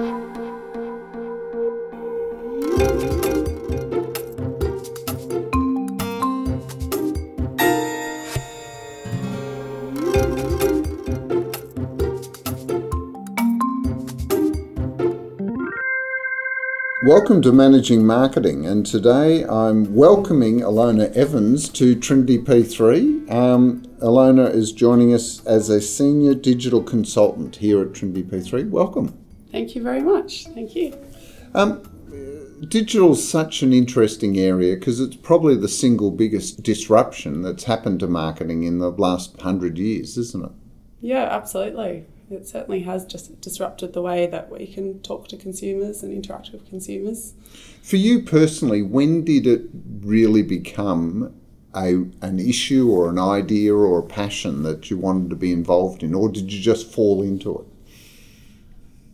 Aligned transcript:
Welcome 0.00 0.32
to 17.42 17.52
Managing 17.52 18.06
Marketing, 18.06 18.64
and 18.64 18.86
today 18.86 19.44
I'm 19.44 19.94
welcoming 19.94 20.60
Ilona 20.60 21.14
Evans 21.14 21.68
to 21.70 21.94
TrinityP3. 21.94 23.30
Um, 23.30 23.82
Ilona 24.00 24.50
is 24.50 24.72
joining 24.72 25.12
us 25.12 25.44
as 25.44 25.68
a 25.68 25.82
senior 25.82 26.34
digital 26.34 26.82
consultant 26.82 27.56
here 27.56 27.82
at 27.82 27.88
TrinityP3. 27.88 28.70
Welcome. 28.70 29.19
Thank 29.52 29.74
you 29.74 29.82
very 29.82 30.02
much. 30.02 30.46
Thank 30.46 30.74
you. 30.74 30.96
Um, 31.54 31.82
digital 32.68 33.12
is 33.12 33.28
such 33.28 33.62
an 33.62 33.72
interesting 33.72 34.38
area 34.38 34.76
because 34.76 35.00
it's 35.00 35.16
probably 35.16 35.56
the 35.56 35.68
single 35.68 36.10
biggest 36.10 36.62
disruption 36.62 37.42
that's 37.42 37.64
happened 37.64 38.00
to 38.00 38.06
marketing 38.06 38.62
in 38.62 38.78
the 38.78 38.90
last 38.90 39.40
hundred 39.40 39.78
years, 39.78 40.16
isn't 40.16 40.44
it? 40.44 40.52
Yeah, 41.00 41.28
absolutely 41.30 42.06
it 42.30 42.46
certainly 42.46 42.82
has 42.82 43.04
just 43.04 43.40
disrupted 43.40 43.92
the 43.92 44.02
way 44.02 44.26
that 44.26 44.50
we 44.50 44.66
can 44.66 45.00
talk 45.00 45.28
to 45.28 45.36
consumers 45.36 46.02
and 46.02 46.12
interact 46.12 46.52
with 46.52 46.68
consumers. 46.68 47.34
For 47.82 47.96
you 47.96 48.22
personally, 48.22 48.82
when 48.82 49.24
did 49.24 49.46
it 49.46 49.62
really 50.00 50.42
become 50.42 51.34
a, 51.74 52.04
an 52.22 52.38
issue 52.38 52.88
or 52.88 53.10
an 53.10 53.18
idea 53.18 53.74
or 53.74 53.98
a 53.98 54.04
passion 54.04 54.62
that 54.62 54.90
you 54.90 54.96
wanted 54.96 55.30
to 55.30 55.36
be 55.36 55.52
involved 55.52 56.02
in, 56.02 56.14
or 56.14 56.28
did 56.28 56.52
you 56.52 56.60
just 56.60 56.92
fall 56.92 57.22
into 57.22 57.58
it? 57.58 57.66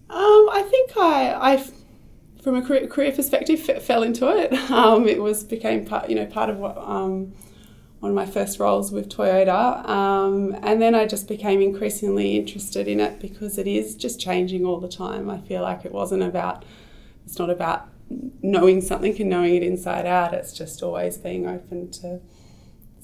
Um, 0.08 0.48
I 0.52 0.62
think 0.62 0.96
I, 0.96 1.52
I, 1.52 1.70
from 2.42 2.56
a 2.56 2.62
career, 2.62 2.86
career 2.86 3.12
perspective, 3.12 3.60
fell 3.82 4.02
into 4.02 4.28
it. 4.28 4.52
Um, 4.70 5.08
it 5.08 5.22
was 5.22 5.44
became 5.44 5.84
part, 5.84 6.08
you 6.08 6.16
know, 6.16 6.26
part 6.26 6.50
of 6.50 6.58
what 6.58 6.76
um, 6.78 7.32
one 8.00 8.10
of 8.10 8.14
my 8.14 8.26
first 8.26 8.60
roles 8.60 8.92
with 8.92 9.08
Toyota. 9.08 9.88
Um, 9.88 10.56
and 10.62 10.80
then 10.80 10.94
I 10.94 11.06
just 11.06 11.26
became 11.28 11.60
increasingly 11.60 12.36
interested 12.36 12.86
in 12.88 13.00
it 13.00 13.20
because 13.20 13.58
it 13.58 13.66
is 13.66 13.94
just 13.96 14.20
changing 14.20 14.64
all 14.64 14.80
the 14.80 14.88
time. 14.88 15.30
I 15.30 15.38
feel 15.38 15.62
like 15.62 15.84
it 15.84 15.92
wasn't 15.92 16.22
about, 16.22 16.64
it's 17.24 17.38
not 17.38 17.50
about 17.50 17.88
knowing 18.42 18.80
something 18.80 19.20
and 19.20 19.30
knowing 19.30 19.54
it 19.54 19.62
inside 19.62 20.06
out. 20.06 20.34
It's 20.34 20.52
just 20.52 20.82
always 20.82 21.16
being 21.16 21.48
open 21.48 21.90
to, 21.92 22.20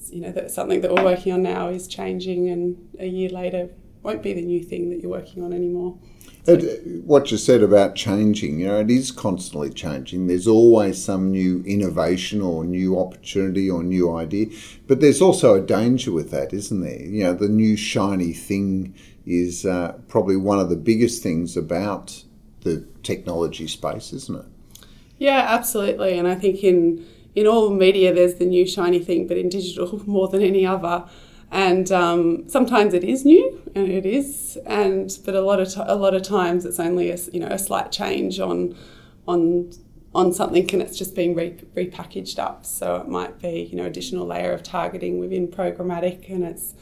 you 0.09 0.21
know, 0.21 0.31
that 0.31 0.51
something 0.51 0.81
that 0.81 0.91
we're 0.93 1.03
working 1.03 1.33
on 1.33 1.43
now 1.43 1.69
is 1.69 1.87
changing 1.87 2.49
and 2.49 2.77
a 2.99 3.07
year 3.07 3.29
later 3.29 3.69
won't 4.03 4.21
be 4.21 4.33
the 4.33 4.41
new 4.41 4.63
thing 4.63 4.89
that 4.89 5.01
you're 5.01 5.11
working 5.11 5.43
on 5.43 5.53
anymore. 5.53 5.97
It, 6.45 7.05
what 7.05 7.31
you 7.31 7.37
said 7.37 7.63
about 7.63 7.95
changing, 7.95 8.59
you 8.59 8.67
know, 8.67 8.79
it 8.79 8.91
is 8.91 9.11
constantly 9.11 9.69
changing. 9.69 10.27
There's 10.27 10.47
always 10.47 11.01
some 11.01 11.31
new 11.31 11.63
innovation 11.65 12.41
or 12.41 12.65
new 12.65 12.99
opportunity 12.99 13.69
or 13.69 13.81
new 13.81 14.13
idea, 14.13 14.47
but 14.87 14.99
there's 14.99 15.21
also 15.21 15.53
a 15.53 15.61
danger 15.61 16.11
with 16.11 16.31
that, 16.31 16.51
isn't 16.51 16.81
there? 16.81 17.01
You 17.01 17.23
know, 17.23 17.33
the 17.33 17.47
new 17.47 17.77
shiny 17.77 18.33
thing 18.33 18.93
is 19.25 19.65
uh, 19.65 19.93
probably 20.09 20.35
one 20.35 20.59
of 20.59 20.69
the 20.69 20.75
biggest 20.75 21.23
things 21.23 21.55
about 21.55 22.23
the 22.61 22.85
technology 23.03 23.67
space, 23.67 24.11
isn't 24.11 24.39
it? 24.39 24.45
Yeah, 25.17 25.45
absolutely. 25.47 26.17
And 26.17 26.27
I 26.27 26.35
think 26.35 26.63
in 26.63 27.05
in 27.35 27.47
all 27.47 27.69
media, 27.71 28.13
there's 28.13 28.35
the 28.35 28.45
new 28.45 28.65
shiny 28.67 28.99
thing, 28.99 29.27
but 29.27 29.37
in 29.37 29.49
digital, 29.49 30.01
more 30.07 30.27
than 30.27 30.41
any 30.41 30.65
other, 30.65 31.05
and 31.53 31.91
um, 31.91 32.49
sometimes 32.49 32.95
it 32.95 33.03
is 33.03 33.23
new 33.23 33.61
and 33.75 33.87
it 33.87 34.07
is 34.07 34.57
and 34.65 35.19
but 35.23 35.35
a 35.35 35.41
lot 35.41 35.59
of 35.59 35.71
t- 35.71 35.81
a 35.85 35.95
lot 35.95 36.15
of 36.15 36.23
times 36.23 36.65
it's 36.65 36.79
only 36.79 37.11
a 37.11 37.17
you 37.31 37.39
know 37.39 37.47
a 37.47 37.59
slight 37.59 37.91
change 37.91 38.39
on 38.39 38.75
on 39.27 39.71
on 40.15 40.33
something 40.33 40.67
and 40.73 40.81
it's 40.81 40.97
just 40.97 41.15
being 41.15 41.35
re- 41.35 41.57
repackaged 41.75 42.39
up. 42.39 42.65
So 42.65 42.95
it 42.97 43.07
might 43.07 43.39
be 43.39 43.69
you 43.71 43.77
know 43.77 43.85
additional 43.85 44.25
layer 44.25 44.51
of 44.51 44.63
targeting 44.63 45.19
within 45.19 45.47
programmatic 45.47 46.27
and 46.29 46.43
it's 46.43 46.73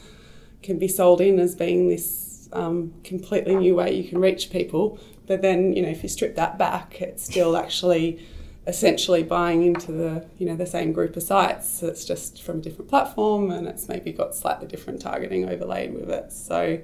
can 0.62 0.78
be 0.78 0.88
sold 0.88 1.20
in 1.20 1.38
as 1.38 1.54
being 1.54 1.88
this 1.88 2.48
um, 2.52 2.94
completely 3.04 3.54
new 3.54 3.74
way 3.74 3.94
you 3.94 4.08
can 4.08 4.20
reach 4.20 4.50
people. 4.50 4.98
But 5.26 5.42
then 5.42 5.74
you 5.74 5.82
know 5.82 5.90
if 5.90 6.02
you 6.02 6.08
strip 6.08 6.34
that 6.36 6.56
back 6.56 7.02
it's 7.02 7.22
still 7.22 7.58
actually 7.58 8.26
essentially 8.66 9.22
buying 9.22 9.64
into 9.64 9.90
the 9.90 10.24
you 10.38 10.46
know 10.46 10.56
the 10.56 10.66
same 10.66 10.92
group 10.92 11.16
of 11.16 11.22
sites. 11.22 11.68
So 11.68 11.86
it's 11.88 12.04
just 12.04 12.42
from 12.42 12.58
a 12.58 12.62
different 12.62 12.88
platform, 12.88 13.50
and 13.50 13.66
it's 13.66 13.88
maybe 13.88 14.12
got 14.12 14.34
slightly 14.34 14.66
different 14.66 15.00
targeting 15.00 15.48
overlaid 15.48 15.94
with 15.94 16.10
it. 16.10 16.32
So 16.32 16.80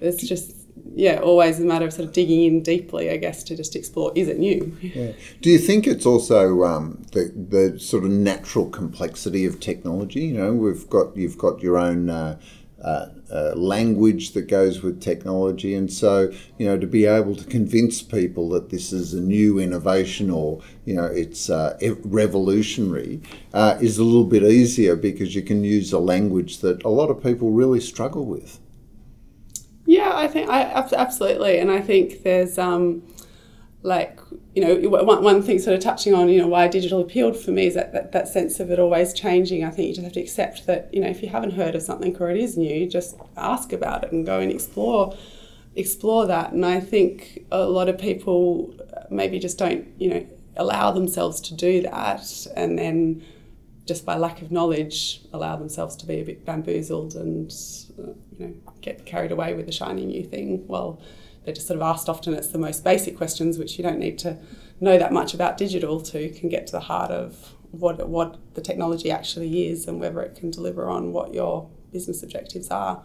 it's 0.00 0.26
just 0.26 0.54
yeah, 0.94 1.18
always 1.18 1.60
a 1.60 1.64
matter 1.64 1.86
of 1.86 1.92
sort 1.92 2.06
of 2.08 2.14
digging 2.14 2.44
in 2.44 2.62
deeply, 2.62 3.10
I 3.10 3.16
guess, 3.16 3.42
to 3.44 3.56
just 3.56 3.76
explore 3.76 4.12
is 4.14 4.28
it 4.28 4.38
new. 4.38 4.76
Yeah. 4.88 5.12
Do 5.42 5.50
you 5.50 5.58
think 5.58 5.86
it's 5.86 6.06
also 6.06 6.64
um, 6.64 7.02
the 7.12 7.32
the 7.36 7.78
sort 7.78 8.04
of 8.04 8.10
natural 8.10 8.68
complexity 8.70 9.44
of 9.44 9.60
technology? 9.60 10.20
You 10.20 10.34
know, 10.34 10.52
we've 10.54 10.88
got 10.88 11.16
you've 11.16 11.38
got 11.38 11.62
your 11.62 11.78
own. 11.78 12.10
Uh, 12.10 12.38
uh, 12.82 13.08
uh, 13.32 13.52
language 13.56 14.32
that 14.32 14.42
goes 14.42 14.82
with 14.82 15.00
technology. 15.00 15.74
And 15.74 15.92
so, 15.92 16.32
you 16.58 16.66
know, 16.66 16.78
to 16.78 16.86
be 16.86 17.06
able 17.06 17.34
to 17.34 17.44
convince 17.44 18.02
people 18.02 18.48
that 18.50 18.70
this 18.70 18.92
is 18.92 19.14
a 19.14 19.20
new 19.20 19.58
innovation 19.58 20.30
or, 20.30 20.60
you 20.84 20.94
know, 20.94 21.06
it's 21.06 21.50
uh, 21.50 21.76
revolutionary 22.04 23.20
uh, 23.52 23.78
is 23.80 23.98
a 23.98 24.04
little 24.04 24.24
bit 24.24 24.44
easier 24.44 24.94
because 24.94 25.34
you 25.34 25.42
can 25.42 25.64
use 25.64 25.92
a 25.92 25.98
language 25.98 26.58
that 26.58 26.82
a 26.84 26.88
lot 26.88 27.10
of 27.10 27.22
people 27.22 27.50
really 27.50 27.80
struggle 27.80 28.24
with. 28.24 28.60
Yeah, 29.84 30.12
I 30.14 30.28
think 30.28 30.50
I 30.50 30.62
absolutely, 30.62 31.58
and 31.58 31.70
I 31.70 31.80
think 31.80 32.22
there's 32.22 32.58
um, 32.58 33.02
like 33.82 34.18
you 34.54 34.62
know 34.62 34.88
one, 34.88 35.22
one 35.22 35.42
thing 35.42 35.58
sort 35.58 35.76
of 35.76 35.82
touching 35.82 36.12
on 36.12 36.28
you 36.28 36.40
know 36.40 36.48
why 36.48 36.66
digital 36.66 37.00
appealed 37.00 37.36
for 37.36 37.52
me 37.52 37.66
is 37.66 37.74
that, 37.74 37.92
that 37.92 38.12
that 38.12 38.26
sense 38.26 38.58
of 38.58 38.70
it 38.70 38.78
always 38.78 39.12
changing. 39.12 39.64
I 39.64 39.70
think 39.70 39.88
you 39.88 39.94
just 39.94 40.04
have 40.04 40.12
to 40.14 40.20
accept 40.20 40.66
that 40.66 40.92
you 40.92 41.00
know 41.00 41.08
if 41.08 41.22
you 41.22 41.28
haven't 41.28 41.52
heard 41.52 41.74
of 41.74 41.82
something 41.82 42.16
or 42.18 42.30
it 42.30 42.38
is 42.38 42.56
new 42.56 42.88
just 42.88 43.16
ask 43.36 43.72
about 43.72 44.04
it 44.04 44.12
and 44.12 44.26
go 44.26 44.40
and 44.40 44.50
explore 44.50 45.16
explore 45.76 46.26
that. 46.26 46.52
And 46.52 46.66
i 46.66 46.80
think 46.80 47.44
a 47.52 47.66
lot 47.66 47.88
of 47.88 47.98
people 47.98 48.74
maybe 49.10 49.38
just 49.38 49.58
don't 49.58 49.86
you 50.00 50.10
know 50.10 50.26
allow 50.56 50.90
themselves 50.90 51.40
to 51.40 51.54
do 51.54 51.82
that 51.82 52.46
and 52.56 52.76
then 52.76 53.24
just 53.86 54.04
by 54.04 54.16
lack 54.16 54.42
of 54.42 54.50
knowledge 54.50 55.22
allow 55.32 55.56
themselves 55.56 55.94
to 55.96 56.04
be 56.04 56.20
a 56.20 56.24
bit 56.24 56.44
bamboozled 56.44 57.14
and 57.14 57.52
uh, 57.98 58.12
you 58.36 58.46
know 58.46 58.54
get 58.80 59.06
carried 59.06 59.30
away 59.30 59.54
with 59.54 59.66
the 59.66 59.72
shiny 59.72 60.04
new 60.04 60.24
thing. 60.24 60.66
Well 60.66 61.00
they're 61.48 61.54
just 61.54 61.66
sort 61.66 61.80
of 61.80 61.82
asked 61.82 62.10
often 62.10 62.34
it's 62.34 62.48
the 62.48 62.58
most 62.58 62.84
basic 62.84 63.16
questions 63.16 63.56
which 63.56 63.78
you 63.78 63.82
don't 63.82 63.98
need 63.98 64.18
to 64.18 64.36
know 64.80 64.98
that 64.98 65.14
much 65.14 65.32
about 65.32 65.56
digital 65.56 65.98
to 65.98 66.28
can 66.28 66.50
get 66.50 66.66
to 66.66 66.72
the 66.72 66.80
heart 66.80 67.10
of 67.10 67.54
what 67.70 68.06
what 68.06 68.36
the 68.52 68.60
technology 68.60 69.10
actually 69.10 69.66
is 69.66 69.88
and 69.88 69.98
whether 69.98 70.20
it 70.20 70.34
can 70.34 70.50
deliver 70.50 70.90
on 70.90 71.10
what 71.10 71.32
your 71.32 71.70
business 71.90 72.22
objectives 72.22 72.68
are. 72.68 73.02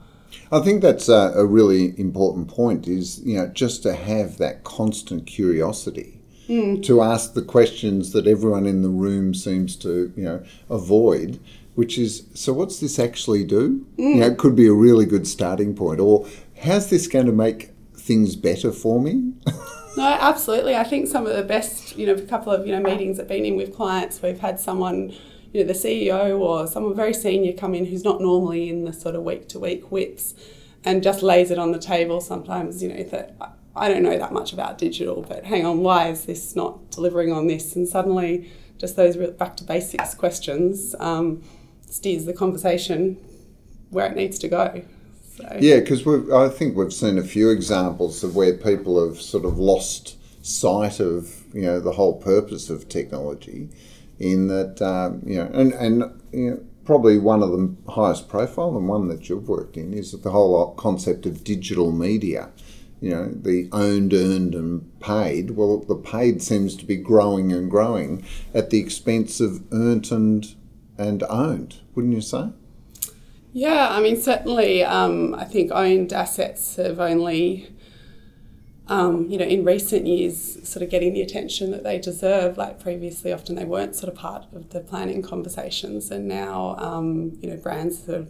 I 0.52 0.60
think 0.60 0.82
that's 0.82 1.08
a, 1.08 1.32
a 1.36 1.46
really 1.46 1.98
important 1.98 2.50
point 2.50 2.86
is 2.86 3.22
you 3.22 3.38
know 3.38 3.48
just 3.48 3.82
to 3.84 3.94
have 3.94 4.40
that 4.40 4.66
constant 4.66 5.26
curiosity 5.26 6.20
mm. 6.50 6.84
to 6.84 7.02
ask 7.02 7.34
the 7.34 7.44
questions 7.44 8.12
that 8.12 8.28
everyone 8.28 8.66
in 8.66 8.82
the 8.82 8.90
room 8.90 9.34
seems 9.34 9.78
to 9.78 10.12
you 10.18 10.24
know 10.26 10.44
avoid 10.70 11.40
which 11.76 11.98
is 11.98 12.28
so 12.34 12.52
what's 12.52 12.82
this 12.82 13.00
actually 13.00 13.46
do 13.46 13.86
mm. 13.98 14.16
you 14.16 14.16
know 14.16 14.28
it 14.28 14.38
could 14.38 14.56
be 14.56 14.68
a 14.68 14.74
really 14.74 15.06
good 15.06 15.26
starting 15.26 15.74
point 15.74 16.02
or 16.02 16.28
how's 16.62 16.90
this 16.90 17.08
going 17.08 17.26
to 17.26 17.32
make 17.32 17.73
things 18.04 18.36
better 18.36 18.72
for 18.72 19.02
me? 19.02 19.34
no, 19.98 20.18
absolutely. 20.20 20.76
I 20.76 20.84
think 20.84 21.08
some 21.08 21.26
of 21.26 21.36
the 21.36 21.44
best, 21.44 21.98
you 21.98 22.06
know, 22.06 22.14
a 22.14 22.22
couple 22.22 22.52
of, 22.52 22.68
you 22.68 22.74
know, 22.74 22.82
meetings 22.82 23.20
I've 23.20 23.28
been 23.28 23.46
in 23.46 23.56
with 23.56 23.74
clients, 23.74 24.22
we've 24.22 24.40
had 24.40 24.60
someone, 24.60 25.14
you 25.54 25.62
know, 25.62 25.68
the 25.68 25.74
CEO 25.74 26.38
or 26.40 26.68
someone 26.68 26.96
very 26.96 27.14
senior 27.14 27.54
come 27.54 27.74
in 27.74 27.86
who's 27.86 28.04
not 28.04 28.20
normally 28.20 28.70
in 28.70 28.84
the 28.84 28.94
sort 28.94 29.16
of 29.16 29.24
week 29.24 29.48
to 29.50 29.60
week 29.60 29.90
WIPs 29.90 30.34
and 30.84 31.02
just 31.02 31.24
lays 31.24 31.50
it 31.50 31.58
on 31.58 31.72
the 31.72 31.80
table 31.80 32.20
sometimes, 32.20 32.84
you 32.84 32.90
know, 32.90 33.04
that 33.04 33.36
I 33.76 33.88
don't 33.88 34.04
know 34.04 34.18
that 34.18 34.34
much 34.34 34.54
about 34.54 34.78
digital, 34.78 35.22
but 35.22 35.46
hang 35.46 35.66
on, 35.66 35.80
why 35.80 36.10
is 36.10 36.26
this 36.26 36.56
not 36.56 36.92
delivering 36.92 37.32
on 37.32 37.48
this? 37.48 37.76
And 37.76 37.88
suddenly, 37.88 38.52
just 38.78 38.98
those 38.98 39.16
back 39.16 39.56
to 39.58 39.64
basics 39.64 40.14
questions 40.14 40.94
um, 41.00 41.42
steers 41.90 42.26
the 42.26 42.34
conversation 42.34 43.18
where 43.90 44.08
it 44.08 44.16
needs 44.16 44.38
to 44.40 44.48
go. 44.50 44.84
So. 45.50 45.58
Yeah, 45.60 45.80
because 45.80 46.08
I 46.32 46.50
think 46.50 46.76
we've 46.78 46.94
seen 46.94 47.18
a 47.18 47.24
few 47.24 47.50
examples 47.50 48.24
of 48.24 48.36
where 48.36 48.54
people 48.54 49.06
have 49.08 49.22
sort 49.22 49.46
of 49.46 49.58
lost 49.58 50.18
sight 50.46 51.00
of 51.00 51.44
you 51.54 51.62
know 51.62 51.80
the 51.80 51.94
whole 51.94 52.20
purpose 52.20 52.70
of 52.70 52.88
technology, 52.90 53.70
in 54.20 54.48
that 54.48 54.82
um, 54.82 55.22
you 55.26 55.38
know 55.38 55.50
and 55.54 55.74
and 55.74 56.22
you 56.32 56.52
know, 56.52 56.64
probably 56.86 57.18
one 57.18 57.42
of 57.42 57.52
the 57.52 57.76
highest 57.92 58.28
profile 58.28 58.76
and 58.78 58.88
one 58.88 59.08
that 59.08 59.30
you've 59.30 59.48
worked 59.48 59.78
in 59.78 59.94
is 59.94 60.12
the 60.12 60.32
whole 60.32 60.74
concept 60.76 61.26
of 61.26 61.44
digital 61.44 61.92
media. 61.92 62.50
You 63.02 63.10
know, 63.10 63.30
the 63.34 63.68
owned, 63.74 64.14
earned, 64.14 64.56
and 64.56 64.98
paid. 65.02 65.52
Well, 65.52 65.80
the 65.80 65.96
paid 65.96 66.42
seems 66.42 66.78
to 66.78 66.86
be 66.86 66.96
growing 66.96 67.52
and 67.52 67.70
growing 67.70 68.24
at 68.54 68.70
the 68.70 68.80
expense 68.80 69.42
of 69.42 69.62
earned 69.74 70.10
and 70.10 70.56
and 70.98 71.24
owned, 71.24 71.82
wouldn't 71.96 72.14
you 72.14 72.22
say? 72.22 72.52
Yeah, 73.54 73.90
I 73.92 74.02
mean, 74.02 74.20
certainly, 74.20 74.84
um, 74.84 75.36
I 75.36 75.46
think 75.46 75.72
owned 75.72 76.12
assets 76.12 76.76
have 76.78 77.00
only 77.00 77.74
um, 78.88 79.30
you 79.30 79.38
know, 79.38 79.46
in 79.46 79.64
recent 79.64 80.08
years, 80.08 80.68
sort 80.68 80.84
of 80.84 80.90
getting 80.90 81.14
the 81.14 81.22
attention 81.22 81.72
that 81.72 81.84
they 81.84 82.00
deserve. 82.00 82.58
Like 82.58 82.80
previously, 82.80 83.32
often 83.32 83.56
they 83.56 83.66
weren't 83.66 83.96
sort 83.96 84.12
of 84.12 84.20
part 84.20 84.46
of 84.54 84.72
the 84.72 84.82
planning 84.82 85.22
conversations, 85.22 86.12
and 86.12 86.28
now, 86.28 86.76
um, 86.78 87.38
you 87.42 87.50
know, 87.50 87.58
brands 87.58 88.08
are, 88.10 88.28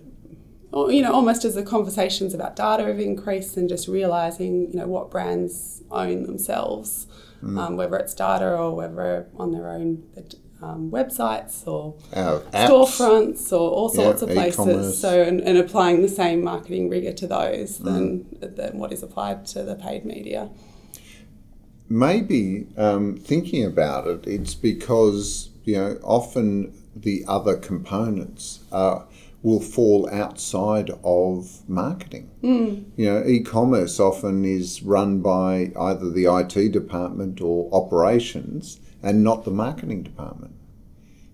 you 0.92 1.02
know, 1.02 1.12
almost 1.12 1.44
as 1.44 1.56
the 1.56 1.64
conversations 1.64 2.34
about 2.34 2.56
data 2.56 2.84
have 2.84 3.00
increased, 3.00 3.58
and 3.58 3.68
just 3.68 3.88
realizing, 3.88 4.70
you 4.72 4.78
know, 4.78 4.88
what 4.88 5.10
brands 5.10 5.82
own 5.90 6.24
themselves, 6.24 7.08
mm. 7.44 7.60
um, 7.60 7.76
whether 7.76 7.98
it's 7.98 8.14
data 8.14 8.56
or 8.56 8.76
whether 8.76 9.28
on 9.38 9.52
their 9.52 9.70
own 9.70 10.04
um, 10.64 10.90
websites 10.90 11.68
or 11.68 11.96
storefronts 12.14 13.52
or 13.52 13.70
all 13.70 13.90
sorts 13.90 14.22
yeah, 14.22 14.28
of 14.28 14.34
places. 14.34 14.60
E-commerce. 14.60 15.00
So, 15.00 15.22
and, 15.22 15.42
and, 15.42 15.58
applying 15.58 16.02
the 16.02 16.10
same 16.10 16.44
marketing 16.44 16.90
rigor 16.90 17.14
to 17.14 17.28
those 17.28 17.80
mm. 17.80 17.84
than, 17.84 18.56
than 18.56 18.78
what 18.78 18.94
is 18.94 19.04
applied 19.04 19.46
to 19.48 19.64
the 19.64 19.76
paid 19.76 20.06
media. 20.06 20.50
Maybe 21.90 22.68
um, 22.78 23.18
thinking 23.18 23.66
about 23.66 24.08
it, 24.08 24.26
it's 24.26 24.56
because 24.56 25.50
you 25.66 25.76
know 25.76 26.00
often 26.02 26.74
the 26.96 27.26
other 27.28 27.58
components 27.58 28.64
are 28.72 29.06
will 29.44 29.60
fall 29.60 30.10
outside 30.10 30.90
of 31.04 31.68
marketing. 31.68 32.32
Mm. 32.42 32.86
You 32.96 33.06
know, 33.06 33.24
e-commerce 33.26 34.00
often 34.00 34.46
is 34.46 34.82
run 34.82 35.20
by 35.20 35.74
either 35.78 36.10
the 36.10 36.34
IT 36.34 36.72
department 36.72 37.42
or 37.42 37.70
operations, 37.74 38.80
and 39.04 39.24
not 39.24 39.44
the 39.44 39.52
marketing 39.52 40.02
department. 40.02 40.56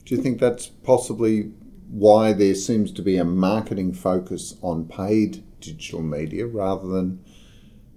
Do 0.05 0.15
you 0.15 0.21
think 0.21 0.39
that's 0.39 0.67
possibly 0.67 1.51
why 1.89 2.33
there 2.33 2.55
seems 2.55 2.91
to 2.93 3.01
be 3.01 3.17
a 3.17 3.23
marketing 3.23 3.93
focus 3.93 4.55
on 4.61 4.85
paid 4.85 5.43
digital 5.61 6.01
media 6.01 6.47
rather 6.47 6.87
than, 6.87 7.23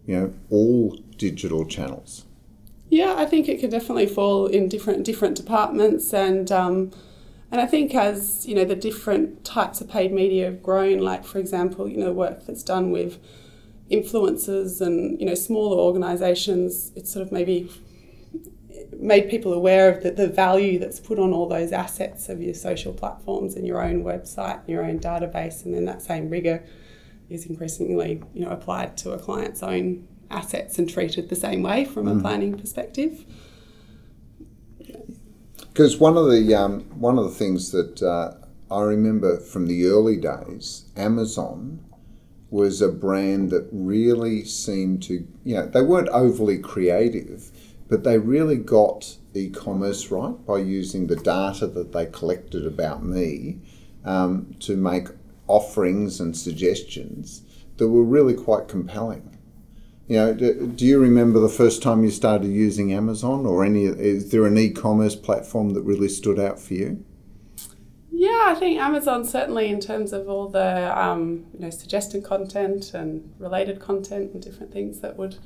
you 0.07 0.17
know, 0.17 0.35
all 0.51 0.97
digital 1.17 1.65
channels? 1.65 2.27
Yeah, 2.91 3.15
I 3.17 3.25
think 3.25 3.49
it 3.49 3.61
could 3.61 3.71
definitely 3.71 4.07
fall 4.07 4.47
in 4.47 4.69
different 4.69 5.05
different 5.05 5.35
departments, 5.35 6.13
and 6.13 6.53
um, 6.53 6.91
and 7.51 7.59
I 7.59 7.67
think 7.67 7.95
as 7.95 8.47
you 8.47 8.55
know 8.55 8.67
the 8.67 8.77
different 8.77 9.47
types 9.47 9.81
of 9.81 9.89
paid 9.89 10.13
media 10.13 10.45
have 10.45 10.63
grown, 10.63 10.99
like 10.99 11.25
for 11.25 11.39
example, 11.39 11.89
you 11.89 11.97
know, 11.97 12.05
the 12.05 12.13
work 12.13 12.45
that's 12.45 12.63
done 12.63 12.91
with 12.91 13.19
influencers 13.91 14.83
and 14.83 15.19
you 15.19 15.25
know 15.25 15.35
smaller 15.35 15.79
organisations, 15.79 16.93
it's 16.95 17.11
sort 17.11 17.25
of 17.27 17.33
maybe 17.33 17.71
made 18.99 19.29
people 19.29 19.53
aware 19.53 19.91
of 19.91 20.03
the, 20.03 20.11
the 20.11 20.29
value 20.29 20.79
that's 20.79 21.01
put 21.01 21.19
on 21.19 21.33
all 21.33 21.49
those 21.49 21.73
assets 21.73 22.29
of 22.29 22.43
your 22.43 22.55
social 22.55 22.93
platforms 22.93 23.55
and 23.55 23.67
your 23.67 23.83
own 23.83 24.05
website 24.05 24.61
and 24.61 24.69
your 24.69 24.85
own 24.85 24.99
database 24.99 25.65
and 25.65 25.75
then 25.75 25.85
that 25.85 26.03
same 26.03 26.29
rigor 26.29 26.63
is 27.31 27.47
increasingly 27.47 28.23
you 28.35 28.45
know 28.45 28.51
applied 28.51 28.97
to 28.97 29.13
a 29.13 29.19
client's 29.19 29.63
own 29.63 30.07
assets 30.31 30.79
and 30.79 30.89
treated 30.89 31.29
the 31.29 31.37
same 31.37 31.63
way 31.63 31.85
from 31.85 32.07
mm. 32.07 32.19
a 32.19 32.21
planning 32.21 32.57
perspective 32.57 33.25
because 35.73 35.97
one 35.99 36.17
of 36.17 36.31
the 36.31 36.55
um, 36.55 36.81
one 37.01 37.19
of 37.19 37.25
the 37.25 37.31
things 37.31 37.71
that 37.71 38.03
uh, 38.03 38.35
I 38.75 38.83
remember 38.83 39.41
from 39.41 39.67
the 39.67 39.87
early 39.87 40.17
days 40.17 40.85
Amazon 40.97 41.83
was 42.51 42.83
a 42.83 42.89
brand 42.89 43.51
that 43.51 43.67
really 43.73 44.45
seemed 44.45 45.03
to 45.05 45.27
you 45.45 45.55
know 45.55 45.67
they 45.67 45.83
weren't 45.83 46.09
overly 46.09 46.59
creative 46.59 47.51
but 47.89 48.05
they 48.05 48.19
really 48.19 48.57
got 48.57 49.17
e 49.35 49.49
commerce 49.49 50.11
right 50.11 50.35
by 50.47 50.59
using 50.59 51.07
the 51.07 51.17
data 51.17 51.67
that 51.67 51.93
they 51.93 52.07
collected 52.07 52.67
about 52.67 53.03
me 53.03 53.59
um, 54.05 54.55
to 54.61 54.77
make 54.77 55.09
offerings 55.49 56.21
and 56.21 56.37
suggestions 56.37 57.43
that 57.77 57.89
were 57.89 58.05
really 58.05 58.35
quite 58.35 58.69
compelling. 58.69 59.39
You 60.09 60.17
know, 60.17 60.35
do, 60.35 60.67
do, 60.67 60.85
you 60.85 60.99
remember 60.99 61.41
the 61.41 61.49
first 61.49 61.83
time 61.83 62.05
you 62.05 62.11
started 62.11 62.49
using 62.49 62.93
Amazon 62.93 63.47
or 63.47 63.65
any? 63.65 63.85
Is 63.85 64.31
there 64.31 64.47
an 64.47 64.59
e-commerce 64.59 65.17
platform 65.17 65.71
that 65.71 65.83
really 65.83 66.09
stood 66.09 66.39
out 66.39 66.59
for 66.59 66.75
you? 66.75 67.05
Yeah, 68.11 68.45
I 68.47 68.55
think 68.55 68.79
Amazon 68.79 69.25
certainly 69.25 69.69
in 69.69 69.81
terms 69.81 70.13
of 70.13 70.29
all 70.29 70.49
the 70.49 71.01
um, 71.01 71.47
you 71.55 71.61
know 71.61 71.71
suggested 71.71 72.25
content 72.25 72.95
and 72.95 73.33
related 73.39 73.81
content 73.81 74.33
and 74.33 74.43
different 74.43 74.73
things 74.73 75.01
that 75.01 75.17
would 75.17 75.39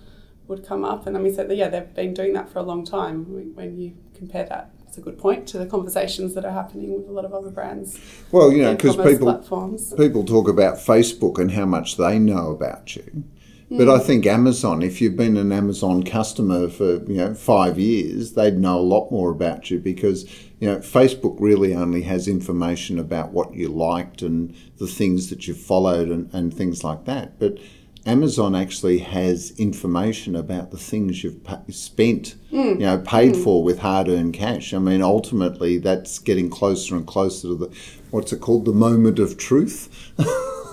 would 0.48 0.66
come 0.66 0.84
up. 0.84 1.06
And 1.06 1.16
I 1.16 1.20
mean, 1.20 1.34
so 1.34 1.50
yeah, 1.50 1.68
they've 1.68 1.94
been 1.94 2.14
doing 2.14 2.32
that 2.34 2.48
for 2.48 2.58
a 2.58 2.62
long 2.62 2.84
time. 2.84 3.24
When 3.54 3.78
you 3.78 3.96
compare 4.14 4.44
that, 4.44 4.70
it's 4.86 4.98
a 4.98 5.00
good 5.00 5.18
point 5.18 5.46
to 5.48 5.58
the 5.58 5.66
conversations 5.66 6.34
that 6.34 6.44
are 6.44 6.52
happening 6.52 6.94
with 6.94 7.08
a 7.08 7.12
lot 7.12 7.24
of 7.24 7.34
other 7.34 7.50
brands. 7.50 8.00
Well, 8.32 8.52
you 8.52 8.62
know, 8.62 8.74
because 8.74 8.96
people 8.96 9.32
platforms. 9.32 9.92
people 9.94 10.24
talk 10.24 10.48
about 10.48 10.76
Facebook 10.76 11.38
and 11.38 11.50
how 11.50 11.66
much 11.66 11.96
they 11.96 12.18
know 12.18 12.50
about 12.50 12.96
you. 12.96 13.24
But 13.68 13.88
I 13.88 13.98
mm. 13.98 14.04
think 14.04 14.26
Amazon, 14.26 14.80
if 14.82 15.00
you've 15.00 15.16
been 15.16 15.36
an 15.36 15.50
Amazon 15.50 16.04
customer 16.04 16.68
for 16.68 17.02
you 17.10 17.16
know 17.16 17.34
five 17.34 17.80
years, 17.80 18.34
they'd 18.34 18.56
know 18.56 18.78
a 18.78 18.80
lot 18.80 19.10
more 19.10 19.30
about 19.30 19.70
you 19.70 19.80
because 19.80 20.24
you 20.60 20.68
know 20.68 20.78
Facebook 20.78 21.36
really 21.40 21.74
only 21.74 22.02
has 22.02 22.28
information 22.28 22.98
about 22.98 23.32
what 23.32 23.54
you 23.54 23.68
liked 23.68 24.22
and 24.22 24.54
the 24.78 24.86
things 24.86 25.30
that 25.30 25.48
you 25.48 25.54
followed 25.54 26.08
and, 26.08 26.32
and 26.32 26.54
things 26.54 26.84
like 26.84 27.06
that. 27.06 27.40
But 27.40 27.58
Amazon 28.06 28.54
actually 28.54 28.98
has 28.98 29.50
information 29.58 30.36
about 30.36 30.70
the 30.70 30.78
things 30.78 31.24
you've 31.24 31.40
spent, 31.70 32.36
mm. 32.52 32.74
you 32.74 32.86
know, 32.86 32.98
paid 32.98 33.34
mm. 33.34 33.42
for 33.42 33.64
with 33.64 33.80
hard-earned 33.80 34.32
cash. 34.32 34.72
I 34.72 34.78
mean, 34.78 35.02
ultimately, 35.02 35.78
that's 35.78 36.20
getting 36.20 36.48
closer 36.48 36.94
and 36.94 37.04
closer 37.04 37.48
to 37.48 37.54
the 37.56 37.76
what's 38.10 38.32
it 38.32 38.40
called, 38.40 38.64
the 38.64 38.72
moment 38.72 39.18
of 39.18 39.36
truth, 39.36 40.12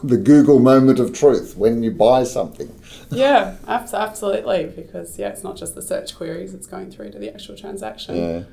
the 0.04 0.18
Google 0.18 0.60
moment 0.60 1.00
of 1.00 1.12
truth 1.12 1.58
when 1.58 1.82
you 1.82 1.90
buy 1.90 2.24
something. 2.24 2.72
yeah, 3.10 3.56
absolutely, 3.68 4.66
because 4.76 5.18
yeah, 5.18 5.30
it's 5.30 5.44
not 5.44 5.58
just 5.58 5.74
the 5.74 5.82
search 5.82 6.16
queries; 6.16 6.54
it's 6.54 6.68
going 6.68 6.92
through 6.92 7.12
to 7.12 7.20
the 7.20 7.34
actual 7.34 7.58
transaction. 7.58 8.16
Yeah. 8.16 8.44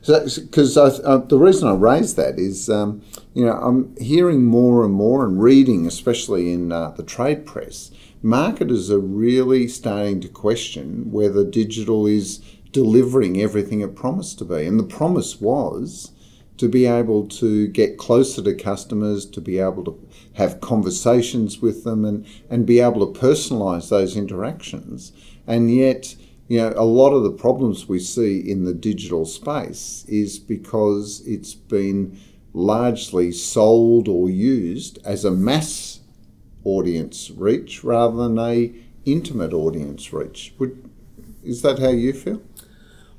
Because 0.00 0.76
uh, 0.78 1.18
the 1.18 1.38
reason 1.38 1.68
I 1.68 1.74
raise 1.74 2.14
that 2.14 2.38
is, 2.38 2.70
um, 2.70 3.02
you 3.34 3.44
know, 3.44 3.52
I'm 3.52 3.94
hearing 3.96 4.44
more 4.44 4.84
and 4.84 4.92
more 4.92 5.24
and 5.24 5.42
reading, 5.42 5.86
especially 5.86 6.52
in 6.52 6.72
uh, 6.72 6.90
the 6.90 7.02
trade 7.02 7.44
press, 7.44 7.90
marketers 8.26 8.90
are 8.90 8.98
really 8.98 9.68
starting 9.68 10.20
to 10.20 10.28
question 10.28 11.12
whether 11.12 11.44
digital 11.44 12.08
is 12.08 12.38
delivering 12.72 13.40
everything 13.40 13.80
it 13.82 13.94
promised 13.94 14.38
to 14.38 14.44
be. 14.44 14.66
And 14.66 14.80
the 14.80 14.84
promise 14.84 15.40
was 15.40 16.10
to 16.56 16.68
be 16.68 16.86
able 16.86 17.28
to 17.28 17.68
get 17.68 17.98
closer 17.98 18.42
to 18.42 18.52
customers, 18.54 19.26
to 19.26 19.40
be 19.40 19.60
able 19.60 19.84
to 19.84 20.08
have 20.32 20.60
conversations 20.60 21.60
with 21.60 21.84
them 21.84 22.04
and, 22.04 22.26
and 22.50 22.66
be 22.66 22.80
able 22.80 23.12
to 23.12 23.18
personalize 23.18 23.90
those 23.90 24.16
interactions. 24.16 25.12
And 25.46 25.72
yet, 25.72 26.16
you 26.48 26.58
know, 26.58 26.72
a 26.76 26.84
lot 26.84 27.10
of 27.10 27.22
the 27.22 27.30
problems 27.30 27.88
we 27.88 28.00
see 28.00 28.40
in 28.40 28.64
the 28.64 28.74
digital 28.74 29.24
space 29.24 30.04
is 30.08 30.40
because 30.40 31.22
it's 31.26 31.54
been 31.54 32.18
largely 32.52 33.30
sold 33.30 34.08
or 34.08 34.28
used 34.28 34.98
as 35.04 35.24
a 35.24 35.30
mass 35.30 36.00
audience 36.66 37.30
reach 37.30 37.84
rather 37.84 38.16
than 38.16 38.38
a 38.38 38.72
intimate 39.04 39.52
audience 39.52 40.12
reach. 40.12 40.52
Would 40.58 40.90
is 41.44 41.62
that 41.62 41.78
how 41.78 41.90
you 41.90 42.12
feel? 42.12 42.42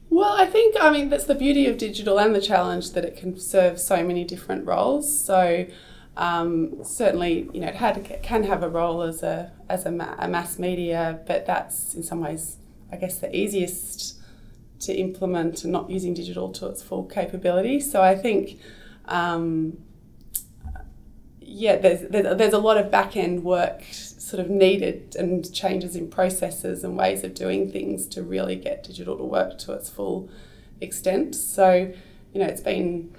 Well, 0.09 0.33
I 0.33 0.45
think 0.45 0.75
I 0.79 0.91
mean 0.91 1.09
that's 1.09 1.25
the 1.25 1.35
beauty 1.35 1.67
of 1.67 1.77
digital 1.77 2.19
and 2.19 2.35
the 2.35 2.41
challenge 2.41 2.91
that 2.91 3.05
it 3.05 3.15
can 3.15 3.39
serve 3.39 3.79
so 3.79 4.03
many 4.03 4.23
different 4.23 4.65
roles. 4.65 5.07
So 5.25 5.65
um, 6.17 6.83
certainly, 6.83 7.47
you 7.53 7.61
know, 7.61 7.67
it 7.67 7.75
had, 7.75 8.19
can 8.23 8.43
have 8.43 8.63
a 8.63 8.69
role 8.69 9.03
as 9.03 9.21
a 9.21 9.51
as 9.69 9.85
a, 9.85 9.91
ma- 9.91 10.15
a, 10.17 10.27
mass 10.27 10.57
media, 10.57 11.19
but 11.27 11.45
that's 11.45 11.93
in 11.93 12.01
some 12.01 12.21
ways, 12.21 12.57
I 12.91 12.95
guess, 12.95 13.19
the 13.19 13.33
easiest 13.35 14.19
to 14.79 14.93
implement 14.95 15.63
and 15.63 15.71
not 15.71 15.89
using 15.89 16.15
digital 16.15 16.51
to 16.53 16.67
its 16.67 16.81
full 16.81 17.05
capability. 17.05 17.79
So 17.79 18.01
I 18.01 18.15
think. 18.15 18.59
Um, 19.05 19.77
yeah, 21.47 21.77
there's, 21.77 22.01
there's 22.09 22.53
a 22.53 22.59
lot 22.59 22.77
of 22.77 22.91
back 22.91 23.15
end 23.15 23.43
work 23.43 23.83
sort 23.91 24.43
of 24.43 24.49
needed 24.49 25.15
and 25.17 25.51
changes 25.53 25.95
in 25.95 26.09
processes 26.09 26.83
and 26.83 26.97
ways 26.97 27.23
of 27.23 27.33
doing 27.33 27.71
things 27.71 28.05
to 28.07 28.21
really 28.21 28.57
get 28.57 28.83
digital 28.83 29.17
to 29.17 29.23
work 29.23 29.57
to 29.59 29.71
its 29.71 29.89
full 29.89 30.29
extent. 30.81 31.35
So, 31.35 31.93
you 32.33 32.39
know, 32.39 32.45
it's 32.45 32.61
been 32.61 33.15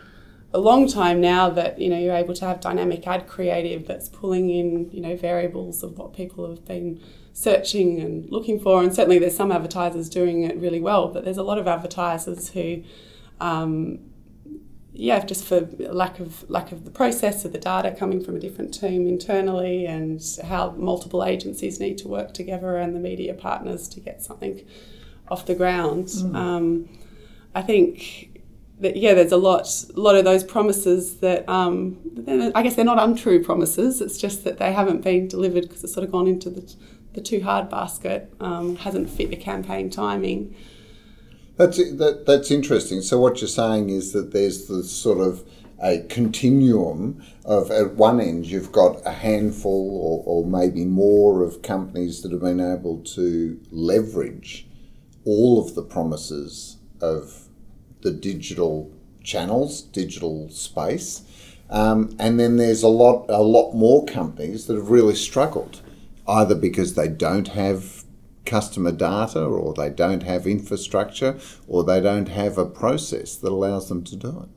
a 0.52 0.58
long 0.58 0.87
time 0.88 1.20
now 1.20 1.50
that 1.50 1.78
you 1.78 1.88
know 1.90 1.99
you're 1.99 2.14
able 2.14 2.35
to 2.35 2.47
have 2.47 2.61
dynamic 2.61 3.06
ad 3.06 3.26
creative 3.26 3.87
that's 3.87 4.08
pulling 4.08 4.49
in 4.49 4.90
you 4.90 5.00
know 5.00 5.14
variables 5.14 5.82
of 5.82 5.99
what 5.99 6.14
people 6.14 6.49
have 6.49 6.64
been 6.64 6.99
searching 7.35 8.00
and 8.00 8.30
looking 8.30 8.58
for 8.58 8.82
and 8.82 8.94
certainly 8.94 9.18
there's 9.18 9.37
some 9.37 9.52
advertisers 9.52 10.08
doing 10.08 10.44
it 10.44 10.56
really 10.56 10.80
well 10.80 11.08
but 11.08 11.23
there's 11.23 11.37
a 11.37 11.42
lot 11.42 11.58
of 11.58 11.68
advertisers 11.68 12.49
who 12.50 12.82
um, 13.40 13.99
yeah, 14.99 15.25
just 15.25 15.45
for 15.45 15.61
lack 15.78 16.19
of 16.19 16.49
lack 16.50 16.73
of 16.73 16.85
the 16.85 16.90
process 16.90 17.45
of 17.45 17.52
the 17.52 17.59
data 17.59 17.95
coming 17.97 18.23
from 18.23 18.37
a 18.37 18.40
different 18.40 18.75
team 18.75 19.07
internally, 19.07 19.87
and 19.87 20.21
how 20.45 20.73
multiple 20.73 21.25
agencies 21.25 21.78
need 21.78 21.99
to 21.99 22.09
work 22.09 22.35
together 22.35 22.76
and 22.76 22.95
the 22.95 23.00
media 23.00 23.33
partners 23.33 23.88
to 23.90 24.00
get 24.00 24.23
something 24.23 24.61
off 25.28 25.47
the 25.47 25.55
ground. 25.55 26.09
Mm. 26.09 26.35
Um, 26.35 26.88
I 27.55 27.62
think 27.62 28.40
that 28.81 28.97
yeah, 28.97 29.14
there's 29.14 29.33
a 29.33 29.37
lot 29.37 29.69
a 29.97 30.00
lot 30.00 30.17
of 30.17 30.25
those 30.25 30.43
promises 30.43 31.19
that 31.19 31.49
um, 31.49 32.52
I 32.55 32.62
guess 32.62 32.75
they're 32.75 32.85
not 32.85 32.99
untrue 32.99 33.43
promises. 33.43 34.00
It's 34.00 34.19
just 34.19 34.43
that 34.45 34.59
they 34.59 34.73
haven't 34.73 35.02
been 35.02 35.28
delivered 35.28 35.62
because 35.62 35.85
it's 35.85 35.95
sort 35.95 36.05
of 36.05 36.11
gone 36.11 36.26
into 36.26 36.50
the, 36.50 36.62
the 37.12 37.19
the 37.19 37.25
too 37.25 37.43
hard 37.43 37.69
basket 37.69 38.33
um, 38.40 38.76
hasn't 38.76 39.11
fit 39.11 39.31
the 39.31 39.37
campaign 39.37 39.90
timing. 39.90 40.55
That's 41.58 41.76
that, 41.76 42.24
that's 42.24 42.52
interesting. 42.52 43.02
So 43.02 43.18
what 43.18 43.40
you're 43.40 43.48
saying 43.48 43.90
is 43.90 44.12
that 44.12 44.32
there's 44.32 44.66
the 44.66 44.84
sort 44.84 45.18
of 45.18 45.44
a 45.82 46.00
continuum 46.08 47.22
of 47.44 47.70
at 47.70 47.94
one 47.94 48.20
end 48.20 48.46
you've 48.46 48.72
got 48.72 49.04
a 49.04 49.12
handful 49.12 49.90
or, 50.00 50.22
or 50.26 50.46
maybe 50.46 50.84
more 50.84 51.42
of 51.42 51.62
companies 51.62 52.22
that 52.22 52.32
have 52.32 52.40
been 52.40 52.60
able 52.60 52.98
to 52.98 53.60
leverage 53.70 54.66
all 55.24 55.60
of 55.64 55.74
the 55.74 55.82
promises 55.82 56.78
of 57.00 57.48
the 58.02 58.10
digital 58.12 58.92
channels, 59.22 59.82
digital 59.82 60.48
space, 60.50 61.22
um, 61.70 62.14
and 62.18 62.38
then 62.38 62.56
there's 62.56 62.84
a 62.84 62.88
lot 62.88 63.26
a 63.28 63.42
lot 63.42 63.72
more 63.72 64.06
companies 64.06 64.66
that 64.66 64.76
have 64.76 64.90
really 64.90 65.16
struggled, 65.16 65.82
either 66.28 66.54
because 66.54 66.94
they 66.94 67.08
don't 67.08 67.48
have 67.48 67.98
customer 68.49 68.90
data 68.90 69.45
or 69.45 69.75
they 69.75 69.90
don't 69.90 70.23
have 70.25 70.47
infrastructure 70.47 71.38
or 71.69 71.85
they 71.85 72.00
don't 72.00 72.28
have 72.28 72.59
a 72.59 72.64
process 72.64 73.37
that 73.37 73.52
allows 73.52 73.88
them 73.88 74.02
to 74.02 74.17
do 74.17 74.40
it. 74.43 74.49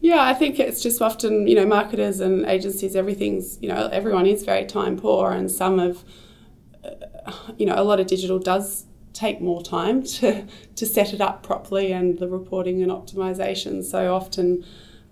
Yeah, 0.00 0.22
I 0.22 0.34
think 0.34 0.58
it's 0.58 0.82
just 0.82 1.02
often, 1.02 1.46
you 1.48 1.56
know, 1.56 1.66
marketers 1.66 2.20
and 2.20 2.46
agencies, 2.46 2.94
everything's, 2.94 3.60
you 3.60 3.68
know, 3.68 3.88
everyone 3.88 4.26
is 4.26 4.44
very 4.44 4.64
time 4.64 4.96
poor, 4.96 5.32
and 5.32 5.50
some 5.50 5.80
of, 5.80 6.04
uh, 6.84 7.32
you 7.56 7.66
know, 7.66 7.74
a 7.76 7.82
lot 7.82 7.98
of 7.98 8.06
digital 8.06 8.38
does 8.38 8.86
take 9.12 9.40
more 9.40 9.60
time 9.60 10.02
to, 10.18 10.46
to 10.76 10.86
set 10.86 11.12
it 11.12 11.20
up 11.20 11.42
properly 11.42 11.92
and 11.92 12.18
the 12.18 12.28
reporting 12.28 12.80
and 12.80 12.92
optimization. 12.92 13.82
So 13.82 14.14
often, 14.14 14.64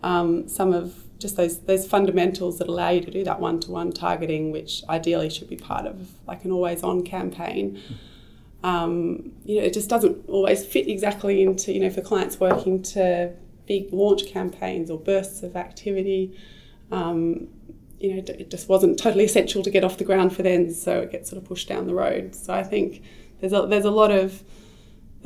um, 0.05 0.49
some 0.49 0.73
of 0.73 1.06
just 1.19 1.37
those 1.37 1.61
those 1.61 1.87
fundamentals 1.87 2.59
that 2.59 2.69
allow 2.69 2.91
you 2.91 3.01
to 3.01 3.11
do 3.11 3.25
that 3.25 3.41
one 3.41 3.61
to 3.61 3.71
one 3.71 3.93
targeting, 3.93 4.53
which 4.53 4.83
ideally 4.89 5.31
should 5.31 5.49
be 5.49 5.57
part 5.57 5.87
of 5.87 6.11
like 6.27 6.45
an 6.45 6.53
always 6.53 6.83
on 6.83 7.03
campaign. 7.03 7.81
Um, 8.63 9.33
you 9.45 9.61
know, 9.61 9.67
it 9.67 9.73
just 9.73 9.89
doesn't 9.89 10.29
always 10.29 10.65
fit 10.65 10.89
exactly 10.89 11.43
into 11.43 11.73
you 11.73 11.81
know 11.81 11.91
for 11.91 12.01
clients 12.01 12.39
working 12.41 12.83
to 12.95 13.33
big 13.67 13.93
launch 13.93 14.27
campaigns 14.27 14.91
or 14.91 14.99
bursts 14.99 15.43
of 15.43 15.57
activity. 15.57 16.39
Um, 16.91 17.49
you 17.99 18.15
know, 18.15 18.23
it 18.27 18.51
just 18.51 18.69
wasn't 18.69 18.99
totally 18.99 19.25
essential 19.25 19.63
to 19.63 19.71
get 19.71 19.83
off 19.83 19.97
the 19.97 20.05
ground 20.05 20.35
for 20.37 20.43
them, 20.43 20.71
so 20.71 21.01
it 21.01 21.11
gets 21.11 21.31
sort 21.31 21.43
of 21.43 21.49
pushed 21.49 21.69
down 21.69 21.87
the 21.87 21.95
road. 21.95 22.35
So 22.35 22.53
I 22.53 22.63
think 22.63 23.03
there's 23.41 23.53
a, 23.53 23.67
there's 23.67 23.87
a 23.87 23.91
lot 23.91 24.11
of 24.11 24.45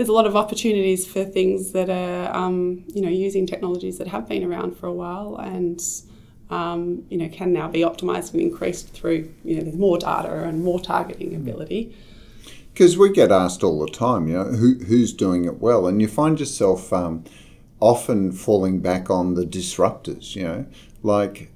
there's 0.01 0.09
a 0.09 0.15
lot 0.15 0.27
of 0.27 0.35
opportunities 0.35 1.07
for 1.07 1.27
things 1.27 1.73
that 1.73 1.91
are 1.91 2.35
um, 2.35 2.83
you 2.89 3.03
know 3.03 3.11
using 3.11 3.47
technologies 3.47 3.99
that 3.99 4.09
have 4.09 4.27
been 4.27 4.43
around 4.43 4.75
for 4.75 4.87
a 4.87 4.93
while 4.95 5.37
and 5.37 5.79
um, 6.49 7.05
you 7.11 7.19
know 7.19 7.29
can 7.29 7.53
now 7.53 7.69
be 7.69 7.81
optimized 7.81 8.33
and 8.33 8.41
increased 8.41 8.89
through 8.95 9.31
you 9.45 9.57
know 9.57 9.63
there's 9.63 9.77
more 9.77 9.99
data 9.99 10.45
and 10.45 10.65
more 10.65 10.81
targeting 10.81 11.37
ability. 11.37 11.95
Because 12.73 12.97
we 12.97 13.13
get 13.13 13.31
asked 13.31 13.63
all 13.63 13.79
the 13.85 13.93
time, 13.93 14.27
you 14.27 14.39
know, 14.39 14.45
who, 14.45 14.77
who's 14.85 15.13
doing 15.13 15.45
it 15.45 15.61
well, 15.61 15.87
and 15.87 16.01
you 16.01 16.09
find 16.09 16.41
yourself 16.41 16.95
um, 16.95 17.25
often 17.79 18.33
falling 18.33 18.81
back 18.81 19.11
on 19.11 19.35
the 19.35 19.45
disruptors. 19.45 20.35
You 20.35 20.45
know, 20.45 20.67
like 21.03 21.53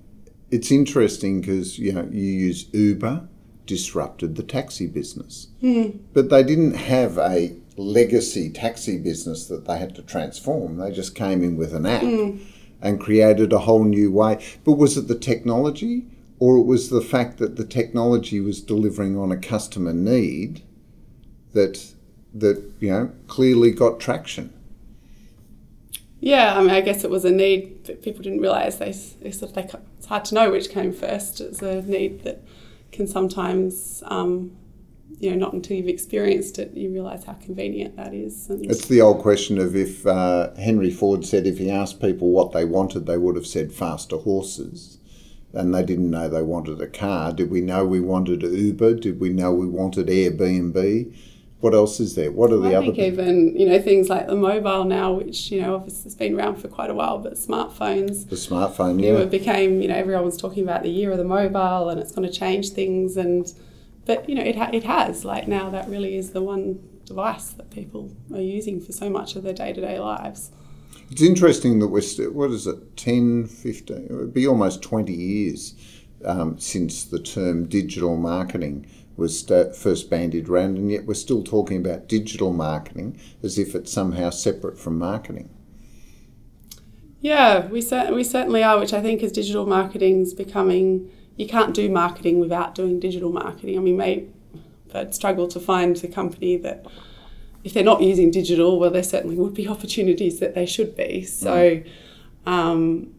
it's 0.50 0.70
interesting 0.70 1.40
because 1.40 1.78
you 1.78 1.94
know 1.94 2.06
you 2.12 2.30
use 2.30 2.66
Uber 2.74 3.26
disrupted 3.64 4.36
the 4.36 4.42
taxi 4.42 4.86
business, 4.86 5.46
mm. 5.62 5.98
but 6.12 6.28
they 6.28 6.42
didn't 6.42 6.74
have 6.74 7.16
a 7.16 7.56
legacy 7.76 8.50
taxi 8.50 8.99
business 8.99 9.47
that 9.47 9.66
they 9.66 9.78
had 9.78 9.95
to 9.97 10.02
transform. 10.02 10.76
They 10.76 10.90
just 10.93 11.14
came 11.14 11.43
in 11.43 11.57
with 11.57 11.75
an 11.75 11.87
app 11.87 12.02
mm. 12.02 12.40
and 12.81 13.00
created 13.00 13.52
a 13.52 13.61
whole 13.61 13.85
new 13.85 14.12
way. 14.12 14.45
But 14.64 14.73
was 14.73 14.97
it 14.97 15.09
the 15.09 15.19
technology? 15.19 16.07
Or 16.38 16.57
it 16.57 16.64
was 16.64 16.90
the 16.90 17.00
fact 17.00 17.38
that 17.38 17.57
the 17.57 17.64
technology 17.64 18.40
was 18.40 18.61
delivering 18.61 19.16
on 19.16 19.33
a 19.33 19.37
customer 19.37 19.93
need 19.93 20.62
that 21.52 21.93
that 22.35 22.73
you 22.81 22.90
know 22.90 23.12
clearly 23.28 23.71
got 23.71 24.00
traction. 24.00 24.52
Yeah, 26.21 26.57
I 26.59 26.62
mean, 26.62 26.71
I 26.71 26.81
guess 26.81 27.04
it 27.04 27.11
was 27.11 27.26
a 27.26 27.31
need, 27.31 27.85
that 27.85 28.02
people 28.02 28.23
didn't 28.23 28.40
realise 28.40 28.76
they, 28.76 28.93
they 29.21 29.31
sort 29.31 29.50
of 29.50 29.54
they, 29.54 29.78
it's 29.99 30.07
hard 30.07 30.25
to 30.26 30.35
know 30.35 30.50
which 30.50 30.71
came 30.71 30.90
first. 30.90 31.38
It's 31.40 31.61
a 31.61 31.83
need 31.83 32.25
that 32.25 32.43
can 32.93 33.07
sometimes, 33.07 34.02
um, 34.07 34.57
you 35.18 35.30
know, 35.30 35.37
not 35.37 35.52
until 35.52 35.76
you've 35.76 35.88
experienced 35.88 36.59
it, 36.59 36.73
you 36.75 36.90
realise 36.90 37.25
how 37.25 37.35
convenient 37.35 37.97
that 37.97 38.14
is. 38.14 38.49
And 38.50 38.64
it's 38.71 38.88
the 38.88 39.00
old 39.00 39.21
question 39.21 39.59
of 39.59 39.75
if 39.75 40.06
uh, 40.06 40.54
Henry 40.56 40.90
Ford 40.90 41.25
said 41.25 41.47
if 41.47 41.59
he 41.59 41.71
asked 41.71 42.00
people 42.00 42.30
what 42.30 42.52
they 42.52 42.64
wanted, 42.64 43.06
they 43.06 43.18
would 43.18 43.37
have 43.37 43.47
said 43.47 43.73
faster 43.73 44.16
horses. 44.16 44.99
And 45.52 45.73
they 45.73 45.85
didn't 45.85 46.11
know 46.11 46.28
they 46.28 46.42
wanted 46.42 46.80
a 46.80 46.88
car. 46.88 47.33
Did 47.33 47.49
we 47.49 47.61
know 47.61 47.87
we 47.87 48.00
wanted 48.00 48.42
Uber? 48.42 48.94
Did 48.94 49.21
we 49.21 49.28
know 49.28 49.52
we 49.52 49.68
wanted 49.68 50.09
Airbnb? 50.09 51.14
what 51.64 51.73
else 51.73 51.99
is 51.99 52.14
there? 52.14 52.30
What 52.30 52.52
are 52.52 52.59
the 52.59 52.75
I 52.75 52.75
other? 52.75 52.78
I 52.78 52.94
think 52.94 52.99
even 52.99 53.59
you 53.59 53.66
know 53.66 53.80
things 53.80 54.11
like 54.11 54.26
the 54.26 54.37
mobile 54.37 54.85
now, 54.85 55.14
which 55.14 55.50
you 55.50 55.62
know 55.62 55.76
obviously 55.76 56.02
has 56.04 56.14
been 56.14 56.38
around 56.38 56.56
for 56.56 56.68
quite 56.68 56.90
a 56.90 56.94
while, 56.94 57.18
but 57.18 57.35
smartphones. 57.35 58.28
The 58.28 58.37
smartphone, 58.37 59.02
yeah. 59.02 59.14
It 59.21 59.30
became 59.30 59.80
you 59.80 59.88
know 59.88 59.94
everyone 59.94 60.26
was 60.26 60.37
talking 60.37 60.62
about 60.62 60.83
the 60.83 60.90
year 60.90 61.11
of 61.11 61.16
the 61.16 61.25
mobile, 61.25 61.88
and 61.88 61.99
it's 61.99 62.12
going 62.12 62.30
to 62.30 62.38
change 62.38 62.71
things, 62.73 63.16
and 63.16 63.50
but 64.06 64.28
you 64.28 64.34
know 64.34 64.42
it 64.42 64.56
ha- 64.56 64.70
it 64.73 64.84
has 64.84 65.25
like 65.25 65.49
now 65.49 65.70
that 65.70 65.88
really 65.88 66.16
is 66.16 66.30
the 66.30 66.42
one 66.42 66.78
device 67.04 67.50
that 67.50 67.70
people 67.70 68.11
are 68.32 68.40
using 68.40 68.80
for 68.80 68.92
so 68.92 69.11
much 69.11 69.37
of 69.37 69.42
their 69.42 69.52
day 69.52 69.73
to 69.73 69.80
day 69.80 69.99
lives. 69.99 70.50
It's 71.11 71.23
interesting 71.23 71.78
that 71.80 71.88
we're 71.88 72.00
still, 72.00 72.30
what 72.32 72.50
is 72.50 72.66
it, 72.66 72.96
10, 72.96 73.46
15, 73.46 74.06
it 74.08 74.11
would 74.11 74.32
be 74.32 74.46
almost 74.46 74.82
20 74.82 75.12
years 75.12 75.75
um, 76.25 76.58
since 76.58 77.04
the 77.04 77.18
term 77.18 77.66
digital 77.66 78.16
marketing 78.16 78.87
was 79.16 79.38
st- 79.38 79.76
first 79.76 80.11
bandied 80.11 80.49
around, 80.49 80.78
and 80.78 80.90
yet 80.90 81.04
we're 81.04 81.14
still 81.14 81.42
talking 81.42 81.76
about 81.76 82.08
digital 82.08 82.52
marketing 82.52 83.20
as 83.42 83.58
if 83.58 83.75
it's 83.75 83.92
somehow 83.92 84.30
separate 84.30 84.78
from 84.78 84.99
marketing. 84.99 85.50
Yeah, 87.20 87.66
we, 87.66 87.80
cer- 87.80 88.12
we 88.12 88.25
certainly 88.25 88.62
are, 88.62 88.78
which 88.78 88.92
I 88.92 89.00
think 89.00 89.23
is 89.23 89.32
digital 89.32 89.66
marketing 89.66 90.23
is 90.23 90.34
becoming, 90.34 91.11
you 91.37 91.47
can't 91.47 91.75
do 91.75 91.88
marketing 91.88 92.38
without 92.38 92.75
doing 92.75 93.00
digital 93.00 93.33
marketing. 93.33 93.76
I 93.76 93.81
mean, 93.81 93.97
may, 93.97 94.26
I'd 94.95 95.14
struggle 95.14 95.49
to 95.49 95.61
find 95.61 96.03
a 96.05 96.09
company 96.09 96.57
that, 96.59 96.87
if 97.64 97.73
they're 97.73 97.83
not 97.83 98.03
using 98.03 98.31
digital, 98.31 98.79
well, 98.79 98.91
there 98.91 99.03
certainly 99.03 99.37
would 99.37 99.55
be 99.55 99.67
opportunities 99.76 100.41
that 100.41 100.55
they 100.55 100.67
should 100.67 100.97
be. 100.97 101.25
So, 101.25 101.50
mm. 101.50 101.87
um, 102.47 103.14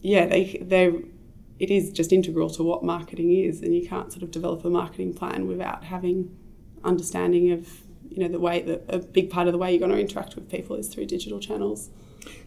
yeah, 0.00 0.26
they, 0.26 0.58
they're 0.62 0.92
it 1.58 1.70
is 1.70 1.90
just 1.90 2.12
integral 2.12 2.50
to 2.50 2.62
what 2.62 2.84
marketing 2.84 3.32
is, 3.32 3.62
and 3.62 3.74
you 3.74 3.86
can't 3.86 4.12
sort 4.12 4.22
of 4.22 4.30
develop 4.30 4.64
a 4.64 4.70
marketing 4.70 5.12
plan 5.12 5.46
without 5.46 5.84
having 5.84 6.34
understanding 6.84 7.50
of 7.50 7.68
you 8.08 8.18
know 8.20 8.28
the 8.28 8.38
way 8.38 8.62
that 8.62 8.84
a 8.88 8.98
big 8.98 9.28
part 9.28 9.48
of 9.48 9.52
the 9.52 9.58
way 9.58 9.72
you're 9.72 9.80
going 9.80 9.90
to 9.90 9.98
interact 10.00 10.36
with 10.36 10.48
people 10.48 10.76
is 10.76 10.88
through 10.88 11.06
digital 11.06 11.40
channels. 11.40 11.90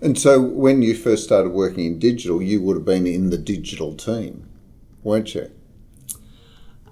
And 0.01 0.17
so, 0.17 0.41
when 0.41 0.81
you 0.81 0.95
first 0.95 1.23
started 1.23 1.49
working 1.49 1.85
in 1.85 1.99
digital, 1.99 2.41
you 2.41 2.61
would 2.61 2.77
have 2.77 2.85
been 2.85 3.07
in 3.07 3.29
the 3.29 3.37
digital 3.37 3.95
team, 3.95 4.47
weren't 5.03 5.33
you? 5.35 5.49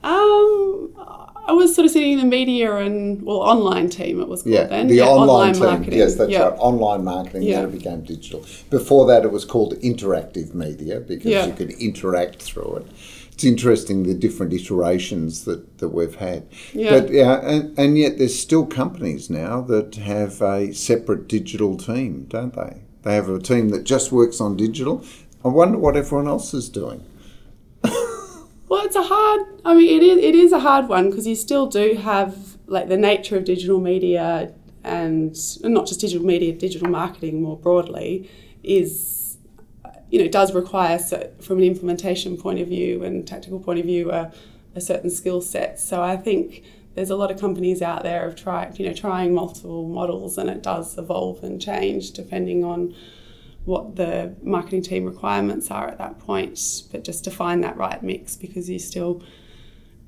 Um, 0.04 0.94
I 1.50 1.52
was 1.52 1.74
sort 1.74 1.86
of 1.86 1.92
sitting 1.92 2.14
in 2.14 2.20
the 2.20 2.26
media 2.26 2.76
and 2.76 3.22
well 3.24 3.38
online 3.38 3.90
team 3.90 4.22
it 4.22 4.28
was 4.28 4.44
called 4.44 4.54
yeah, 4.54 4.66
then. 4.66 4.88
The 4.88 4.96
yeah, 4.96 5.06
online, 5.06 5.30
online 5.30 5.54
team. 5.54 5.64
marketing. 5.64 6.00
Yes, 6.00 6.16
that's 6.16 6.32
yeah. 6.32 6.44
right. 6.44 6.60
Online 6.60 7.04
marketing. 7.04 7.42
Yeah. 7.44 7.62
Then 7.62 7.70
it 7.70 7.78
became 7.78 8.02
digital. 8.04 8.46
Before 8.70 9.08
that, 9.08 9.26
it 9.26 9.32
was 9.32 9.46
called 9.46 9.74
interactive 9.82 10.54
media 10.54 11.00
because 11.00 11.26
Yeah. 11.26 11.48
you 11.48 11.54
could 11.54 11.72
interact 11.72 12.42
through 12.42 12.78
it. 12.78 12.88
It's 13.34 13.44
interesting 13.44 14.04
the 14.04 14.14
different 14.14 14.54
iterations 14.54 15.46
that, 15.46 15.80
that 15.80 15.90
we've 15.90 16.16
had. 16.16 16.46
Yeah. 16.74 17.00
But 17.00 17.10
yeah, 17.12 17.40
and, 17.42 17.80
and 17.80 17.98
yet 17.98 18.18
there's 18.18 18.38
still 18.38 18.66
companies 18.66 19.30
now 19.30 19.62
that 19.62 19.96
have 19.96 20.42
a 20.42 20.74
separate 20.74 21.28
digital 21.28 21.78
team, 21.78 22.26
don't 22.30 22.54
they? 22.54 22.82
They 23.04 23.16
have 23.16 23.30
a 23.30 23.40
team 23.40 23.70
that 23.70 23.86
just 23.86 24.12
works 24.12 24.40
on 24.40 24.56
digital. 24.56 25.04
I 25.44 25.48
wonder 25.48 25.78
what 25.78 25.96
everyone 25.96 26.28
else 26.28 26.54
is 26.54 26.68
doing. 26.70 27.04
Well, 28.70 28.86
it's 28.86 28.96
a 28.96 29.02
hard. 29.02 29.42
I 29.66 29.74
mean, 29.74 29.90
it 29.90 30.04
is. 30.04 30.18
It 30.24 30.36
is 30.36 30.52
a 30.52 30.60
hard 30.60 30.88
one 30.88 31.10
because 31.10 31.26
you 31.26 31.36
still 31.36 31.66
do 31.66 31.96
have 31.96 32.58
like 32.68 32.88
the 32.88 32.98
nature 32.98 33.36
of 33.36 33.44
digital 33.44 33.80
media 33.80 34.54
and, 34.84 35.36
and 35.64 35.74
not 35.74 35.88
just 35.88 36.00
digital 36.00 36.26
media, 36.26 36.54
digital 36.54 36.88
marketing 36.88 37.42
more 37.42 37.58
broadly 37.58 38.30
is, 38.64 39.40
you 40.12 40.22
know, 40.22 40.28
does 40.28 40.54
require 40.54 41.00
from 41.42 41.58
an 41.58 41.64
implementation 41.64 42.38
point 42.38 42.60
of 42.60 42.68
view 42.68 43.04
and 43.04 43.28
tactical 43.28 43.60
point 43.60 43.80
of 43.80 43.86
view 43.86 44.12
a, 44.12 44.32
a 44.76 44.82
certain 44.82 45.10
skill 45.10 45.42
set. 45.42 45.80
So 45.80 46.04
I 46.04 46.16
think 46.16 46.64
there's 46.94 47.10
a 47.10 47.16
lot 47.16 47.32
of 47.32 47.40
companies 47.40 47.82
out 47.82 48.04
there 48.04 48.28
of 48.28 48.36
try, 48.36 48.72
you 48.76 48.86
know, 48.86 48.94
trying 48.94 49.34
multiple 49.34 49.88
models, 49.88 50.38
and 50.38 50.48
it 50.48 50.62
does 50.62 50.96
evolve 50.96 51.44
and 51.44 51.60
change 51.60 52.12
depending 52.12 52.64
on 52.64 52.94
what 53.66 53.96
the 53.96 54.36
marketing 54.42 54.82
team 54.82 55.06
requirements 55.06 55.70
are 55.70 55.88
at 55.88 55.98
that 55.98 56.20
point, 56.20 56.60
but 56.92 57.04
just 57.04 57.24
to 57.26 57.32
find 57.32 57.64
that 57.64 57.78
right 57.78 58.02
mix 58.02 58.36
because 58.36 58.70
you 58.70 58.80
still, 58.80 59.22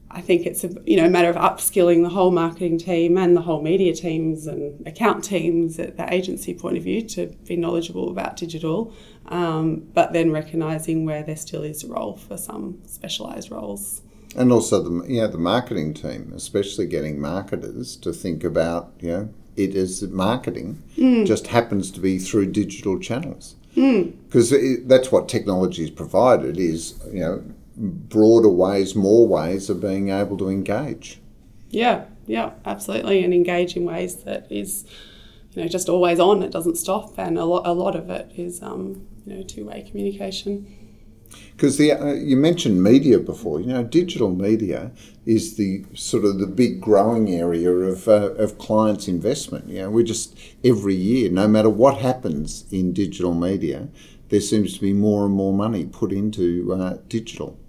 I 0.09 0.21
think 0.21 0.45
it's 0.45 0.63
a 0.63 0.69
you 0.85 0.97
know 0.97 1.09
matter 1.09 1.29
of 1.29 1.35
upskilling 1.35 2.03
the 2.03 2.09
whole 2.09 2.31
marketing 2.31 2.77
team 2.77 3.17
and 3.17 3.35
the 3.35 3.41
whole 3.41 3.61
media 3.61 3.93
teams 3.93 4.47
and 4.47 4.85
account 4.87 5.23
teams 5.23 5.79
at 5.79 5.97
the 5.97 6.11
agency 6.13 6.53
point 6.53 6.77
of 6.77 6.83
view 6.83 7.01
to 7.09 7.27
be 7.45 7.55
knowledgeable 7.55 8.09
about 8.09 8.37
digital, 8.37 8.93
um, 9.27 9.87
but 9.93 10.13
then 10.13 10.31
recognizing 10.31 11.05
where 11.05 11.23
there 11.23 11.35
still 11.35 11.63
is 11.63 11.83
a 11.83 11.87
role 11.87 12.17
for 12.17 12.37
some 12.37 12.81
specialized 12.85 13.51
roles. 13.51 14.01
And 14.35 14.51
also 14.51 14.81
the 14.81 15.07
yeah 15.07 15.27
the 15.27 15.37
marketing 15.37 15.93
team, 15.93 16.31
especially 16.33 16.87
getting 16.87 17.19
marketers 17.19 17.97
to 17.97 18.13
think 18.13 18.43
about 18.43 18.93
you 19.01 19.09
know 19.09 19.33
it 19.55 19.75
as 19.75 20.01
marketing 20.03 20.81
just 21.25 21.47
happens 21.47 21.91
to 21.91 21.99
be 21.99 22.17
through 22.17 22.45
digital 22.51 22.99
channels 22.99 23.55
because 23.75 24.53
that's 24.85 25.11
what 25.11 25.29
technology 25.29 25.83
has 25.83 25.91
provided 25.91 26.57
is 26.57 26.99
you 27.11 27.19
know 27.19 27.43
broader 27.81 28.49
ways, 28.49 28.95
more 28.95 29.27
ways 29.27 29.69
of 29.69 29.81
being 29.81 30.09
able 30.09 30.37
to 30.37 30.49
engage. 30.49 31.19
Yeah, 31.69 32.05
yeah, 32.27 32.51
absolutely, 32.65 33.23
and 33.23 33.33
engage 33.33 33.75
in 33.75 33.85
ways 33.85 34.23
that 34.23 34.51
is, 34.51 34.85
you 35.53 35.61
know, 35.61 35.67
just 35.67 35.89
always 35.89 36.19
on. 36.19 36.43
It 36.43 36.51
doesn't 36.51 36.75
stop, 36.75 37.17
and 37.17 37.37
a 37.37 37.45
lot, 37.45 37.65
a 37.65 37.73
lot 37.73 37.95
of 37.95 38.09
it 38.09 38.31
is, 38.35 38.61
um, 38.61 39.07
you 39.25 39.37
know, 39.37 39.43
two 39.43 39.65
way 39.65 39.85
communication. 39.89 40.80
Because 41.61 41.79
uh, 41.79 42.15
you 42.19 42.37
mentioned 42.37 42.81
media 42.81 43.19
before, 43.19 43.61
you 43.61 43.67
know, 43.67 43.83
digital 43.83 44.31
media 44.33 44.89
is 45.27 45.57
the 45.57 45.85
sort 45.93 46.25
of 46.25 46.39
the 46.39 46.47
big 46.47 46.81
growing 46.81 47.29
area 47.29 47.69
of 47.69 48.07
uh, 48.07 48.33
of 48.33 48.57
clients' 48.57 49.07
investment. 49.07 49.69
You 49.69 49.83
know, 49.83 49.91
we 49.91 50.03
just 50.03 50.35
every 50.63 50.95
year, 50.95 51.29
no 51.29 51.47
matter 51.47 51.69
what 51.69 51.99
happens 51.99 52.65
in 52.71 52.93
digital 52.93 53.35
media, 53.35 53.89
there 54.29 54.41
seems 54.41 54.73
to 54.73 54.81
be 54.81 54.91
more 54.91 55.23
and 55.25 55.35
more 55.35 55.53
money 55.53 55.85
put 55.85 56.11
into 56.11 56.73
uh, 56.73 56.97
digital. 57.07 57.59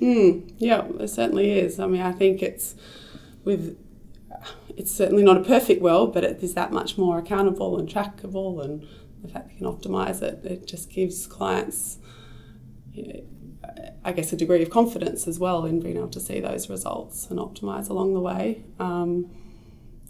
Mm, 0.00 0.50
yeah, 0.56 0.86
there 0.94 1.06
certainly 1.06 1.50
is. 1.50 1.78
I 1.78 1.86
mean, 1.86 2.00
I 2.00 2.12
think 2.12 2.42
it's 2.42 2.74
with 3.44 3.76
it's 4.74 4.90
certainly 4.90 5.22
not 5.22 5.36
a 5.36 5.44
perfect 5.44 5.82
world, 5.82 6.14
but 6.14 6.24
it 6.24 6.42
is 6.42 6.54
that 6.54 6.72
much 6.72 6.96
more 6.96 7.18
accountable 7.18 7.78
and 7.78 7.86
trackable, 7.86 8.64
and 8.64 8.88
the 9.20 9.28
fact 9.28 9.52
you 9.52 9.58
can 9.58 9.66
optimize 9.66 10.22
it, 10.22 10.42
it 10.46 10.66
just 10.66 10.88
gives 10.88 11.26
clients, 11.26 11.98
I 14.04 14.12
guess, 14.12 14.32
a 14.32 14.36
degree 14.36 14.62
of 14.62 14.70
confidence 14.70 15.26
as 15.26 15.38
well 15.38 15.64
in 15.64 15.80
being 15.80 15.96
able 15.96 16.08
to 16.08 16.20
see 16.20 16.40
those 16.40 16.68
results 16.68 17.28
and 17.30 17.38
optimize 17.38 17.88
along 17.88 18.14
the 18.14 18.20
way. 18.20 18.62
Um, 18.78 19.30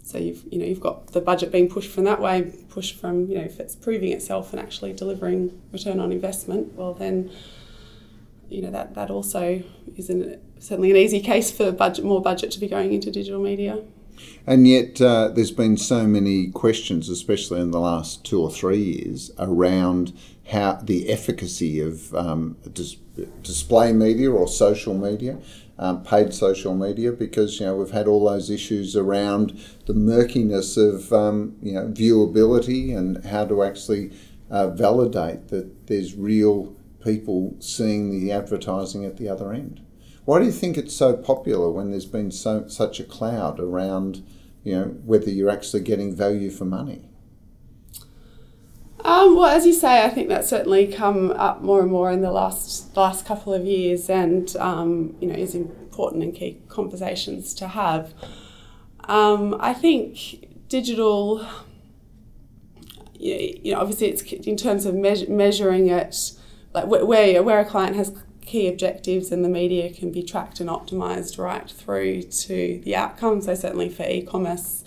so 0.03 0.19
you've 0.19 0.43
you 0.51 0.59
know 0.59 0.65
you've 0.65 0.81
got 0.81 1.07
the 1.13 1.21
budget 1.21 1.51
being 1.51 1.67
pushed 1.67 1.89
from 1.89 2.03
that 2.03 2.21
way, 2.21 2.53
pushed 2.69 2.99
from 2.99 3.27
you 3.27 3.35
know 3.35 3.43
if 3.43 3.59
it's 3.59 3.75
proving 3.75 4.11
itself 4.11 4.53
and 4.53 4.59
actually 4.59 4.93
delivering 4.93 5.59
return 5.71 5.99
on 5.99 6.11
investment, 6.11 6.73
well 6.73 6.93
then 6.93 7.31
you 8.49 8.61
know 8.61 8.69
that 8.69 8.93
that 8.93 9.09
also 9.09 9.63
is 9.97 10.09
an, 10.09 10.39
certainly 10.59 10.91
an 10.91 10.97
easy 10.97 11.19
case 11.19 11.49
for 11.49 11.71
budget 11.71 12.05
more 12.05 12.21
budget 12.21 12.51
to 12.51 12.59
be 12.59 12.67
going 12.67 12.93
into 12.93 13.09
digital 13.09 13.41
media. 13.41 13.81
And 14.47 14.67
yet, 14.67 15.01
uh, 15.01 15.29
there's 15.29 15.51
been 15.51 15.75
so 15.75 16.05
many 16.07 16.47
questions, 16.47 17.09
especially 17.09 17.59
in 17.59 17.71
the 17.71 17.79
last 17.79 18.23
two 18.23 18.41
or 18.41 18.51
three 18.51 18.81
years, 18.81 19.31
around 19.39 20.13
how 20.47 20.73
the 20.83 21.09
efficacy 21.09 21.79
of 21.79 22.13
um, 22.13 22.57
dis- 22.71 22.97
display 23.41 23.91
media 23.91 24.31
or 24.31 24.47
social 24.47 24.93
media, 24.93 25.39
um, 25.77 26.03
paid 26.03 26.33
social 26.33 26.75
media, 26.75 27.11
because 27.11 27.59
you 27.59 27.65
know 27.65 27.75
we've 27.75 27.91
had 27.91 28.07
all 28.07 28.29
those 28.29 28.49
issues 28.49 28.95
around 28.95 29.59
the 29.87 29.93
murkiness 29.93 30.77
of 30.77 31.11
um, 31.11 31.55
you 31.61 31.73
know 31.73 31.87
viewability 31.87 32.95
and 32.95 33.25
how 33.25 33.45
to 33.45 33.63
actually 33.63 34.11
uh, 34.49 34.67
validate 34.67 35.47
that 35.49 35.87
there's 35.87 36.15
real 36.15 36.75
people 37.03 37.55
seeing 37.59 38.11
the 38.11 38.31
advertising 38.31 39.05
at 39.05 39.17
the 39.17 39.27
other 39.27 39.51
end. 39.53 39.81
Why 40.25 40.39
do 40.39 40.45
you 40.45 40.51
think 40.51 40.77
it's 40.77 40.95
so 40.95 41.15
popular 41.15 41.69
when 41.69 41.91
there's 41.91 42.05
been 42.05 42.31
so 42.31 42.67
such 42.67 42.99
a 42.99 43.03
cloud 43.03 43.59
around, 43.59 44.25
you 44.63 44.75
know, 44.75 44.85
whether 45.05 45.29
you're 45.29 45.51
actually 45.51 45.81
getting 45.81 46.15
value 46.15 46.49
for 46.49 46.65
money? 46.65 47.09
Um, 49.05 49.35
well, 49.35 49.45
as 49.45 49.67
you 49.67 49.73
say, 49.73 50.03
I 50.03 50.09
think 50.09 50.29
that's 50.29 50.49
certainly 50.49 50.87
come 50.87 51.29
up 51.33 51.61
more 51.61 51.79
and 51.81 51.91
more 51.91 52.11
in 52.11 52.21
the 52.21 52.31
last 52.31 52.97
last 52.97 53.23
couple 53.23 53.53
of 53.53 53.63
years, 53.63 54.09
and 54.09 54.53
um, 54.57 55.15
you 55.19 55.27
know 55.27 55.35
is 55.35 55.53
important 55.53 56.23
and 56.23 56.33
key 56.33 56.59
conversations 56.69 57.53
to 57.53 57.67
have. 57.67 58.15
Um, 59.01 59.57
I 59.59 59.75
think 59.75 60.67
digital, 60.69 61.47
you 63.13 63.73
know, 63.73 63.79
obviously 63.79 64.07
it's 64.07 64.23
in 64.23 64.57
terms 64.57 64.87
of 64.87 64.95
measuring 64.95 65.87
it, 65.87 66.31
like 66.73 66.87
where 66.87 67.43
where 67.43 67.59
a 67.59 67.65
client 67.65 67.95
has 67.97 68.11
key 68.41 68.67
objectives 68.67 69.31
and 69.31 69.45
the 69.45 69.49
media 69.49 69.93
can 69.93 70.11
be 70.11 70.23
tracked 70.23 70.59
and 70.59 70.67
optimized 70.67 71.37
right 71.37 71.69
through 71.69 72.23
to 72.23 72.81
the 72.83 72.95
outcome. 72.95 73.39
So 73.41 73.53
certainly 73.53 73.89
for 73.89 74.01
e-commerce 74.01 74.83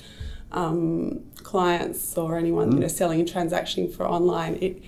um, 0.53 1.21
clients 1.43 2.17
or 2.17 2.37
anyone 2.37 2.71
mm. 2.71 2.75
you 2.75 2.81
know 2.81 2.89
selling 2.89 3.21
and 3.21 3.29
transacting 3.29 3.91
for 3.91 4.07
online, 4.07 4.55
it 4.61 4.83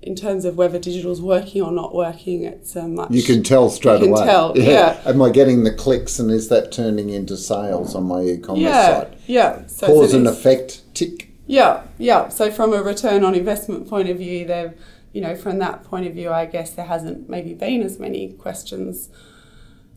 in 0.00 0.14
terms 0.14 0.44
of 0.44 0.56
whether 0.56 0.78
digital 0.78 1.10
is 1.10 1.20
working 1.20 1.60
or 1.60 1.72
not 1.72 1.94
working, 1.94 2.44
it's 2.44 2.76
a 2.76 2.86
much 2.86 3.10
you 3.10 3.22
can 3.22 3.42
tell 3.42 3.68
straight 3.68 4.00
you 4.00 4.06
can 4.06 4.16
away. 4.16 4.24
Tell, 4.24 4.52
yeah. 4.56 4.70
yeah. 4.70 5.02
Am 5.04 5.20
I 5.20 5.30
getting 5.30 5.64
the 5.64 5.74
clicks 5.74 6.18
and 6.18 6.30
is 6.30 6.48
that 6.48 6.70
turning 6.70 7.10
into 7.10 7.36
sales 7.36 7.94
on 7.94 8.04
my 8.04 8.22
e-commerce 8.22 8.62
yeah, 8.62 9.00
site? 9.00 9.18
Yeah. 9.26 9.66
So 9.66 9.86
Cause 9.86 10.14
and 10.14 10.28
effect 10.28 10.82
tick. 10.94 11.30
Yeah, 11.46 11.82
yeah. 11.98 12.28
So 12.28 12.50
from 12.50 12.72
a 12.72 12.82
return 12.82 13.24
on 13.24 13.34
investment 13.34 13.88
point 13.88 14.08
of 14.08 14.18
view, 14.18 14.46
they've 14.46 14.74
you 15.12 15.22
know, 15.22 15.34
from 15.34 15.58
that 15.58 15.84
point 15.84 16.06
of 16.06 16.14
view, 16.14 16.30
I 16.30 16.46
guess 16.46 16.70
there 16.70 16.84
hasn't 16.84 17.28
maybe 17.28 17.54
been 17.54 17.82
as 17.82 17.98
many 17.98 18.32
questions 18.34 19.08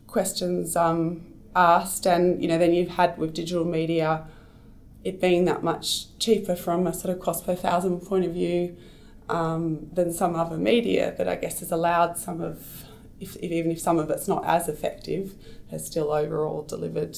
questions 0.06 0.76
um, 0.76 1.22
asked, 1.54 2.06
and 2.06 2.42
you 2.42 2.48
know, 2.48 2.58
then 2.58 2.72
you've 2.72 2.90
had 2.90 3.16
with 3.18 3.34
digital 3.34 3.64
media 3.64 4.26
it 5.04 5.20
being 5.20 5.44
that 5.46 5.62
much 5.62 6.16
cheaper 6.18 6.54
from 6.54 6.86
a 6.86 6.94
sort 6.94 7.14
of 7.14 7.20
cost 7.20 7.44
per 7.44 7.54
thousand 7.54 8.00
point 8.00 8.24
of 8.24 8.32
view 8.32 8.76
um, 9.28 9.88
than 9.92 10.12
some 10.12 10.34
other 10.36 10.56
media 10.56 11.14
that 11.18 11.28
I 11.28 11.36
guess 11.36 11.60
has 11.60 11.72
allowed 11.72 12.18
some 12.18 12.40
of, 12.40 12.84
if, 13.20 13.36
even 13.36 13.70
if 13.70 13.80
some 13.80 13.98
of 13.98 14.10
it's 14.10 14.28
not 14.28 14.44
as 14.44 14.68
effective, 14.68 15.34
has 15.70 15.86
still 15.86 16.12
overall 16.12 16.62
delivered 16.62 17.16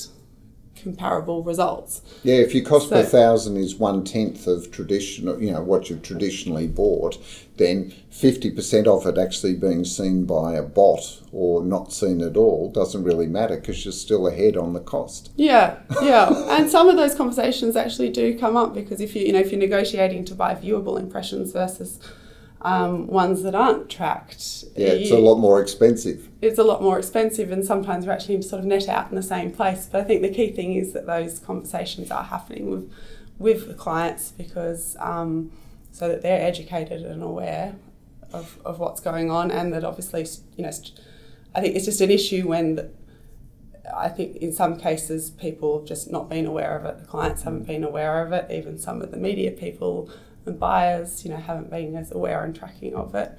comparable 0.74 1.42
results. 1.42 2.02
Yeah, 2.22 2.36
if 2.36 2.54
your 2.54 2.64
cost 2.64 2.88
so, 2.88 2.96
per 2.96 3.08
thousand 3.08 3.56
is 3.56 3.76
one 3.76 4.04
tenth 4.04 4.46
of 4.46 4.70
traditional, 4.70 5.40
you 5.42 5.52
know, 5.52 5.62
what 5.62 5.88
you've 5.88 6.02
traditionally 6.02 6.66
bought, 6.66 7.18
then 7.56 7.92
fifty 8.10 8.50
percent 8.50 8.86
of 8.86 9.06
it 9.06 9.18
actually 9.18 9.54
being 9.54 9.84
seen 9.84 10.24
by 10.24 10.54
a 10.54 10.62
bot 10.62 11.22
or 11.32 11.62
not 11.62 11.92
seen 11.92 12.20
at 12.22 12.36
all 12.36 12.70
doesn't 12.70 13.04
really 13.04 13.26
matter 13.26 13.56
because 13.56 13.84
you're 13.84 13.92
still 13.92 14.26
ahead 14.26 14.56
on 14.56 14.72
the 14.72 14.80
cost. 14.80 15.30
Yeah, 15.36 15.78
yeah, 16.02 16.30
and 16.56 16.70
some 16.70 16.88
of 16.88 16.96
those 16.96 17.14
conversations 17.14 17.76
actually 17.76 18.10
do 18.10 18.38
come 18.38 18.56
up 18.56 18.74
because 18.74 19.00
if 19.00 19.14
you, 19.16 19.26
you 19.26 19.32
know, 19.32 19.40
if 19.40 19.50
you're 19.50 19.60
negotiating 19.60 20.24
to 20.26 20.34
buy 20.34 20.54
viewable 20.54 20.98
impressions 20.98 21.52
versus 21.52 21.98
um, 22.64 23.06
ones 23.06 23.42
that 23.42 23.54
aren't 23.54 23.90
tracked. 23.90 24.64
Yeah, 24.74 24.88
it's 24.88 25.10
you, 25.10 25.16
a 25.16 25.18
lot 25.18 25.36
more 25.36 25.60
expensive. 25.60 26.28
It's 26.40 26.58
a 26.58 26.64
lot 26.64 26.82
more 26.82 26.98
expensive, 26.98 27.52
and 27.52 27.64
sometimes 27.64 28.06
we're 28.06 28.12
actually 28.12 28.40
sort 28.42 28.60
of 28.60 28.64
net 28.64 28.88
out 28.88 29.10
in 29.10 29.16
the 29.16 29.22
same 29.22 29.52
place. 29.52 29.86
But 29.90 30.00
I 30.00 30.04
think 30.04 30.22
the 30.22 30.30
key 30.30 30.50
thing 30.50 30.74
is 30.74 30.94
that 30.94 31.06
those 31.06 31.38
conversations 31.38 32.10
are 32.10 32.24
happening 32.24 32.70
with 32.70 32.90
with 33.38 33.68
the 33.68 33.74
clients 33.74 34.30
because 34.32 34.96
um, 34.98 35.52
so 35.92 36.08
that 36.08 36.22
they're 36.22 36.40
educated 36.40 37.02
and 37.02 37.22
aware 37.22 37.74
of, 38.32 38.58
of 38.64 38.78
what's 38.78 39.00
going 39.00 39.30
on, 39.30 39.50
and 39.50 39.72
that 39.74 39.84
obviously 39.84 40.26
you 40.56 40.64
know 40.64 40.72
I 41.54 41.60
think 41.60 41.76
it's 41.76 41.84
just 41.84 42.00
an 42.00 42.10
issue 42.10 42.48
when. 42.48 42.76
The, 42.76 42.90
I 43.94 44.08
think 44.08 44.36
in 44.36 44.50
some 44.50 44.78
cases 44.78 45.28
people 45.30 45.78
have 45.78 45.86
just 45.86 46.10
not 46.10 46.30
been 46.30 46.46
aware 46.46 46.74
of 46.74 46.86
it. 46.86 47.00
The 47.00 47.04
clients 47.04 47.42
haven't 47.42 47.66
been 47.66 47.84
aware 47.84 48.24
of 48.24 48.32
it. 48.32 48.50
Even 48.50 48.78
some 48.78 49.02
of 49.02 49.10
the 49.10 49.18
media 49.18 49.50
people 49.50 50.10
and 50.46 50.58
buyers, 50.58 51.24
you 51.24 51.30
know, 51.30 51.36
haven't 51.36 51.70
been 51.70 51.96
as 51.96 52.12
aware 52.12 52.44
and 52.44 52.54
tracking 52.54 52.94
of 52.94 53.14
it. 53.14 53.32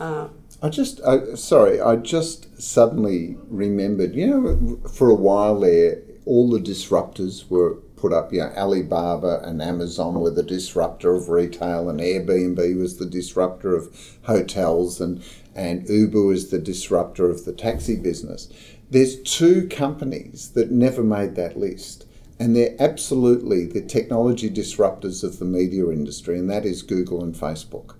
Um, 0.00 0.30
I 0.62 0.70
just, 0.70 1.00
I, 1.06 1.34
sorry, 1.34 1.80
I 1.80 1.96
just 1.96 2.60
suddenly 2.60 3.36
remembered, 3.48 4.14
you 4.14 4.26
know, 4.26 4.88
for 4.88 5.08
a 5.08 5.14
while 5.14 5.60
there, 5.60 6.02
all 6.26 6.50
the 6.50 6.58
disruptors 6.58 7.48
were 7.48 7.74
put 7.96 8.12
up, 8.12 8.32
you 8.32 8.40
know, 8.40 8.52
Alibaba 8.56 9.40
and 9.44 9.62
Amazon 9.62 10.20
were 10.20 10.30
the 10.30 10.42
disruptor 10.42 11.14
of 11.14 11.28
retail, 11.28 11.88
and 11.88 12.00
Airbnb 12.00 12.78
was 12.78 12.96
the 12.96 13.06
disruptor 13.06 13.76
of 13.76 14.18
hotels, 14.24 15.00
and, 15.00 15.22
and 15.54 15.88
Uber 15.88 16.22
was 16.22 16.50
the 16.50 16.58
disruptor 16.58 17.30
of 17.30 17.44
the 17.44 17.52
taxi 17.52 17.96
business. 17.96 18.48
There's 18.90 19.22
two 19.22 19.68
companies 19.68 20.50
that 20.50 20.70
never 20.70 21.02
made 21.02 21.34
that 21.36 21.58
list 21.58 22.06
and 22.44 22.54
they're 22.54 22.76
absolutely 22.78 23.64
the 23.64 23.80
technology 23.80 24.50
disruptors 24.50 25.24
of 25.24 25.38
the 25.38 25.46
media 25.46 25.88
industry, 25.88 26.38
and 26.38 26.50
that 26.50 26.66
is 26.66 26.82
Google 26.82 27.22
and 27.22 27.34
Facebook, 27.34 27.94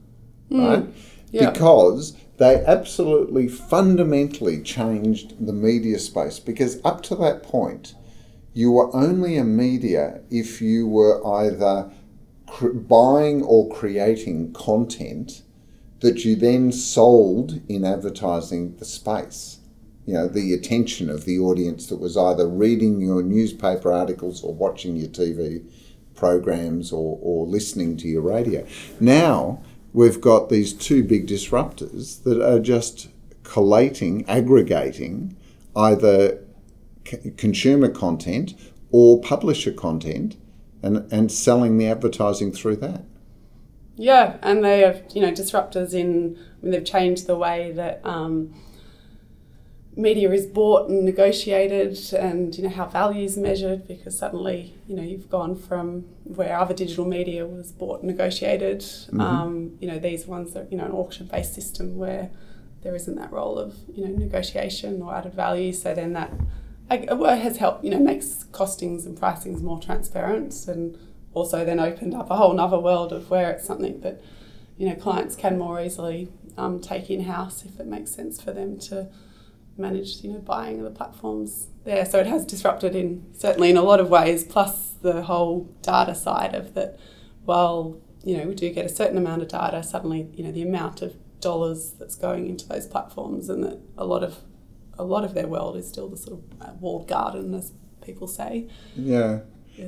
mm. 0.50 0.68
right? 0.68 0.86
Yeah. 1.30 1.50
Because 1.50 2.14
they 2.36 2.62
absolutely 2.66 3.48
fundamentally 3.48 4.60
changed 4.62 5.46
the 5.46 5.54
media 5.54 5.98
space. 5.98 6.38
Because 6.40 6.78
up 6.84 7.02
to 7.04 7.16
that 7.16 7.42
point, 7.42 7.94
you 8.52 8.70
were 8.70 8.94
only 8.94 9.38
a 9.38 9.44
media 9.44 10.20
if 10.30 10.60
you 10.60 10.86
were 10.86 11.26
either 11.26 11.90
cr- 12.46 12.68
buying 12.68 13.42
or 13.42 13.74
creating 13.74 14.52
content 14.52 15.40
that 16.00 16.26
you 16.26 16.36
then 16.36 16.70
sold 16.70 17.62
in 17.66 17.82
advertising 17.82 18.76
the 18.76 18.84
space 18.84 19.60
you 20.06 20.14
know, 20.14 20.28
the 20.28 20.52
attention 20.52 21.08
of 21.08 21.24
the 21.24 21.38
audience 21.38 21.86
that 21.86 21.96
was 21.96 22.16
either 22.16 22.46
reading 22.46 23.00
your 23.00 23.22
newspaper 23.22 23.92
articles 23.92 24.42
or 24.42 24.52
watching 24.52 24.96
your 24.96 25.08
TV 25.08 25.64
programs 26.14 26.92
or, 26.92 27.18
or 27.22 27.46
listening 27.46 27.96
to 27.96 28.08
your 28.08 28.22
radio. 28.22 28.66
Now 29.00 29.62
we've 29.92 30.20
got 30.20 30.48
these 30.48 30.72
two 30.72 31.02
big 31.02 31.26
disruptors 31.26 32.22
that 32.24 32.40
are 32.42 32.60
just 32.60 33.08
collating, 33.44 34.28
aggregating 34.28 35.36
either 35.76 36.44
c- 37.06 37.32
consumer 37.36 37.88
content 37.88 38.54
or 38.90 39.20
publisher 39.20 39.72
content 39.72 40.36
and, 40.82 41.10
and 41.12 41.32
selling 41.32 41.78
the 41.78 41.86
advertising 41.86 42.52
through 42.52 42.76
that. 42.76 43.04
Yeah, 43.96 44.36
and 44.42 44.64
they 44.64 44.80
have, 44.80 45.04
you 45.14 45.22
know, 45.22 45.30
disruptors 45.30 45.94
in, 45.94 46.36
I 46.36 46.64
mean, 46.64 46.72
they've 46.72 46.84
changed 46.84 47.26
the 47.26 47.36
way 47.36 47.72
that 47.72 48.00
um, 48.04 48.54
media 49.96 50.30
is 50.30 50.46
bought 50.46 50.88
and 50.88 51.04
negotiated 51.04 51.98
and, 52.14 52.56
you 52.56 52.64
know, 52.64 52.68
how 52.68 52.86
value 52.86 53.24
is 53.24 53.36
measured 53.36 53.86
because 53.86 54.18
suddenly, 54.18 54.74
you 54.86 54.96
know, 54.96 55.02
you've 55.02 55.30
gone 55.30 55.54
from 55.54 56.02
where 56.24 56.58
other 56.58 56.74
digital 56.74 57.04
media 57.04 57.46
was 57.46 57.70
bought 57.72 58.00
and 58.00 58.10
negotiated, 58.10 58.80
mm-hmm. 58.80 59.20
um, 59.20 59.76
you 59.80 59.88
know, 59.88 59.98
these 59.98 60.26
ones 60.26 60.52
that 60.52 60.66
are, 60.66 60.68
you 60.70 60.76
know, 60.76 60.84
an 60.84 60.92
auction-based 60.92 61.54
system 61.54 61.96
where 61.96 62.30
there 62.82 62.94
isn't 62.94 63.14
that 63.16 63.32
role 63.32 63.58
of, 63.58 63.76
you 63.94 64.06
know, 64.06 64.16
negotiation 64.16 65.00
or 65.00 65.14
added 65.14 65.34
value. 65.34 65.72
So 65.72 65.94
then 65.94 66.12
that 66.14 66.32
has 66.90 67.56
helped, 67.56 67.84
you 67.84 67.90
know, 67.90 68.00
makes 68.00 68.44
costings 68.52 69.06
and 69.06 69.18
pricings 69.18 69.62
more 69.62 69.80
transparent 69.80 70.54
and 70.66 70.98
also 71.34 71.64
then 71.64 71.80
opened 71.80 72.14
up 72.14 72.30
a 72.30 72.36
whole 72.36 72.58
other 72.58 72.78
world 72.78 73.12
of 73.12 73.28
where 73.28 73.50
it's 73.50 73.66
something 73.66 74.00
that 74.00 74.22
you 74.76 74.88
know 74.88 74.94
clients 74.94 75.36
can 75.36 75.58
more 75.58 75.80
easily 75.80 76.28
um, 76.56 76.80
take 76.80 77.10
in 77.10 77.24
house 77.24 77.64
if 77.64 77.78
it 77.78 77.86
makes 77.86 78.12
sense 78.12 78.40
for 78.40 78.52
them 78.52 78.78
to 78.78 79.08
manage 79.76 80.22
you 80.22 80.32
know 80.32 80.38
buying 80.38 80.82
the 80.82 80.90
platforms 80.90 81.68
there. 81.84 82.04
So 82.04 82.18
it 82.18 82.26
has 82.26 82.44
disrupted 82.44 82.94
in 82.94 83.24
certainly 83.36 83.70
in 83.70 83.76
a 83.76 83.82
lot 83.82 84.00
of 84.00 84.08
ways. 84.08 84.44
Plus 84.44 84.92
the 85.02 85.22
whole 85.22 85.68
data 85.82 86.14
side 86.14 86.54
of 86.54 86.74
that. 86.74 86.98
While 87.44 87.98
you 88.22 88.38
know 88.38 88.44
we 88.48 88.54
do 88.54 88.70
get 88.72 88.86
a 88.86 88.88
certain 88.88 89.18
amount 89.18 89.42
of 89.42 89.48
data, 89.48 89.82
suddenly 89.82 90.28
you 90.34 90.44
know 90.44 90.52
the 90.52 90.62
amount 90.62 91.02
of 91.02 91.14
dollars 91.40 91.92
that's 91.98 92.16
going 92.16 92.48
into 92.48 92.66
those 92.66 92.86
platforms 92.86 93.50
and 93.50 93.62
that 93.62 93.78
a 93.98 94.04
lot 94.06 94.24
of 94.24 94.38
a 94.98 95.04
lot 95.04 95.24
of 95.24 95.34
their 95.34 95.46
world 95.46 95.76
is 95.76 95.86
still 95.86 96.08
the 96.08 96.16
sort 96.16 96.38
of 96.38 96.62
uh, 96.62 96.72
walled 96.80 97.06
garden 97.06 97.52
as 97.54 97.72
people 98.00 98.26
say. 98.26 98.68
Yeah. 98.96 99.40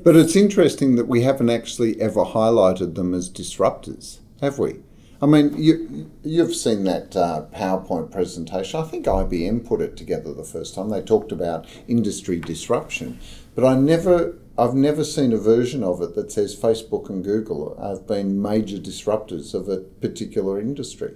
But 0.02 0.16
it's 0.16 0.34
interesting 0.34 0.96
that 0.96 1.06
we 1.06 1.22
haven't 1.22 1.48
actually 1.48 2.00
ever 2.00 2.24
highlighted 2.24 2.96
them 2.96 3.14
as 3.14 3.30
disruptors, 3.30 4.18
have 4.40 4.58
we? 4.58 4.80
I 5.20 5.26
mean, 5.26 5.56
you, 5.56 6.10
you've 6.22 6.54
seen 6.54 6.84
that 6.84 7.16
uh, 7.16 7.46
PowerPoint 7.54 8.10
presentation. 8.10 8.80
I 8.80 8.84
think 8.84 9.06
IBM 9.06 9.66
put 9.66 9.80
it 9.80 9.96
together 9.96 10.34
the 10.34 10.44
first 10.44 10.74
time. 10.74 10.90
They 10.90 11.00
talked 11.00 11.32
about 11.32 11.66
industry 11.88 12.38
disruption, 12.38 13.18
but 13.54 13.64
I 13.64 13.76
never, 13.76 14.36
I've 14.58 14.74
never 14.74 15.04
seen 15.04 15.32
a 15.32 15.38
version 15.38 15.82
of 15.82 16.02
it 16.02 16.14
that 16.16 16.32
says 16.32 16.54
Facebook 16.54 17.08
and 17.08 17.24
Google 17.24 17.78
have 17.80 18.06
been 18.06 18.42
major 18.42 18.76
disruptors 18.76 19.54
of 19.54 19.68
a 19.68 19.78
particular 19.78 20.60
industry, 20.60 21.14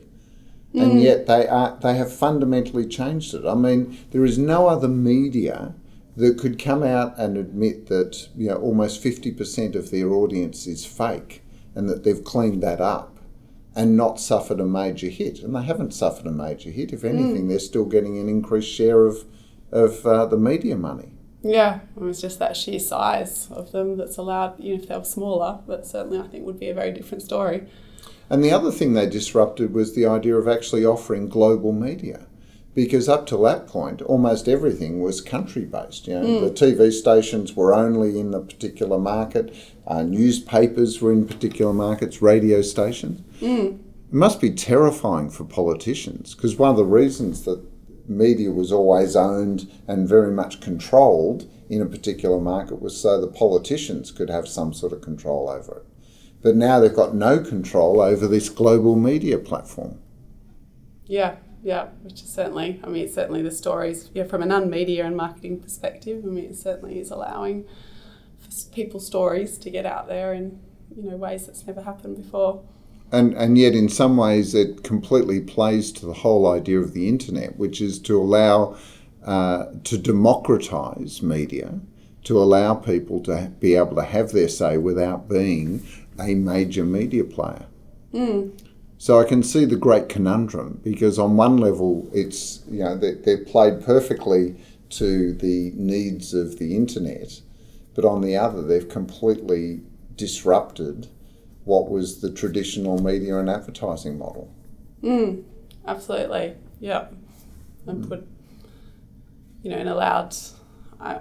mm. 0.75 0.83
and 0.83 1.03
yet 1.03 1.27
they 1.27 1.47
are, 1.47 1.77
they 1.83 1.97
have 1.97 2.13
fundamentally 2.13 2.87
changed 2.87 3.35
it. 3.35 3.45
I 3.45 3.55
mean, 3.55 3.99
there 4.13 4.25
is 4.25 4.39
no 4.39 4.67
other 4.67 4.89
media 4.89 5.75
that 6.17 6.39
could 6.39 6.59
come 6.59 6.83
out 6.83 7.19
and 7.19 7.37
admit 7.37 7.87
that 7.89 8.29
you 8.35 8.49
know 8.49 8.57
almost 8.57 9.03
50% 9.03 9.75
of 9.75 9.91
their 9.91 10.11
audience 10.11 10.67
is 10.67 10.85
fake 10.87 11.43
and 11.75 11.89
that 11.89 12.03
they've 12.03 12.25
cleaned 12.25 12.63
that 12.63 12.81
up 12.81 13.20
and 13.75 13.97
not 13.97 14.21
suffered 14.21 14.61
a 14.61 14.65
major 14.65 15.09
hit. 15.09 15.41
And 15.41 15.55
they 15.55 15.63
haven't 15.63 15.95
suffered 15.95 16.27
a 16.27 16.33
major 16.33 16.71
hit. 16.71 16.93
If 16.93 17.05
anything 17.05 17.45
mm. 17.45 17.49
they're 17.49 17.59
still 17.59 17.85
getting 17.85 18.19
an 18.19 18.29
increased 18.29 18.73
share 18.73 19.07
of 19.07 19.25
of 19.73 20.05
uh, 20.05 20.27
the 20.27 20.37
media 20.37 20.77
money. 20.77 21.13
Yeah 21.43 21.81
it 21.97 22.03
was 22.03 22.21
just 22.21 22.39
that 22.39 22.57
sheer 22.57 22.81
size 22.81 23.49
of 23.51 23.73
them 23.73 23.97
that's 23.97 24.17
allowed 24.17 24.59
know 24.59 24.75
if 24.75 24.89
they 24.89 24.97
were 24.97 25.05
smaller 25.05 25.61
but 25.67 25.87
certainly 25.87 26.19
i 26.19 26.27
think 26.27 26.45
would 26.45 26.61
be 26.61 26.69
a 26.69 26.75
very 26.75 26.93
different 26.93 27.23
story. 27.23 27.67
And 28.29 28.45
the 28.45 28.53
other 28.53 28.71
thing 28.71 28.93
they 28.93 29.09
disrupted 29.09 29.75
was 29.75 29.95
the 29.95 30.07
idea 30.07 30.37
of 30.37 30.47
actually 30.47 30.85
offering 30.85 31.29
global 31.29 31.73
media 31.73 32.27
because 32.75 33.09
up 33.09 33.27
to 33.27 33.37
that 33.39 33.67
point, 33.67 34.01
almost 34.03 34.49
everything 34.49 35.01
was 35.01 35.21
country 35.21 35.65
based. 35.65 36.07
You 36.07 36.15
know, 36.15 36.25
mm. 36.25 36.41
the 36.41 36.67
TV 36.67 36.93
stations 36.93 37.55
were 37.55 37.75
only 37.75 38.19
in 38.19 38.31
the 38.31 38.41
particular 38.41 38.99
market, 38.99 39.55
uh, 39.87 40.03
newspapers 40.03 41.01
were 41.01 41.13
in 41.13 41.27
particular 41.27 41.73
markets, 41.73 42.23
radio 42.23 42.63
stations. 42.63 43.21
Mm. 43.41 43.81
It 44.09 44.15
must 44.15 44.41
be 44.41 44.51
terrifying 44.51 45.31
for 45.31 45.45
politicians 45.45 46.35
because 46.35 46.57
one 46.57 46.71
of 46.71 46.77
the 46.77 46.85
reasons 46.85 47.45
that 47.45 47.61
media 48.09 48.51
was 48.51 48.73
always 48.73 49.15
owned 49.17 49.71
and 49.87 50.09
very 50.09 50.33
much 50.33 50.61
controlled 50.61 51.49
in 51.69 51.81
a 51.81 51.87
particular 51.87 52.41
market 52.41 52.83
was 52.83 53.01
so 53.01 53.21
the 53.21 53.29
politicians 53.29 54.11
could 54.11 54.29
have 54.29 54.49
some 54.49 54.73
sort 54.73 54.93
of 54.93 55.01
control 55.01 55.49
over 55.49 55.79
it. 55.79 55.87
But 56.43 56.57
now 56.57 56.81
they've 56.81 56.95
got 56.95 57.15
no 57.15 57.39
control 57.39 58.01
over 58.01 58.27
this 58.27 58.49
global 58.49 58.97
media 58.97 59.39
platform. 59.39 60.01
Yeah, 61.07 61.37
yeah, 61.63 61.89
which 62.03 62.23
is 62.23 62.29
certainly, 62.33 62.81
I 62.83 62.89
mean, 62.89 63.05
it's 63.05 63.15
certainly 63.15 63.43
the 63.43 63.51
stories, 63.51 64.11
yeah, 64.15 64.25
from 64.25 64.43
an 64.43 64.51
unmedia 64.51 65.05
and 65.05 65.17
marketing 65.17 65.61
perspective, 65.61 66.25
I 66.25 66.29
mean, 66.29 66.45
it 66.45 66.57
certainly 66.57 66.99
is 66.99 67.11
allowing 67.11 67.67
people's 68.73 69.07
stories 69.07 69.59
to 69.59 69.71
get 69.71 69.87
out 69.87 70.09
there 70.09 70.33
in, 70.33 70.61
you 70.97 71.11
know, 71.11 71.17
ways 71.17 71.47
that's 71.47 71.67
never 71.67 71.83
happened 71.83 72.17
before. 72.17 72.63
And, 73.13 73.35
and 73.35 73.59
yet, 73.59 73.75
in 73.75 73.89
some 73.89 74.17
ways, 74.17 74.55
it 74.55 74.83
completely 74.85 75.41
plays 75.41 75.93
to 75.93 76.07
the 76.07 76.15
whole 76.15 76.47
idea 76.47 76.79
of 76.81 76.95
the 76.95 77.09
internet, 77.09 77.57
which 77.57 77.81
is 77.81 77.99
to 78.01 78.21
allow, 78.21 78.77
uh, 79.25 79.67
to 79.85 79.99
democratize 79.99 81.21
media, 81.21 81.81
to 82.25 82.39
allow 82.39 82.75
people 82.75 83.21
to 83.25 83.53
be 83.59 83.75
able 83.75 83.97
to 83.97 84.05
have 84.05 84.33
their 84.33 84.49
say 84.49 84.77
without 84.79 85.29
being 85.29 85.85
a 86.21 86.35
major 86.35 86.85
media 86.85 87.25
player. 87.25 87.67
Mm. 88.13 88.53
So 89.01 89.19
I 89.19 89.25
can 89.25 89.43
see 89.43 89.65
the 89.65 89.77
great 89.77 90.11
conundrum 90.11 90.79
because 90.85 91.19
on 91.19 91.39
one 91.39 91.57
level 91.57 92.07
it's 92.13 92.61
you 92.71 92.85
know 92.85 92.99
they, 92.99 93.15
they're 93.15 93.43
played 93.47 93.83
perfectly 93.83 94.57
to 94.91 95.33
the 95.33 95.73
needs 95.75 96.35
of 96.35 96.59
the 96.59 96.77
internet, 96.77 97.41
but 97.95 98.05
on 98.05 98.21
the 98.21 98.37
other 98.37 98.61
they've 98.61 98.87
completely 98.87 99.81
disrupted 100.17 101.07
what 101.65 101.91
was 101.91 102.21
the 102.21 102.31
traditional 102.31 103.03
media 103.03 103.39
and 103.39 103.49
advertising 103.49 104.19
model. 104.19 104.53
Mm, 105.03 105.45
absolutely, 105.87 106.57
yeah, 106.79 107.07
and 107.87 108.07
put 108.07 108.29
you 109.63 109.71
know 109.71 109.79
and 109.79 109.89
allowed. 109.89 110.37
I, 111.01 111.21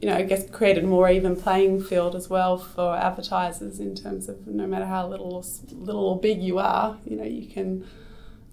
you 0.00 0.08
know, 0.08 0.16
I 0.16 0.22
guess 0.22 0.48
created 0.50 0.84
a 0.84 0.86
more 0.86 1.10
even 1.10 1.34
playing 1.34 1.82
field 1.82 2.14
as 2.14 2.30
well 2.30 2.56
for 2.56 2.96
advertisers 2.96 3.80
in 3.80 3.94
terms 3.96 4.28
of 4.28 4.46
no 4.46 4.66
matter 4.66 4.86
how 4.86 5.08
little 5.08 5.34
or, 5.34 5.42
little 5.72 6.04
or 6.04 6.20
big 6.20 6.40
you 6.40 6.58
are, 6.58 6.98
you 7.04 7.16
know, 7.16 7.24
you 7.24 7.48
can 7.48 7.84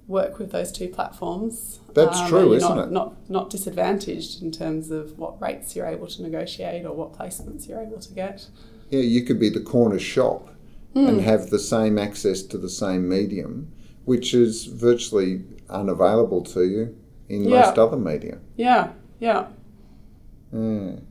work 0.08 0.40
with 0.40 0.52
those 0.52 0.72
two 0.72 0.88
platforms. 0.88 1.80
That's 1.94 2.20
um, 2.20 2.30
true, 2.30 2.54
isn't 2.54 2.76
not, 2.76 2.88
it? 2.88 2.92
Not 2.92 3.30
not 3.30 3.50
disadvantaged 3.50 4.42
in 4.42 4.52
terms 4.52 4.90
of 4.90 5.18
what 5.20 5.40
rates 5.42 5.76
you're 5.76 5.88
able 5.88 6.08
to 6.08 6.22
negotiate 6.24 6.86
or 6.86 6.94
what 6.94 7.14
placements 7.14 7.68
you're 7.68 7.82
able 7.82 8.00
to 8.00 8.14
get. 8.14 8.48
Yeah, 8.90 9.02
you 9.02 9.24
could 9.24 9.40
be 9.40 9.50
the 9.50 9.62
corner 9.62 10.00
shop 10.00 10.50
mm. 10.96 11.08
and 11.08 11.22
have 11.22 11.50
the 11.50 11.60
same 11.60 11.98
access 11.98 12.42
to 12.44 12.58
the 12.58 12.70
same 12.70 13.08
medium, 13.08 13.72
which 14.06 14.34
is 14.34 14.66
virtually 14.66 15.44
unavailable 15.70 16.44
to 16.44 16.64
you 16.64 16.98
in 17.30 17.44
yeah. 17.44 17.62
most 17.62 17.78
other 17.78 17.98
media. 17.98 18.40
Yeah, 18.56 18.94
yeah. 19.20 19.48
Mm. 20.54 21.02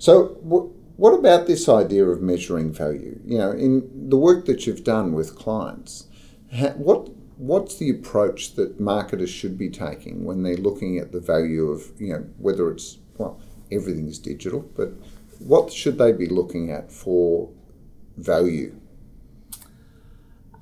So, 0.00 0.28
w- 0.48 0.72
what 0.96 1.12
about 1.12 1.46
this 1.46 1.68
idea 1.68 2.06
of 2.06 2.22
measuring 2.22 2.72
value? 2.72 3.20
You 3.26 3.36
know, 3.36 3.50
in 3.50 4.08
the 4.08 4.16
work 4.16 4.46
that 4.46 4.66
you've 4.66 4.82
done 4.82 5.12
with 5.12 5.36
clients, 5.36 6.06
ha- 6.54 6.72
what 6.76 7.10
what's 7.36 7.76
the 7.76 7.90
approach 7.90 8.54
that 8.54 8.80
marketers 8.80 9.28
should 9.28 9.58
be 9.58 9.68
taking 9.68 10.24
when 10.24 10.42
they're 10.42 10.56
looking 10.56 10.98
at 10.98 11.12
the 11.12 11.20
value 11.20 11.68
of 11.68 11.92
you 11.98 12.14
know 12.14 12.24
whether 12.38 12.70
it's 12.70 12.96
well 13.18 13.38
everything 13.70 14.08
is 14.08 14.18
digital, 14.18 14.60
but 14.74 14.88
what 15.38 15.70
should 15.70 15.98
they 15.98 16.12
be 16.12 16.26
looking 16.26 16.70
at 16.70 16.90
for 16.90 17.50
value? 18.16 18.79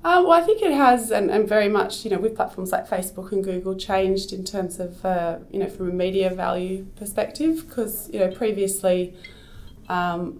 Uh, 0.01 0.23
well, 0.25 0.31
I 0.31 0.41
think 0.41 0.61
it 0.61 0.71
has, 0.71 1.11
and, 1.11 1.29
and 1.29 1.47
very 1.47 1.67
much, 1.67 2.05
you 2.05 2.11
know, 2.11 2.19
with 2.19 2.35
platforms 2.35 2.71
like 2.71 2.87
Facebook 2.87 3.33
and 3.33 3.43
Google, 3.43 3.75
changed 3.75 4.31
in 4.31 4.45
terms 4.45 4.79
of, 4.79 5.03
uh, 5.05 5.39
you 5.51 5.59
know, 5.59 5.67
from 5.67 5.89
a 5.89 5.93
media 5.93 6.29
value 6.29 6.85
perspective, 6.95 7.67
because, 7.67 8.09
you 8.13 8.19
know, 8.19 8.31
previously, 8.31 9.13
um, 9.89 10.39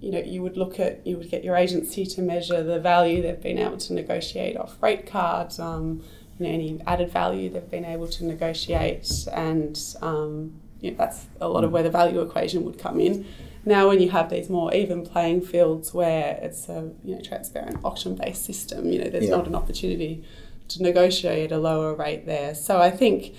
you 0.00 0.12
know, 0.12 0.20
you 0.20 0.40
would 0.40 0.56
look 0.56 0.78
at, 0.78 1.04
you 1.04 1.16
would 1.16 1.30
get 1.30 1.42
your 1.42 1.56
agency 1.56 2.06
to 2.06 2.22
measure 2.22 2.62
the 2.62 2.78
value 2.78 3.22
they've 3.22 3.42
been 3.42 3.58
able 3.58 3.76
to 3.78 3.92
negotiate 3.92 4.56
off 4.56 4.80
rate 4.80 5.06
cards, 5.06 5.58
um, 5.58 6.02
you 6.38 6.46
know, 6.46 6.52
any 6.52 6.80
added 6.86 7.10
value 7.10 7.50
they've 7.50 7.70
been 7.70 7.84
able 7.84 8.06
to 8.06 8.24
negotiate, 8.24 9.26
and 9.32 9.78
um, 10.00 10.52
you 10.80 10.92
know, 10.92 10.96
that's 10.96 11.26
a 11.40 11.48
lot 11.48 11.64
of 11.64 11.70
mm. 11.70 11.74
where 11.74 11.82
the 11.82 11.90
value 11.90 12.20
equation 12.20 12.64
would 12.64 12.78
come 12.78 13.00
in. 13.00 13.26
Now, 13.64 13.88
when 13.88 14.00
you 14.00 14.10
have 14.10 14.30
these 14.30 14.48
more 14.48 14.72
even 14.74 15.04
playing 15.04 15.42
fields 15.42 15.92
where 15.92 16.38
it's 16.42 16.68
a 16.68 16.90
you 17.04 17.14
know 17.14 17.20
transparent 17.20 17.84
auction 17.84 18.14
based 18.14 18.44
system, 18.44 18.90
you 18.90 18.98
know 19.02 19.10
there's 19.10 19.24
yeah. 19.24 19.36
not 19.36 19.46
an 19.46 19.54
opportunity 19.54 20.24
to 20.68 20.82
negotiate 20.82 21.52
a 21.52 21.58
lower 21.58 21.94
rate 21.94 22.26
there. 22.26 22.54
So 22.54 22.80
I 22.80 22.90
think 22.90 23.34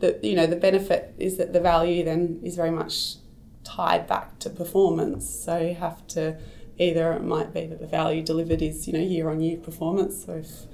that 0.00 0.24
you 0.24 0.34
know 0.34 0.46
the 0.46 0.56
benefit 0.56 1.14
is 1.18 1.36
that 1.36 1.52
the 1.52 1.60
value 1.60 2.04
then 2.04 2.40
is 2.42 2.56
very 2.56 2.70
much 2.70 3.16
tied 3.64 4.06
back 4.06 4.38
to 4.40 4.50
performance. 4.50 5.28
So 5.28 5.58
you 5.58 5.74
have 5.74 6.06
to 6.08 6.38
either 6.78 7.12
it 7.12 7.24
might 7.24 7.52
be 7.52 7.66
that 7.66 7.80
the 7.80 7.86
value 7.86 8.22
delivered 8.22 8.62
is 8.62 8.86
you 8.86 8.94
know 8.94 9.00
year 9.00 9.28
on 9.28 9.40
year 9.40 9.58
performance. 9.58 10.24
So 10.24 10.34
if 10.34 10.66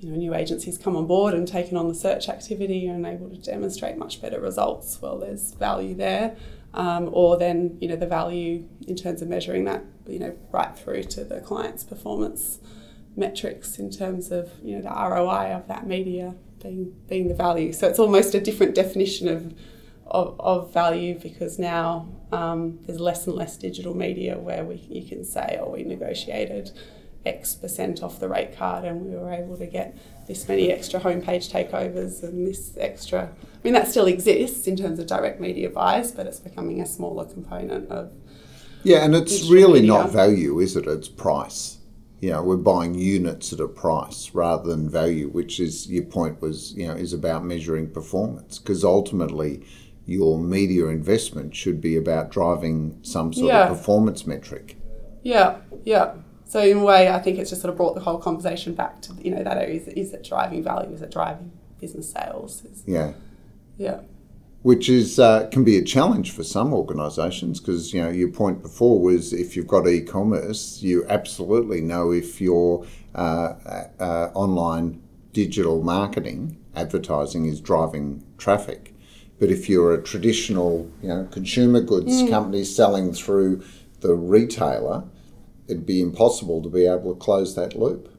you 0.00 0.10
know, 0.10 0.16
new 0.16 0.34
agencies 0.34 0.76
come 0.76 0.96
on 0.96 1.06
board 1.06 1.34
and 1.34 1.48
taken 1.48 1.76
on 1.76 1.88
the 1.88 1.94
search 1.94 2.28
activity 2.28 2.86
and 2.86 3.06
able 3.06 3.30
to 3.30 3.36
demonstrate 3.38 3.96
much 3.96 4.20
better 4.20 4.38
results. 4.40 5.00
Well, 5.00 5.18
there's 5.18 5.54
value 5.54 5.94
there. 5.94 6.36
Um, 6.74 7.08
or 7.12 7.38
then, 7.38 7.78
you 7.80 7.86
know, 7.86 7.94
the 7.94 8.06
value 8.06 8.68
in 8.88 8.96
terms 8.96 9.22
of 9.22 9.28
measuring 9.28 9.64
that, 9.64 9.84
you 10.08 10.18
know, 10.18 10.36
right 10.50 10.76
through 10.76 11.04
to 11.04 11.22
the 11.22 11.40
client's 11.40 11.84
performance 11.84 12.58
metrics 13.16 13.78
in 13.78 13.90
terms 13.90 14.32
of, 14.32 14.50
you 14.60 14.76
know, 14.76 14.82
the 14.82 14.88
ROI 14.88 15.54
of 15.54 15.68
that 15.68 15.86
media 15.86 16.34
being, 16.60 16.92
being 17.08 17.28
the 17.28 17.34
value. 17.34 17.72
So 17.72 17.86
it's 17.88 18.00
almost 18.00 18.34
a 18.34 18.40
different 18.40 18.74
definition 18.74 19.28
of, 19.28 19.54
of, 20.08 20.40
of 20.40 20.72
value 20.72 21.16
because 21.16 21.60
now 21.60 22.08
um, 22.32 22.80
there's 22.82 22.98
less 22.98 23.26
and 23.28 23.36
less 23.36 23.56
digital 23.56 23.94
media 23.96 24.36
where 24.36 24.64
we, 24.64 24.76
you 24.90 25.08
can 25.08 25.24
say, 25.24 25.58
oh, 25.60 25.70
we 25.70 25.84
negotiated 25.84 26.72
X 27.24 27.54
percent 27.54 28.02
off 28.02 28.18
the 28.20 28.28
rate 28.28 28.56
card 28.56 28.84
and 28.84 29.06
we 29.06 29.14
were 29.14 29.32
able 29.32 29.56
to 29.56 29.66
get 29.66 29.96
this 30.26 30.48
many 30.48 30.70
extra 30.72 31.00
homepage 31.00 31.50
takeovers 31.50 32.22
and 32.22 32.46
this 32.46 32.76
extra. 32.78 33.30
I 33.42 33.58
mean, 33.62 33.74
that 33.74 33.88
still 33.88 34.06
exists 34.06 34.66
in 34.66 34.76
terms 34.76 34.98
of 34.98 35.06
direct 35.06 35.40
media 35.40 35.70
buys, 35.70 36.12
but 36.12 36.26
it's 36.26 36.40
becoming 36.40 36.80
a 36.80 36.86
smaller 36.86 37.24
component 37.24 37.90
of. 37.90 38.12
Yeah, 38.82 39.04
and 39.04 39.14
it's 39.14 39.48
really 39.48 39.80
media. 39.80 39.88
not 39.88 40.10
value, 40.10 40.60
is 40.60 40.76
it? 40.76 40.86
It's 40.86 41.08
price. 41.08 41.78
You 42.20 42.30
know, 42.30 42.42
we're 42.42 42.56
buying 42.56 42.94
units 42.94 43.52
at 43.52 43.60
a 43.60 43.68
price 43.68 44.30
rather 44.32 44.68
than 44.68 44.88
value, 44.88 45.28
which 45.28 45.60
is 45.60 45.90
your 45.90 46.04
point 46.04 46.40
was, 46.40 46.72
you 46.74 46.86
know, 46.86 46.94
is 46.94 47.12
about 47.12 47.44
measuring 47.44 47.90
performance 47.90 48.58
because 48.58 48.84
ultimately 48.84 49.62
your 50.06 50.38
media 50.38 50.86
investment 50.86 51.54
should 51.54 51.80
be 51.80 51.96
about 51.96 52.30
driving 52.30 52.98
some 53.02 53.32
sort 53.32 53.48
yeah. 53.48 53.64
of 53.64 53.76
performance 53.76 54.26
metric. 54.26 54.76
Yeah, 55.22 55.58
yeah. 55.84 56.14
So 56.46 56.60
in 56.60 56.78
a 56.78 56.84
way, 56.84 57.08
I 57.08 57.18
think 57.18 57.38
it's 57.38 57.50
just 57.50 57.62
sort 57.62 57.70
of 57.70 57.76
brought 57.76 57.94
the 57.94 58.00
whole 58.00 58.18
conversation 58.18 58.74
back 58.74 59.00
to 59.02 59.14
you 59.20 59.30
know 59.30 59.42
that 59.42 59.58
area. 59.58 59.80
Is, 59.80 59.88
is 59.88 60.12
it 60.12 60.24
driving 60.24 60.62
value? 60.62 60.92
Is 60.92 61.02
it 61.02 61.10
driving 61.10 61.52
business 61.80 62.10
sales? 62.10 62.64
Is, 62.64 62.82
yeah. 62.86 63.12
Yeah. 63.76 64.00
Which 64.62 64.88
is 64.88 65.18
uh, 65.18 65.48
can 65.48 65.64
be 65.64 65.76
a 65.76 65.82
challenge 65.82 66.30
for 66.30 66.42
some 66.42 66.72
organisations 66.72 67.60
because 67.60 67.92
you 67.92 68.02
know 68.02 68.08
your 68.08 68.30
point 68.30 68.62
before 68.62 69.00
was 69.00 69.32
if 69.32 69.56
you've 69.56 69.66
got 69.66 69.86
e-commerce, 69.86 70.82
you 70.82 71.04
absolutely 71.08 71.80
know 71.80 72.12
if 72.12 72.40
your 72.40 72.86
uh, 73.14 73.54
uh, 74.00 74.30
online 74.34 75.02
digital 75.32 75.82
marketing 75.82 76.56
advertising 76.74 77.46
is 77.46 77.60
driving 77.60 78.24
traffic. 78.38 78.94
But 79.38 79.50
if 79.50 79.68
you're 79.68 79.92
a 79.92 80.02
traditional, 80.02 80.90
you 81.02 81.08
know, 81.08 81.28
consumer 81.30 81.80
goods 81.80 82.22
mm. 82.22 82.30
company 82.30 82.64
selling 82.64 83.12
through 83.12 83.62
the 84.00 84.14
retailer, 84.14 85.04
it'd 85.68 85.86
be 85.86 86.00
impossible 86.00 86.62
to 86.62 86.68
be 86.68 86.86
able 86.86 87.14
to 87.14 87.18
close 87.18 87.54
that 87.54 87.76
loop. 87.76 88.10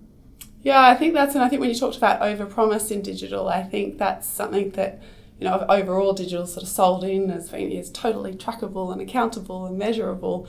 Yeah, 0.63 0.81
I 0.81 0.95
think 0.95 1.13
that's, 1.13 1.35
and 1.35 1.43
I 1.43 1.49
think 1.49 1.59
when 1.59 1.69
you 1.69 1.75
talked 1.75 1.97
about 1.97 2.21
overpromise 2.21 2.89
in 2.89 3.01
digital, 3.01 3.47
I 3.47 3.61
think 3.61 3.99
that's 3.99 4.27
something 4.27 4.71
that, 4.71 5.01
you 5.39 5.45
know, 5.45 5.63
overall 5.69 6.13
digital 6.13 6.47
sort 6.47 6.63
of 6.63 6.69
sold 6.69 7.03
in 7.03 7.29
as 7.29 7.49
being 7.49 7.71
is 7.71 7.91
totally 7.91 8.33
trackable 8.33 8.91
and 8.91 8.99
accountable 8.99 9.65
and 9.67 9.77
measurable. 9.77 10.47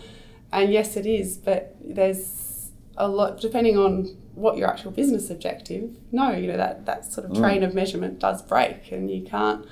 And 0.51 0.73
yes, 0.73 0.97
it 0.97 1.05
is, 1.05 1.37
but 1.37 1.77
there's 1.85 2.71
a 2.97 3.09
lot, 3.09 3.41
depending 3.41 3.77
on 3.77 4.17
what 4.35 4.57
your 4.57 4.69
actual 4.69 4.91
business 4.91 5.29
objective, 5.29 5.91
no, 6.13 6.33
you 6.33 6.47
know, 6.47 6.57
that, 6.57 6.87
that 6.87 7.05
sort 7.05 7.27
of 7.27 7.33
mm. 7.33 7.39
train 7.39 7.61
mm. 7.61 7.67
of 7.67 7.75
measurement 7.75 8.19
does 8.19 8.41
break 8.41 8.91
and 8.93 9.11
you 9.11 9.23
can't, 9.23 9.67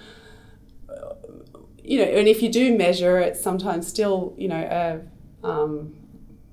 you 1.82 1.98
know, 1.98 2.04
and 2.04 2.26
if 2.28 2.42
you 2.42 2.50
do 2.50 2.76
measure, 2.76 3.18
it's 3.18 3.42
sometimes 3.42 3.86
still, 3.86 4.34
you 4.38 4.48
know, 4.48 4.56
a, 5.42 5.46
um, 5.46 5.94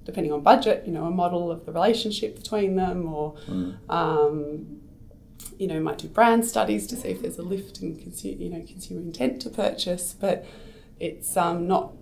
depending 0.05 0.31
on 0.31 0.41
budget, 0.41 0.83
you 0.85 0.91
know, 0.91 1.05
a 1.05 1.11
model 1.11 1.51
of 1.51 1.65
the 1.65 1.71
relationship 1.71 2.35
between 2.35 2.75
them, 2.75 3.13
or 3.13 3.35
mm. 3.47 3.77
um, 3.89 4.81
you 5.57 5.67
know, 5.67 5.79
might 5.79 5.99
do 5.99 6.07
brand 6.07 6.45
studies 6.45 6.87
to 6.87 6.95
see 6.95 7.09
if 7.09 7.21
there's 7.21 7.37
a 7.37 7.43
lift 7.43 7.81
in 7.81 7.97
consumer, 7.97 8.41
you 8.41 8.49
know, 8.49 8.63
consumer 8.65 9.01
intent 9.01 9.41
to 9.41 9.49
purchase. 9.49 10.15
But 10.19 10.45
it's 10.99 11.35
um, 11.37 11.67
not, 11.67 11.93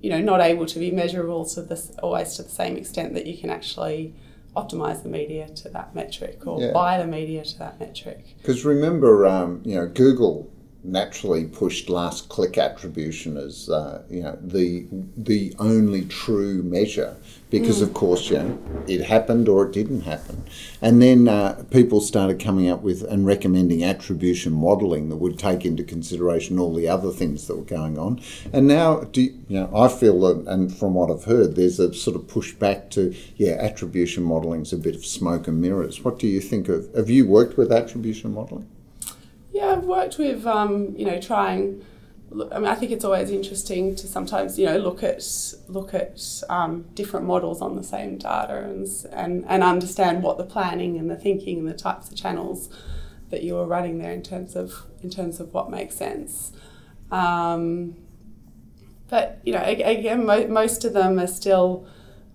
you 0.00 0.10
know, 0.10 0.20
not 0.20 0.40
able 0.40 0.66
to 0.66 0.78
be 0.78 0.90
measurable 0.90 1.44
to 1.46 1.62
this 1.62 1.92
always 2.02 2.34
to 2.36 2.42
the 2.42 2.50
same 2.50 2.76
extent 2.76 3.14
that 3.14 3.26
you 3.26 3.36
can 3.38 3.50
actually 3.50 4.14
optimize 4.56 5.02
the 5.02 5.08
media 5.08 5.48
to 5.48 5.68
that 5.68 5.94
metric 5.94 6.46
or 6.46 6.60
yeah. 6.60 6.72
buy 6.72 6.98
the 6.98 7.06
media 7.06 7.44
to 7.44 7.58
that 7.58 7.78
metric. 7.78 8.34
Because 8.38 8.64
remember, 8.64 9.26
um, 9.26 9.62
you 9.64 9.76
know, 9.76 9.86
Google 9.86 10.50
naturally 10.82 11.44
pushed 11.44 11.90
last 11.90 12.28
click 12.28 12.56
attribution 12.56 13.36
as 13.36 13.68
uh, 13.68 14.02
you 14.08 14.22
know 14.22 14.38
the 14.40 14.86
the 15.16 15.54
only 15.58 16.04
true 16.06 16.62
measure. 16.62 17.16
Because 17.50 17.80
mm. 17.80 17.82
of 17.82 17.94
course 17.94 18.30
you 18.30 18.38
know 18.38 18.58
it 18.86 19.02
happened 19.02 19.48
or 19.48 19.66
it 19.66 19.72
didn't 19.72 20.02
happen. 20.02 20.44
And 20.80 21.02
then 21.02 21.28
uh, 21.28 21.64
people 21.70 22.00
started 22.00 22.40
coming 22.40 22.70
up 22.70 22.82
with 22.82 23.02
and 23.02 23.26
recommending 23.26 23.84
attribution 23.84 24.52
modeling 24.52 25.08
that 25.08 25.16
would 25.16 25.38
take 25.38 25.64
into 25.64 25.82
consideration 25.82 26.58
all 26.58 26.74
the 26.74 26.88
other 26.88 27.10
things 27.10 27.46
that 27.46 27.56
were 27.56 27.64
going 27.64 27.98
on. 27.98 28.20
And 28.52 28.66
now 28.66 29.00
do 29.00 29.22
you, 29.22 29.38
you 29.48 29.60
know 29.60 29.70
I 29.76 29.88
feel 29.88 30.18
that 30.20 30.50
and 30.50 30.74
from 30.74 30.94
what 30.94 31.10
I've 31.10 31.24
heard 31.24 31.56
there's 31.56 31.80
a 31.80 31.92
sort 31.92 32.16
of 32.16 32.28
push 32.28 32.52
back 32.52 32.90
to 32.90 33.14
yeah 33.36 33.52
attribution 33.52 34.22
modeling 34.22 34.62
is 34.62 34.72
a 34.72 34.78
bit 34.78 34.94
of 34.94 35.04
smoke 35.04 35.46
and 35.48 35.60
mirrors. 35.60 36.02
What 36.04 36.18
do 36.18 36.26
you 36.26 36.40
think 36.40 36.68
of 36.68 36.88
have 36.94 37.10
you 37.10 37.26
worked 37.26 37.58
with 37.58 37.72
attribution 37.72 38.32
modeling 38.32 38.68
yeah, 39.52 39.72
I've 39.72 39.84
worked 39.84 40.18
with, 40.18 40.46
um, 40.46 40.94
you 40.96 41.04
know, 41.04 41.20
trying. 41.20 41.84
I 42.52 42.60
mean, 42.60 42.68
I 42.68 42.76
think 42.76 42.92
it's 42.92 43.04
always 43.04 43.30
interesting 43.30 43.96
to 43.96 44.06
sometimes, 44.06 44.56
you 44.56 44.66
know, 44.66 44.78
look 44.78 45.02
at 45.02 45.24
look 45.68 45.94
at 45.94 46.20
um, 46.48 46.86
different 46.94 47.26
models 47.26 47.60
on 47.60 47.74
the 47.74 47.82
same 47.82 48.18
data 48.18 48.62
and, 48.64 48.86
and 49.12 49.44
and 49.48 49.64
understand 49.64 50.22
what 50.22 50.38
the 50.38 50.44
planning 50.44 50.96
and 50.96 51.10
the 51.10 51.16
thinking 51.16 51.58
and 51.58 51.68
the 51.68 51.74
types 51.74 52.08
of 52.08 52.16
channels 52.16 52.68
that 53.30 53.42
you 53.42 53.56
are 53.56 53.66
running 53.66 53.98
there 53.98 54.12
in 54.12 54.22
terms 54.22 54.54
of 54.54 54.84
in 55.02 55.10
terms 55.10 55.40
of 55.40 55.52
what 55.52 55.70
makes 55.70 55.96
sense. 55.96 56.52
Um, 57.10 57.96
but 59.08 59.40
you 59.42 59.52
know, 59.52 59.62
again, 59.64 60.24
mo- 60.24 60.46
most 60.46 60.84
of 60.84 60.92
them 60.92 61.18
are 61.18 61.26
still 61.26 61.84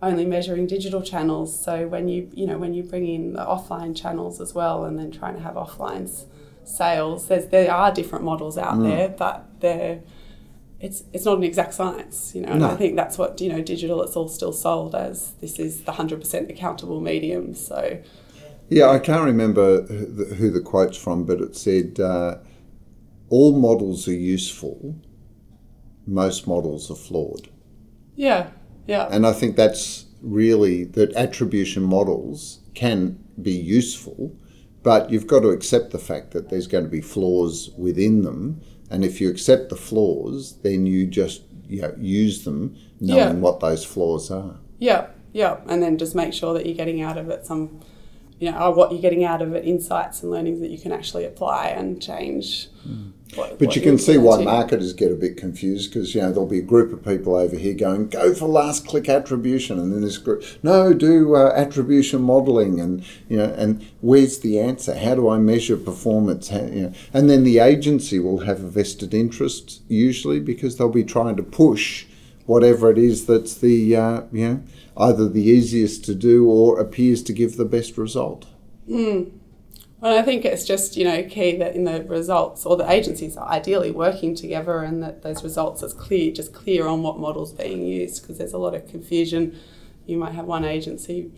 only 0.01 0.25
measuring 0.25 0.67
digital 0.67 1.01
channels. 1.01 1.57
So 1.63 1.87
when 1.87 2.09
you 2.09 2.29
you 2.33 2.45
know 2.45 2.57
when 2.57 2.73
you 2.73 2.83
bring 2.83 3.07
in 3.07 3.31
the 3.33 3.45
offline 3.45 3.95
channels 3.95 4.41
as 4.41 4.53
well, 4.53 4.83
and 4.83 4.99
then 4.99 5.09
trying 5.09 5.35
to 5.35 5.41
have 5.41 5.55
offlines 5.55 6.25
sales. 6.65 7.27
There's 7.27 7.47
there 7.47 7.71
are 7.71 7.91
different 7.93 8.25
models 8.25 8.57
out 8.57 8.75
mm. 8.75 8.83
there, 8.83 9.09
but 9.09 9.47
they're 9.59 10.01
it's 10.79 11.03
it's 11.13 11.25
not 11.25 11.37
an 11.37 11.43
exact 11.43 11.73
science, 11.73 12.33
you 12.35 12.41
know. 12.41 12.55
No. 12.55 12.71
I 12.71 12.75
think 12.75 12.95
that's 12.95 13.17
what 13.17 13.39
you 13.39 13.49
know. 13.51 13.61
Digital, 13.61 14.03
it's 14.03 14.15
all 14.15 14.27
still 14.27 14.53
sold 14.53 14.93
as 14.93 15.33
this 15.41 15.59
is 15.59 15.83
the 15.83 15.93
hundred 15.93 16.19
percent 16.19 16.49
accountable 16.49 17.01
medium. 17.01 17.55
So, 17.55 18.01
yeah, 18.69 18.89
I 18.89 18.99
can't 18.99 19.23
remember 19.23 19.83
who 19.83 20.51
the 20.51 20.61
quote's 20.61 20.97
from, 20.97 21.25
but 21.25 21.41
it 21.41 21.55
said 21.55 21.99
uh, 21.99 22.37
all 23.29 23.57
models 23.57 24.07
are 24.07 24.13
useful. 24.13 24.95
Most 26.05 26.45
models 26.45 26.91
are 26.91 26.95
flawed. 26.95 27.49
Yeah, 28.15 28.49
yeah. 28.85 29.07
And 29.09 29.25
I 29.25 29.33
think 29.33 29.55
that's 29.55 30.05
really 30.21 30.83
that 30.83 31.13
attribution 31.15 31.83
models 31.83 32.59
can 32.73 33.23
be 33.41 33.51
useful 33.51 34.35
but 34.85 35.09
you've 35.09 35.25
got 35.25 35.39
to 35.39 35.49
accept 35.49 35.89
the 35.89 35.97
fact 35.97 36.29
that 36.29 36.49
there's 36.49 36.67
going 36.67 36.83
to 36.83 36.89
be 36.89 37.01
flaws 37.01 37.71
within 37.75 38.21
them. 38.21 38.61
And 38.91 39.03
if 39.03 39.19
you 39.19 39.31
accept 39.31 39.69
the 39.69 39.75
flaws, 39.75 40.57
then 40.61 40.85
you 40.85 41.07
just 41.07 41.41
you 41.67 41.81
know, 41.81 41.95
use 41.97 42.43
them 42.43 42.77
knowing 42.99 43.17
yeah. 43.17 43.33
what 43.33 43.61
those 43.61 43.83
flaws 43.83 44.29
are. 44.29 44.57
Yeah, 44.77 45.07
yeah. 45.33 45.57
And 45.65 45.81
then 45.81 45.97
just 45.97 46.13
make 46.13 46.33
sure 46.33 46.53
that 46.53 46.67
you're 46.67 46.75
getting 46.75 47.01
out 47.01 47.17
of 47.17 47.31
it 47.31 47.47
some, 47.47 47.81
you 48.39 48.51
know, 48.51 48.69
what 48.69 48.91
you're 48.91 49.01
getting 49.01 49.23
out 49.25 49.41
of 49.41 49.55
it, 49.55 49.65
insights 49.65 50.21
and 50.21 50.31
learnings 50.31 50.59
that 50.59 50.69
you 50.69 50.77
can 50.77 50.91
actually 50.91 51.25
apply 51.25 51.69
and 51.69 51.99
change. 51.99 52.67
Mm. 52.87 53.13
What, 53.35 53.59
but 53.59 53.67
what 53.67 53.75
you 53.75 53.81
can 53.81 53.97
see 53.97 54.17
why 54.17 54.43
marketers 54.43 54.93
get 54.93 55.11
a 55.11 55.15
bit 55.15 55.37
confused 55.37 55.91
because 55.91 56.15
you 56.15 56.21
know 56.21 56.31
there'll 56.31 56.47
be 56.47 56.59
a 56.59 56.63
group 56.63 56.93
of 56.93 57.03
people 57.03 57.35
over 57.35 57.55
here 57.55 57.73
going 57.73 58.07
go 58.07 58.33
for 58.33 58.47
last 58.47 58.87
click 58.87 59.09
attribution 59.09 59.77
and 59.77 59.91
then 59.91 60.01
this 60.01 60.17
group 60.17 60.43
no 60.63 60.93
do 60.93 61.35
uh, 61.35 61.51
attribution 61.55 62.21
modeling 62.21 62.79
and 62.79 63.03
you 63.27 63.37
know 63.37 63.53
and 63.57 63.85
where's 64.01 64.39
the 64.39 64.59
answer 64.59 64.97
how 64.97 65.15
do 65.15 65.27
I 65.29 65.37
measure 65.37 65.77
performance 65.77 66.49
how, 66.49 66.61
you 66.61 66.83
know 66.83 66.93
and 67.13 67.29
then 67.29 67.43
the 67.43 67.59
agency 67.59 68.19
will 68.19 68.39
have 68.39 68.63
a 68.63 68.69
vested 68.69 69.13
interest 69.13 69.81
usually 69.87 70.39
because 70.39 70.77
they'll 70.77 70.89
be 70.89 71.03
trying 71.03 71.35
to 71.35 71.43
push 71.43 72.05
whatever 72.45 72.91
it 72.91 72.97
is 72.97 73.25
that's 73.25 73.55
the 73.55 73.95
uh, 73.95 74.21
you 74.31 74.47
know 74.47 74.63
either 74.97 75.27
the 75.27 75.43
easiest 75.43 76.05
to 76.05 76.15
do 76.15 76.49
or 76.49 76.79
appears 76.79 77.21
to 77.23 77.33
give 77.33 77.57
the 77.57 77.65
best 77.65 77.97
result. 77.97 78.47
Mm. 78.89 79.31
Well, 80.01 80.17
I 80.17 80.21
think 80.23 80.43
it's 80.43 80.65
just 80.65 80.97
you 80.97 81.05
know 81.05 81.23
key 81.23 81.57
that 81.57 81.75
in 81.75 81.85
the 81.85 82.03
results 82.03 82.65
or 82.65 82.75
the 82.75 82.89
agencies 82.89 83.37
are 83.37 83.47
ideally 83.47 83.91
working 83.91 84.35
together 84.35 84.81
and 84.81 85.01
that 85.01 85.23
those 85.23 85.43
results 85.43 85.81
is 85.83 85.93
clear, 85.93 86.31
just 86.31 86.53
clear 86.53 86.85
on 86.87 87.01
what 87.01 87.17
models 87.17 87.53
being 87.53 87.83
used 87.85 88.21
because 88.21 88.37
there's 88.37 88.53
a 88.53 88.57
lot 88.57 88.73
of 88.75 88.87
confusion. 88.87 89.57
You 90.05 90.17
might 90.17 90.33
have 90.33 90.45
one 90.45 90.65
agency, 90.65 91.31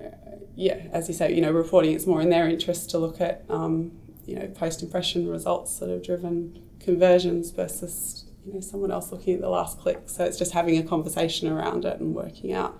uh, 0.00 0.08
yeah, 0.54 0.86
as 0.92 1.08
you 1.08 1.14
say, 1.14 1.32
you 1.32 1.40
know, 1.40 1.50
reporting 1.50 1.94
it's 1.94 2.06
more 2.06 2.20
in 2.20 2.28
their 2.28 2.48
interest 2.48 2.90
to 2.90 2.98
look 2.98 3.20
at 3.20 3.44
um, 3.48 3.92
you 4.26 4.36
know 4.38 4.46
post 4.48 4.82
impression 4.82 5.28
results 5.28 5.78
that 5.78 5.88
have 5.88 6.04
driven 6.04 6.62
conversions 6.78 7.50
versus 7.50 8.26
you 8.44 8.52
know 8.52 8.60
someone 8.60 8.90
else 8.90 9.10
looking 9.10 9.34
at 9.34 9.40
the 9.40 9.48
last 9.48 9.78
click. 9.80 10.02
So 10.06 10.24
it's 10.24 10.38
just 10.38 10.52
having 10.52 10.76
a 10.76 10.82
conversation 10.82 11.48
around 11.48 11.86
it 11.86 12.00
and 12.00 12.14
working 12.14 12.52
out 12.52 12.78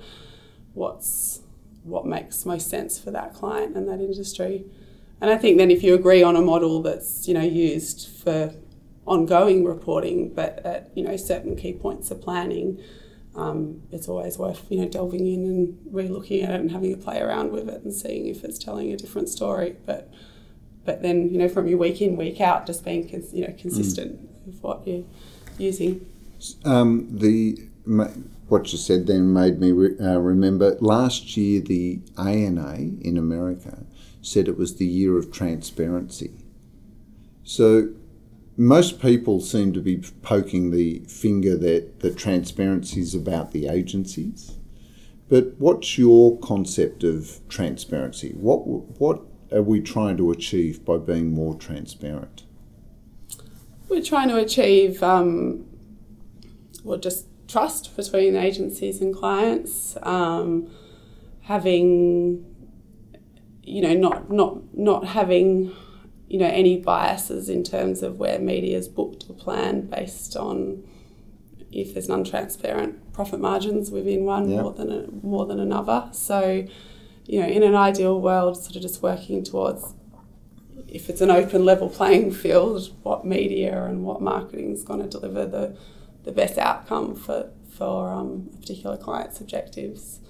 what's 0.74 1.40
what 1.87 2.07
makes 2.07 2.44
most 2.44 2.68
sense 2.68 2.99
for 2.99 3.11
that 3.11 3.35
client 3.35 3.77
and 3.77 3.88
that 3.88 4.01
industry. 4.01 4.64
and 5.20 5.31
I 5.31 5.37
think 5.37 5.57
then 5.59 5.70
if 5.70 5.83
you 5.83 5.94
agree 5.94 6.22
on 6.22 6.37
a 6.37 6.42
model 6.42 6.83
that's 6.83 7.27
you 7.29 7.35
know 7.35 7.42
used 7.42 8.09
for 8.22 8.53
ongoing 9.07 9.64
reporting, 9.64 10.35
but 10.35 10.59
at 10.64 10.90
you 10.94 11.05
know 11.05 11.16
certain 11.16 11.57
key 11.57 11.72
points 11.72 12.11
of 12.11 12.20
planning, 12.20 12.83
um, 13.35 13.83
it's 13.92 14.09
always 14.09 14.38
worth 14.38 14.66
you 14.68 14.81
know 14.81 14.88
delving 14.88 15.27
in 15.27 15.44
and 15.44 15.79
re-looking 15.90 16.42
at 16.42 16.51
it 16.51 16.61
and 16.61 16.70
having 16.70 16.92
a 16.92 16.96
play 16.96 17.20
around 17.20 17.53
with 17.53 17.68
it 17.68 17.83
and 17.83 17.92
seeing 17.92 18.27
if 18.27 18.44
it's 18.44 18.59
telling 18.59 18.92
a 18.92 18.96
different 18.96 19.29
story. 19.29 19.77
But 19.87 20.11
but 20.85 21.03
then 21.03 21.31
you 21.31 21.38
know 21.38 21.49
from 21.49 21.68
your 21.68 21.79
week 21.79 22.03
in 22.03 22.16
week 22.16 22.40
out, 22.40 22.66
just 22.66 22.85
being 22.85 23.09
cons- 23.09 23.33
you 23.33 23.46
know 23.46 23.55
consistent 23.59 24.20
mm. 24.20 24.46
with 24.46 24.62
what 24.62 24.87
you're 24.87 25.05
using. 25.59 26.07
Um, 26.64 27.09
the 27.11 27.59
what 28.48 28.72
you 28.72 28.78
said 28.78 29.06
then 29.06 29.32
made 29.32 29.61
me 29.61 29.72
re- 29.72 29.98
uh, 30.00 30.18
remember 30.18 30.76
last 30.80 31.37
year 31.37 31.61
the 31.61 32.00
ANA 32.16 32.76
in 33.00 33.16
America 33.16 33.85
said 34.22 34.48
it 34.48 34.59
was 34.59 34.76
the 34.76 34.87
year 34.87 35.16
of 35.18 35.32
transparency. 35.32 36.44
So 37.42 37.90
most 38.56 39.00
people 39.00 39.40
seem 39.40 39.72
to 39.72 39.80
be 39.80 40.02
poking 40.22 40.70
the 40.70 41.00
finger 41.00 41.56
that 41.56 42.00
the 42.00 42.12
transparency 42.12 43.00
is 43.00 43.14
about 43.14 43.52
the 43.52 43.68
agencies. 43.68 44.56
But 45.28 45.54
what's 45.59 45.98
your 45.98 46.38
concept 46.38 47.04
of 47.04 47.40
transparency? 47.48 48.30
What 48.30 48.66
what 49.00 49.22
are 49.52 49.62
we 49.62 49.80
trying 49.80 50.16
to 50.16 50.30
achieve 50.30 50.85
by 50.85 50.98
being 50.98 51.32
more 51.32 51.54
transparent? 51.54 52.44
We're 53.88 54.02
trying 54.02 54.28
to 54.28 54.37
achieve, 54.37 55.02
um, 55.02 55.64
well, 56.82 56.98
just 56.98 57.26
trust 57.48 57.96
between 57.96 58.37
agencies 58.37 59.00
and 59.00 59.14
clients, 59.14 59.96
um, 60.02 60.70
having, 61.42 62.44
you 63.62 63.82
know, 63.82 63.94
not 63.94 64.30
not 64.30 64.76
not 64.76 65.06
having, 65.06 65.74
you 66.28 66.38
know, 66.38 66.48
any 66.48 66.78
biases 66.78 67.48
in 67.48 67.62
terms 67.62 68.02
of 68.02 68.18
where 68.18 68.38
media 68.38 68.76
is 68.76 68.88
booked 68.88 69.24
or 69.28 69.35
planned 69.35 69.90
based 69.90 70.37
on 70.37 70.82
if 71.72 71.92
there's 71.92 72.09
non-transparent 72.09 73.12
profit 73.12 73.40
margins 73.40 73.90
within 73.90 74.24
one 74.24 74.48
yep. 74.48 74.62
more 74.62 74.72
than 74.72 74.90
a, 74.90 75.11
more 75.22 75.46
than 75.46 75.61
another. 75.61 76.09
So, 76.12 76.66
you 77.26 77.40
know, 77.40 77.46
in 77.46 77.62
an 77.62 77.74
ideal 77.74 78.20
world, 78.20 78.56
sort 78.56 78.76
of 78.76 78.82
just 78.82 79.02
working 79.02 79.44
towards 79.44 79.94
if 80.88 81.11
it's 81.11 81.20
an 81.20 81.30
open 81.30 81.64
level 81.64 81.88
playing 81.88 82.32
field, 82.32 82.92
what 83.02 83.24
media 83.24 83.85
and 83.85 84.04
what 84.04 84.22
marketing 84.22 84.72
is 84.72 84.85
going 84.85 85.02
to 85.02 85.09
deliver 85.09 85.44
the 85.44 85.76
the 86.26 86.32
best 86.32 86.58
outcome 86.58 87.14
for 87.14 87.50
for 87.70 88.10
um, 88.10 88.50
a 88.52 88.56
particular 88.58 88.96
client's 88.96 89.40
objectives. 89.40 90.20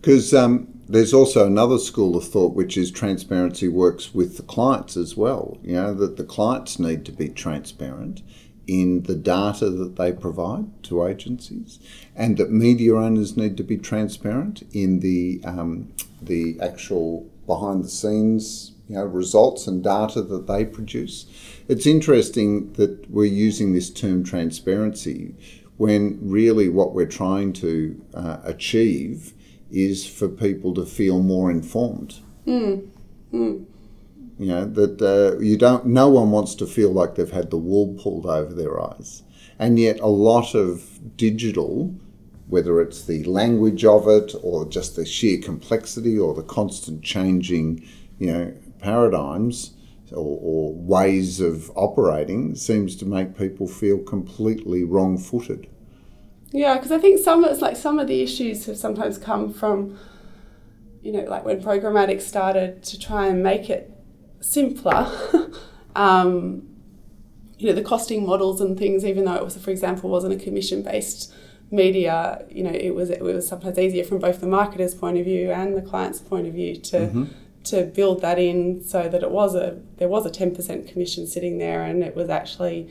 Because 0.00 0.32
um, 0.32 0.68
there's 0.88 1.12
also 1.12 1.44
another 1.44 1.78
school 1.78 2.16
of 2.16 2.24
thought, 2.24 2.54
which 2.54 2.76
is 2.76 2.90
transparency 2.90 3.66
works 3.66 4.14
with 4.14 4.36
the 4.36 4.44
clients 4.44 4.96
as 4.96 5.16
well. 5.16 5.58
You 5.62 5.74
know 5.74 5.94
that 5.94 6.16
the 6.16 6.24
clients 6.24 6.78
need 6.78 7.04
to 7.04 7.12
be 7.12 7.28
transparent 7.28 8.22
in 8.66 9.02
the 9.04 9.14
data 9.14 9.70
that 9.70 9.96
they 9.96 10.12
provide 10.12 10.82
to 10.84 11.06
agencies, 11.06 11.78
and 12.16 12.36
that 12.38 12.50
media 12.50 12.94
owners 12.96 13.36
need 13.36 13.56
to 13.56 13.62
be 13.62 13.76
transparent 13.76 14.62
in 14.72 15.00
the 15.00 15.40
um, 15.44 15.92
the 16.22 16.58
actual 16.60 17.28
behind 17.46 17.84
the 17.84 17.88
scenes 17.88 18.72
you 18.88 18.96
know, 18.96 19.04
results 19.04 19.66
and 19.66 19.84
data 19.84 20.22
that 20.22 20.46
they 20.46 20.64
produce. 20.64 21.26
It's 21.68 21.86
interesting 21.86 22.72
that 22.74 23.10
we're 23.10 23.26
using 23.26 23.72
this 23.72 23.90
term 23.90 24.24
transparency 24.24 25.34
when 25.76 26.18
really 26.20 26.68
what 26.68 26.94
we're 26.94 27.06
trying 27.06 27.52
to 27.52 28.04
uh, 28.14 28.38
achieve 28.44 29.32
is 29.70 30.06
for 30.06 30.28
people 30.28 30.74
to 30.74 30.86
feel 30.86 31.20
more 31.20 31.50
informed. 31.50 32.20
Mm. 32.46 32.88
Mm. 33.32 33.66
You 34.38 34.46
know 34.46 34.64
that 34.64 35.02
uh, 35.02 35.38
you 35.40 35.56
don't. 35.56 35.86
No 35.86 36.08
one 36.08 36.30
wants 36.30 36.54
to 36.56 36.66
feel 36.66 36.92
like 36.92 37.16
they've 37.16 37.30
had 37.30 37.50
the 37.50 37.58
wool 37.58 37.94
pulled 38.00 38.24
over 38.24 38.54
their 38.54 38.80
eyes, 38.80 39.24
and 39.58 39.78
yet 39.78 39.98
a 39.98 40.06
lot 40.06 40.54
of 40.54 41.16
digital, 41.16 41.94
whether 42.46 42.80
it's 42.80 43.04
the 43.04 43.24
language 43.24 43.84
of 43.84 44.06
it 44.06 44.34
or 44.42 44.64
just 44.64 44.94
the 44.94 45.04
sheer 45.04 45.40
complexity 45.40 46.16
or 46.16 46.34
the 46.34 46.44
constant 46.44 47.02
changing, 47.02 47.84
you 48.20 48.32
know, 48.32 48.54
paradigms 48.78 49.74
or, 50.12 50.38
or 50.40 50.74
ways 50.74 51.40
of 51.40 51.70
operating 51.74 52.54
seems 52.54 52.96
to 52.96 53.06
make 53.06 53.36
people 53.36 53.66
feel 53.66 53.98
completely 53.98 54.84
wrong-footed. 54.84 55.68
Yeah, 56.50 56.74
because 56.74 56.92
I 56.92 56.98
think 56.98 57.22
some 57.22 57.44
it's 57.44 57.60
like 57.60 57.76
some 57.76 57.98
of 57.98 58.08
the 58.08 58.22
issues 58.22 58.66
have 58.66 58.78
sometimes 58.78 59.18
come 59.18 59.52
from, 59.52 59.98
you 61.02 61.12
know, 61.12 61.20
like 61.24 61.44
when 61.44 61.62
programmatic 61.62 62.22
started 62.22 62.82
to 62.84 62.98
try 62.98 63.26
and 63.26 63.42
make 63.42 63.68
it 63.68 63.92
simpler. 64.40 65.10
um, 65.96 66.66
you 67.58 67.66
know, 67.66 67.74
the 67.74 67.82
costing 67.82 68.24
models 68.24 68.60
and 68.60 68.78
things, 68.78 69.04
even 69.04 69.24
though 69.24 69.34
it 69.34 69.44
was, 69.44 69.58
for 69.58 69.70
example, 69.70 70.08
wasn't 70.08 70.32
a 70.32 70.42
commission-based 70.42 71.34
media, 71.70 72.46
you 72.48 72.62
know, 72.62 72.70
it 72.70 72.94
was 72.94 73.10
it 73.10 73.20
was 73.20 73.46
sometimes 73.46 73.78
easier 73.78 74.04
from 74.04 74.18
both 74.18 74.40
the 74.40 74.46
marketer's 74.46 74.94
point 74.94 75.18
of 75.18 75.24
view 75.26 75.50
and 75.50 75.76
the 75.76 75.82
client's 75.82 76.20
point 76.20 76.46
of 76.46 76.54
view 76.54 76.76
to 76.76 76.96
mm-hmm 76.96 77.24
to 77.70 77.84
build 77.84 78.20
that 78.22 78.38
in 78.38 78.82
so 78.82 79.08
that 79.08 79.22
it 79.22 79.30
was 79.30 79.54
a 79.54 79.80
there 79.96 80.08
was 80.08 80.26
a 80.26 80.30
10% 80.30 80.90
commission 80.90 81.26
sitting 81.26 81.58
there 81.58 81.82
and 81.82 82.02
it 82.02 82.14
was 82.14 82.28
actually 82.28 82.88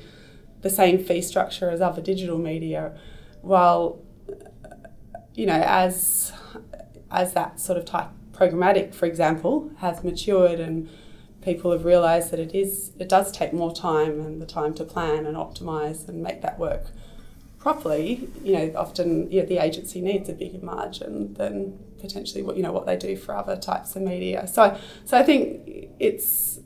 the 0.61 0.69
same 0.69 1.03
fee 1.03 1.21
structure 1.21 1.69
as 1.69 1.81
other 1.81 2.01
digital 2.01 2.37
media. 2.37 2.97
While 3.41 3.99
you 5.33 5.45
know 5.45 5.61
as 5.65 6.33
as 7.11 7.33
that 7.33 7.59
sort 7.59 7.77
of 7.77 7.85
type 7.85 8.09
programmatic 8.31 8.93
for 8.93 9.05
example 9.05 9.71
has 9.77 10.03
matured 10.03 10.59
and 10.59 10.89
people 11.41 11.71
have 11.71 11.85
realized 11.85 12.31
that 12.31 12.39
it 12.39 12.53
is 12.53 12.91
it 12.99 13.09
does 13.09 13.31
take 13.31 13.53
more 13.53 13.73
time 13.73 14.19
and 14.19 14.41
the 14.41 14.45
time 14.45 14.73
to 14.75 14.83
plan 14.83 15.25
and 15.25 15.37
optimize 15.37 16.07
and 16.07 16.21
make 16.21 16.41
that 16.41 16.59
work 16.59 16.87
properly, 17.67 18.29
you 18.43 18.53
know, 18.53 18.71
often 18.77 19.29
you 19.31 19.41
know, 19.41 19.45
the 19.45 19.57
agency 19.57 19.99
needs 19.99 20.29
a 20.29 20.33
bigger 20.33 20.63
margin 20.63 21.33
than 21.33 21.77
potentially 21.99 22.43
what 22.43 22.57
you 22.57 22.63
know 22.63 22.71
what 22.71 22.85
they 22.85 22.95
do 22.95 23.15
for 23.15 23.35
other 23.35 23.55
types 23.55 23.95
of 23.95 24.01
media. 24.01 24.47
So, 24.47 24.77
so 25.05 25.17
I 25.17 25.23
think 25.23 25.89
it's 25.99 26.59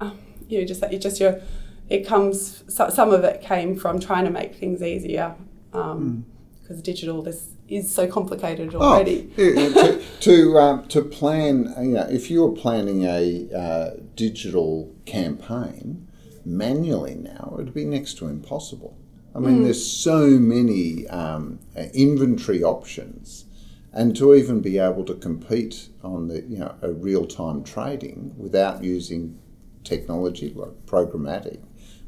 uh, 0.00 0.10
you 0.48 0.60
know 0.60 0.66
just 0.66 0.80
that 0.80 0.92
you 0.92 0.98
just 0.98 1.20
your 1.20 1.40
it 1.88 2.06
comes 2.06 2.64
so, 2.68 2.88
some 2.88 3.12
of 3.12 3.24
it 3.24 3.42
came 3.42 3.76
from 3.76 4.00
trying 4.00 4.24
to 4.24 4.30
make 4.30 4.54
things 4.54 4.82
easier 4.82 5.34
because 5.70 5.92
um, 5.92 6.24
mm. 6.68 6.82
digital 6.82 7.22
this 7.22 7.50
is 7.70 7.92
so 7.92 8.06
complicated 8.06 8.74
oh, 8.74 8.80
already. 8.80 9.32
Oh, 9.38 9.72
to 9.72 10.02
to, 10.20 10.58
um, 10.58 10.88
to 10.88 11.02
plan, 11.02 11.72
you 11.78 11.94
know, 11.94 12.06
if 12.10 12.30
you 12.30 12.42
were 12.42 12.52
planning 12.52 13.04
a 13.04 13.48
uh, 13.56 13.90
digital 14.16 14.92
campaign 15.06 16.08
manually 16.44 17.14
now, 17.14 17.56
it'd 17.58 17.72
be 17.72 17.84
next 17.84 18.18
to 18.18 18.26
impossible. 18.26 18.98
I 19.34 19.38
mean, 19.38 19.60
mm. 19.60 19.64
there's 19.64 19.86
so 19.86 20.26
many 20.26 21.06
um, 21.08 21.60
inventory 21.94 22.64
options, 22.64 23.44
and 23.92 24.16
to 24.16 24.34
even 24.34 24.60
be 24.60 24.78
able 24.78 25.04
to 25.04 25.14
compete 25.14 25.88
on 26.02 26.28
the 26.28 26.42
you 26.42 26.58
know 26.58 26.74
a 26.82 26.92
real 26.92 27.26
time 27.26 27.62
trading 27.64 28.32
without 28.36 28.84
using 28.84 29.38
technology 29.84 30.52
like 30.54 30.86
programmatic 30.86 31.60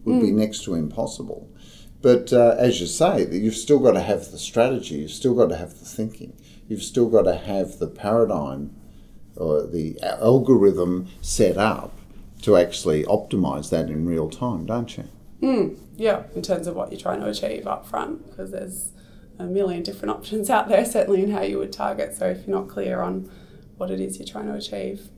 would 0.04 0.16
mm. 0.16 0.22
be 0.22 0.30
next 0.30 0.64
to 0.64 0.74
impossible. 0.74 1.48
But 2.00 2.32
uh, 2.32 2.56
as 2.58 2.80
you 2.80 2.86
say, 2.88 3.28
you've 3.30 3.54
still 3.54 3.78
got 3.78 3.92
to 3.92 4.00
have 4.00 4.32
the 4.32 4.38
strategy, 4.38 4.96
you've 4.96 5.12
still 5.12 5.34
got 5.34 5.48
to 5.50 5.56
have 5.56 5.78
the 5.78 5.84
thinking, 5.84 6.36
you've 6.66 6.82
still 6.82 7.08
got 7.08 7.22
to 7.22 7.36
have 7.36 7.78
the 7.78 7.86
paradigm 7.86 8.74
or 9.36 9.66
the 9.66 9.98
algorithm 10.02 11.08
set 11.20 11.56
up 11.56 11.96
to 12.42 12.56
actually 12.56 13.04
optimize 13.04 13.70
that 13.70 13.88
in 13.88 14.04
real 14.04 14.28
time, 14.28 14.66
don't 14.66 14.96
you? 14.96 15.04
Mm, 15.40 15.78
yeah, 15.96 16.24
in 16.34 16.42
terms 16.42 16.66
of 16.66 16.74
what 16.74 16.90
you're 16.90 17.00
trying 17.00 17.20
to 17.20 17.28
achieve 17.28 17.66
up 17.66 17.86
front, 17.86 18.28
because 18.28 18.50
there's 18.50 18.91
a 19.38 19.44
million 19.44 19.82
different 19.82 20.14
options 20.14 20.50
out 20.50 20.68
there, 20.68 20.84
certainly 20.84 21.22
in 21.22 21.30
how 21.30 21.42
you 21.42 21.58
would 21.58 21.72
target. 21.72 22.14
So 22.14 22.26
if 22.26 22.46
you're 22.46 22.56
not 22.56 22.68
clear 22.68 23.00
on 23.00 23.30
what 23.76 23.90
it 23.90 24.00
is 24.00 24.18
you're 24.18 24.26
trying 24.26 24.46
to 24.46 24.54
achieve. 24.54 25.08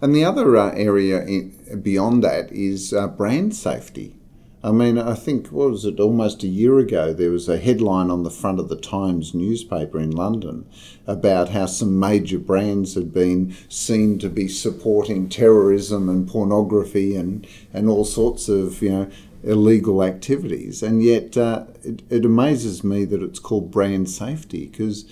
And 0.00 0.14
the 0.14 0.24
other 0.24 0.56
uh, 0.56 0.72
area 0.74 1.24
in, 1.24 1.80
beyond 1.82 2.22
that 2.24 2.52
is 2.52 2.92
uh, 2.92 3.08
brand 3.08 3.54
safety. 3.54 4.16
I 4.64 4.70
mean, 4.70 4.96
I 4.96 5.14
think, 5.14 5.48
what 5.48 5.70
was 5.70 5.84
it, 5.84 5.98
almost 5.98 6.44
a 6.44 6.48
year 6.48 6.78
ago, 6.78 7.12
there 7.12 7.32
was 7.32 7.48
a 7.48 7.58
headline 7.58 8.10
on 8.10 8.22
the 8.22 8.30
front 8.30 8.60
of 8.60 8.68
the 8.68 8.76
Times 8.76 9.34
newspaper 9.34 9.98
in 9.98 10.12
London 10.12 10.66
about 11.04 11.48
how 11.48 11.66
some 11.66 11.98
major 11.98 12.38
brands 12.38 12.94
had 12.94 13.12
been 13.12 13.56
seen 13.68 14.20
to 14.20 14.28
be 14.28 14.46
supporting 14.46 15.28
terrorism 15.28 16.08
and 16.08 16.28
pornography 16.28 17.16
and, 17.16 17.44
and 17.72 17.88
all 17.88 18.04
sorts 18.04 18.48
of, 18.48 18.80
you 18.80 18.90
know, 18.90 19.10
illegal 19.42 20.02
activities. 20.02 20.82
And 20.82 21.02
yet, 21.02 21.36
uh, 21.36 21.64
it, 21.82 22.02
it 22.10 22.24
amazes 22.24 22.84
me 22.84 23.04
that 23.06 23.22
it's 23.22 23.38
called 23.38 23.70
brand 23.70 24.08
safety 24.08 24.66
because 24.66 25.04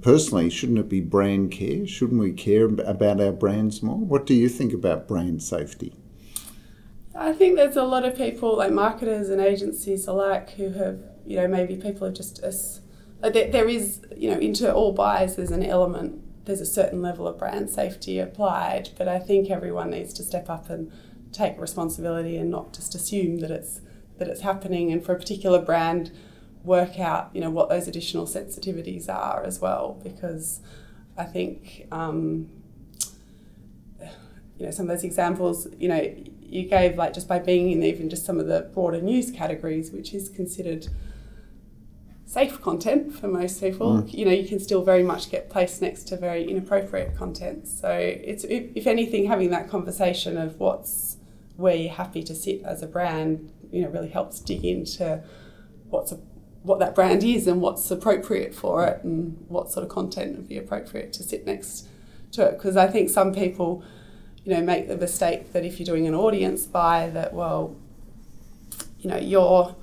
personally, 0.00 0.50
shouldn't 0.50 0.78
it 0.78 0.88
be 0.88 1.00
brand 1.00 1.50
care? 1.50 1.86
Shouldn't 1.86 2.20
we 2.20 2.32
care 2.32 2.66
about 2.66 3.20
our 3.20 3.32
brands 3.32 3.82
more? 3.82 3.98
What 3.98 4.26
do 4.26 4.34
you 4.34 4.48
think 4.48 4.72
about 4.72 5.08
brand 5.08 5.42
safety? 5.42 5.94
I 7.14 7.32
think 7.32 7.56
there's 7.56 7.76
a 7.76 7.84
lot 7.84 8.04
of 8.04 8.16
people, 8.16 8.56
like 8.56 8.72
marketers 8.72 9.28
and 9.28 9.40
agencies 9.40 10.06
alike, 10.06 10.50
who 10.50 10.70
have, 10.70 11.00
you 11.26 11.36
know, 11.36 11.46
maybe 11.46 11.76
people 11.76 12.06
have 12.06 12.16
just, 12.16 12.40
there, 13.20 13.50
there 13.50 13.68
is, 13.68 14.00
you 14.16 14.30
know, 14.30 14.38
into 14.38 14.72
all 14.72 14.92
buys, 14.92 15.36
there's 15.36 15.50
an 15.50 15.64
element 15.64 16.22
there's 16.44 16.60
a 16.60 16.66
certain 16.66 17.02
level 17.02 17.26
of 17.26 17.38
brand 17.38 17.70
safety 17.70 18.18
applied, 18.18 18.90
but 18.98 19.08
I 19.08 19.18
think 19.18 19.50
everyone 19.50 19.90
needs 19.90 20.12
to 20.14 20.22
step 20.22 20.50
up 20.50 20.70
and 20.70 20.90
take 21.32 21.58
responsibility 21.60 22.36
and 22.36 22.50
not 22.50 22.72
just 22.72 22.94
assume 22.94 23.38
that 23.38 23.50
it's 23.50 23.80
that 24.18 24.28
it's 24.28 24.42
happening 24.42 24.92
and 24.92 25.04
for 25.04 25.12
a 25.12 25.18
particular 25.18 25.60
brand 25.60 26.12
work 26.64 27.00
out 27.00 27.30
you 27.34 27.40
know 27.40 27.50
what 27.50 27.68
those 27.68 27.88
additional 27.88 28.26
sensitivities 28.26 29.08
are 29.08 29.42
as 29.42 29.60
well 29.60 29.98
because 30.02 30.60
I 31.16 31.24
think 31.24 31.86
um, 31.90 32.48
you 34.58 34.66
know 34.66 34.70
some 34.70 34.88
of 34.88 34.96
those 34.96 35.04
examples 35.04 35.66
you 35.78 35.88
know 35.88 36.14
you 36.40 36.64
gave 36.68 36.96
like 36.96 37.14
just 37.14 37.26
by 37.26 37.38
being 37.38 37.70
in 37.70 37.82
even 37.82 38.10
just 38.10 38.24
some 38.24 38.38
of 38.38 38.46
the 38.46 38.70
broader 38.74 39.00
news 39.00 39.30
categories 39.30 39.90
which 39.90 40.14
is 40.14 40.28
considered 40.28 40.86
safe 42.26 42.60
content 42.62 43.14
for 43.14 43.26
most 43.26 43.60
people 43.60 44.02
mm. 44.02 44.14
you 44.14 44.24
know 44.24 44.30
you 44.30 44.46
can 44.46 44.60
still 44.60 44.82
very 44.82 45.02
much 45.02 45.30
get 45.30 45.50
placed 45.50 45.82
next 45.82 46.04
to 46.04 46.16
very 46.16 46.48
inappropriate 46.48 47.16
content 47.16 47.66
so 47.66 47.90
it's 47.90 48.44
if, 48.44 48.70
if 48.74 48.86
anything 48.86 49.26
having 49.26 49.50
that 49.50 49.68
conversation 49.68 50.36
of 50.36 50.58
what's 50.60 51.16
where 51.62 51.74
you're 51.74 51.92
happy 51.92 52.22
to 52.22 52.34
sit 52.34 52.62
as 52.62 52.82
a 52.82 52.86
brand 52.86 53.50
you 53.70 53.82
know 53.82 53.88
really 53.88 54.10
helps 54.10 54.38
dig 54.40 54.64
into 54.64 55.22
what's 55.88 56.12
a, 56.12 56.16
what 56.62 56.78
that 56.78 56.94
brand 56.94 57.24
is 57.24 57.46
and 57.46 57.60
what's 57.60 57.90
appropriate 57.90 58.54
for 58.54 58.86
it 58.86 59.02
and 59.02 59.44
what 59.48 59.70
sort 59.70 59.84
of 59.84 59.90
content 59.90 60.36
would 60.36 60.48
be 60.48 60.58
appropriate 60.58 61.12
to 61.12 61.22
sit 61.22 61.44
next 61.44 61.88
to 62.30 62.46
it. 62.46 62.52
Because 62.52 62.76
I 62.76 62.86
think 62.86 63.10
some 63.10 63.34
people 63.34 63.82
you 64.44 64.54
know 64.54 64.62
make 64.62 64.88
the 64.88 64.96
mistake 64.96 65.52
that 65.52 65.64
if 65.64 65.78
you're 65.78 65.86
doing 65.86 66.06
an 66.06 66.14
audience 66.14 66.66
buy 66.66 67.08
that 67.10 67.32
well 67.32 67.76
you 68.98 69.08
know 69.08 69.16
you're 69.16 69.74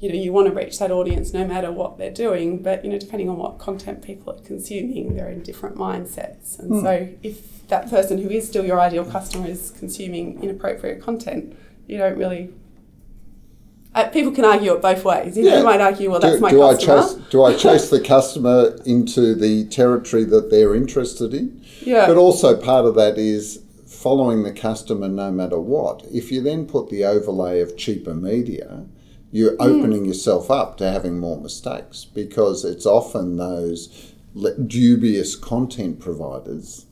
you 0.00 0.08
know 0.08 0.14
you 0.14 0.32
want 0.32 0.48
to 0.48 0.52
reach 0.52 0.78
that 0.78 0.90
audience 0.90 1.32
no 1.32 1.46
matter 1.46 1.70
what 1.70 1.98
they're 1.98 2.10
doing 2.10 2.62
but 2.62 2.84
you 2.84 2.90
know 2.90 2.98
depending 2.98 3.28
on 3.28 3.36
what 3.36 3.58
content 3.58 4.02
people 4.02 4.32
are 4.32 4.40
consuming 4.40 5.14
they're 5.14 5.30
in 5.30 5.42
different 5.42 5.76
mindsets 5.76 6.58
and 6.58 6.70
mm. 6.70 6.82
so 6.82 7.08
if 7.22 7.66
that 7.68 7.88
person 7.88 8.18
who 8.18 8.28
is 8.28 8.48
still 8.48 8.64
your 8.64 8.80
ideal 8.80 9.04
customer 9.04 9.46
is 9.46 9.70
consuming 9.70 10.42
inappropriate 10.42 11.00
content 11.00 11.56
you 11.86 11.98
don't 11.98 12.16
really 12.16 12.50
uh, 13.92 14.08
people 14.08 14.30
can 14.30 14.44
argue 14.44 14.72
it 14.72 14.80
both 14.80 15.04
ways. 15.04 15.36
You, 15.36 15.44
know, 15.44 15.58
you 15.58 15.64
might 15.64 15.80
argue, 15.80 16.10
well, 16.12 16.20
that's 16.20 16.36
do, 16.36 16.40
my 16.40 16.50
do 16.50 16.60
customer. 16.60 16.98
I 16.98 17.00
chase, 17.00 17.14
do 17.30 17.42
I 17.42 17.56
chase 17.56 17.90
the 17.90 18.00
customer 18.04 18.78
into 18.86 19.34
the 19.34 19.64
territory 19.64 20.22
that 20.26 20.48
they're 20.48 20.76
interested 20.76 21.34
in? 21.34 21.60
Yeah. 21.80 22.06
But 22.06 22.16
also 22.16 22.56
part 22.56 22.84
of 22.84 22.94
that 22.94 23.18
is 23.18 23.64
following 23.86 24.44
the 24.44 24.52
customer 24.52 25.08
no 25.08 25.32
matter 25.32 25.58
what. 25.58 26.04
If 26.12 26.30
you 26.30 26.40
then 26.40 26.66
put 26.66 26.88
the 26.88 27.04
overlay 27.04 27.60
of 27.60 27.76
cheaper 27.76 28.14
media, 28.14 28.86
you're 29.30 29.56
mm. 29.56 29.60
opening 29.60 30.04
yourself 30.04 30.50
up 30.50 30.76
to 30.78 30.90
having 30.90 31.18
more 31.18 31.40
mistakes 31.40 32.04
because 32.04 32.64
it's 32.64 32.86
often 32.86 33.36
those 33.36 34.12
dubious 34.66 35.36
content 35.36 36.00
providers 36.00 36.86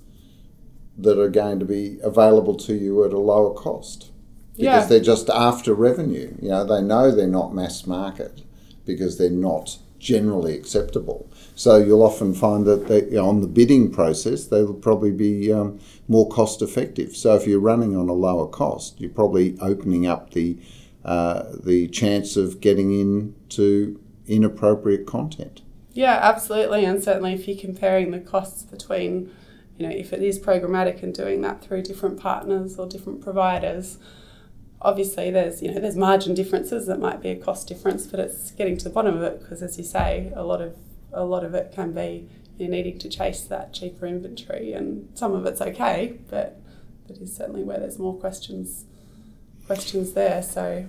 that 0.97 1.19
are 1.19 1.29
going 1.29 1.59
to 1.61 1.65
be 1.65 1.99
available 2.03 2.57
to 2.57 2.75
you 2.75 3.05
at 3.05 3.13
a 3.13 3.19
lower 3.19 3.55
cost 3.55 4.11
because 4.57 4.83
yeah. 4.83 4.87
they're 4.87 5.01
just 5.01 5.31
after 5.31 5.73
revenue. 5.73 6.37
You 6.43 6.49
know, 6.49 6.65
they 6.65 6.83
know 6.83 7.13
they're 7.13 7.29
not 7.29 7.55
mass 7.55 7.87
market 7.87 8.43
because 8.85 9.17
they're 9.17 9.31
not 9.31 9.79
generally 10.01 10.55
acceptable. 10.55 11.31
So 11.55 11.77
you'll 11.77 12.03
often 12.03 12.35
find 12.35 12.67
that 12.67 12.89
they, 12.89 13.05
you 13.05 13.17
know, 13.17 13.29
on 13.29 13.41
the 13.41 13.47
bidding 13.47 13.93
process, 13.93 14.47
they 14.47 14.63
will 14.63 14.75
probably 14.75 15.13
be 15.13 15.53
um, 15.53 15.79
more 16.09 16.29
cost 16.29 16.63
effective. 16.63 17.17
So 17.17 17.37
if 17.37 17.47
you're 17.47 17.61
running 17.61 17.97
on 17.97 18.09
a 18.09 18.13
lower 18.13 18.49
cost, 18.49 19.01
you're 19.01 19.11
probably 19.11 19.57
opening 19.61 20.07
up 20.07 20.33
the 20.33 20.59
uh, 21.09 21.57
the 21.65 21.89
chance 21.89 22.37
of 22.37 22.61
getting 22.61 22.93
into 22.93 23.99
inappropriate 24.27 25.07
content. 25.07 25.63
Yeah, 25.93 26.19
absolutely, 26.23 26.85
and 26.85 27.03
certainly 27.03 27.33
if 27.33 27.49
you're 27.49 27.59
comparing 27.59 28.11
the 28.11 28.21
costs 28.21 28.63
between, 28.63 29.33
you 29.79 29.89
know, 29.89 29.95
if 29.95 30.13
it 30.13 30.23
is 30.23 30.39
programmatic 30.39 31.03
and 31.03 31.15
doing 31.15 31.41
that 31.41 31.65
through 31.65 31.83
different 31.83 32.21
partners 32.21 32.79
or 32.79 32.87
different 32.87 33.23
providers 33.23 33.99
obviously 34.81 35.31
there's 35.31 35.61
you 35.61 35.73
know 35.73 35.81
there's 35.81 35.97
margin 35.97 36.35
differences 36.35 36.87
that 36.87 37.01
might 37.01 37.21
be 37.21 37.31
a 37.31 37.37
cost 37.37 37.67
difference 37.67 38.07
but 38.07 38.21
it's 38.21 38.53
getting 38.53 38.77
to 38.77 38.85
the 38.85 38.91
bottom 38.91 39.17
of 39.17 39.23
it 39.23 39.41
because 39.41 39.61
as 39.63 39.77
you 39.77 39.83
say 39.83 40.33
a 40.37 40.45
lot 40.45 40.61
of 40.61 40.77
a 41.13 41.25
lot 41.25 41.45
of 41.45 41.55
it 41.55 41.73
can 41.73 41.93
be 41.93 42.29
you 42.59 42.69
needing 42.69 42.99
to 42.99 43.09
chase 43.09 43.43
that 43.43 43.73
cheaper 43.73 44.07
inventory 44.07 44.73
and 44.73 45.09
some 45.15 45.35
of 45.35 45.47
it's 45.47 45.61
okay 45.61 46.17
but 46.31 46.61
that 47.09 47.19
is 47.19 47.35
certainly 47.35 47.65
where 47.65 47.79
there's 47.79 47.99
more 47.99 48.15
questions 48.15 48.85
questions 49.67 50.13
there 50.13 50.43
so 50.43 50.87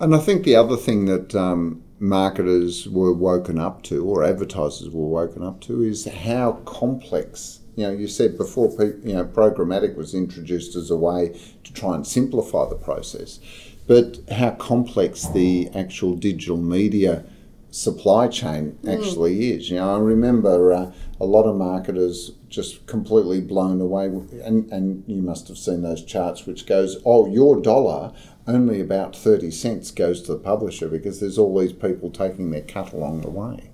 and 0.00 0.14
I 0.14 0.18
think 0.18 0.44
the 0.44 0.56
other 0.56 0.76
thing 0.76 1.06
that 1.06 1.34
um, 1.34 1.82
marketers 1.98 2.88
were 2.88 3.12
woken 3.12 3.58
up 3.58 3.82
to 3.84 4.04
or 4.04 4.24
advertisers 4.24 4.90
were 4.90 5.08
woken 5.08 5.42
up 5.42 5.60
to 5.62 5.82
is 5.82 6.06
how 6.06 6.52
complex 6.64 7.60
you 7.76 7.84
know, 7.84 7.92
you 7.92 8.08
said 8.08 8.38
before, 8.38 8.72
you 9.04 9.12
know, 9.12 9.24
programmatic 9.24 9.96
was 9.96 10.14
introduced 10.14 10.74
as 10.76 10.90
a 10.90 10.96
way 10.96 11.38
to 11.62 11.72
try 11.74 11.94
and 11.94 12.06
simplify 12.06 12.66
the 12.68 12.74
process, 12.74 13.38
but 13.86 14.18
how 14.32 14.52
complex 14.52 15.26
the 15.28 15.68
actual 15.74 16.16
digital 16.16 16.56
media 16.56 17.24
supply 17.70 18.28
chain 18.28 18.78
mm. 18.82 18.98
actually 18.98 19.36
mm. 19.36 19.56
is. 19.56 19.70
You 19.70 19.76
know, 19.76 19.94
I 19.94 19.98
remember 19.98 20.72
uh, 20.72 20.92
a 21.20 21.26
lot 21.26 21.44
of 21.44 21.56
marketers 21.56 22.32
just 22.48 22.86
completely 22.86 23.42
blown 23.42 23.78
away, 23.82 24.06
and, 24.06 24.72
and 24.72 25.04
you 25.06 25.20
must 25.20 25.48
have 25.48 25.58
seen 25.58 25.82
those 25.82 26.02
charts 26.02 26.46
which 26.46 26.64
goes, 26.64 26.96
oh, 27.04 27.26
your 27.26 27.60
dollar 27.60 28.14
only 28.46 28.80
about 28.80 29.16
30 29.16 29.50
cents 29.50 29.90
goes 29.90 30.22
to 30.22 30.32
the 30.32 30.38
publisher 30.38 30.88
because 30.88 31.20
there's 31.20 31.38
all 31.38 31.58
these 31.58 31.72
people 31.72 32.10
taking 32.10 32.50
their 32.50 32.62
cut 32.62 32.92
along 32.92 33.22
the 33.22 33.30
way. 33.30 33.70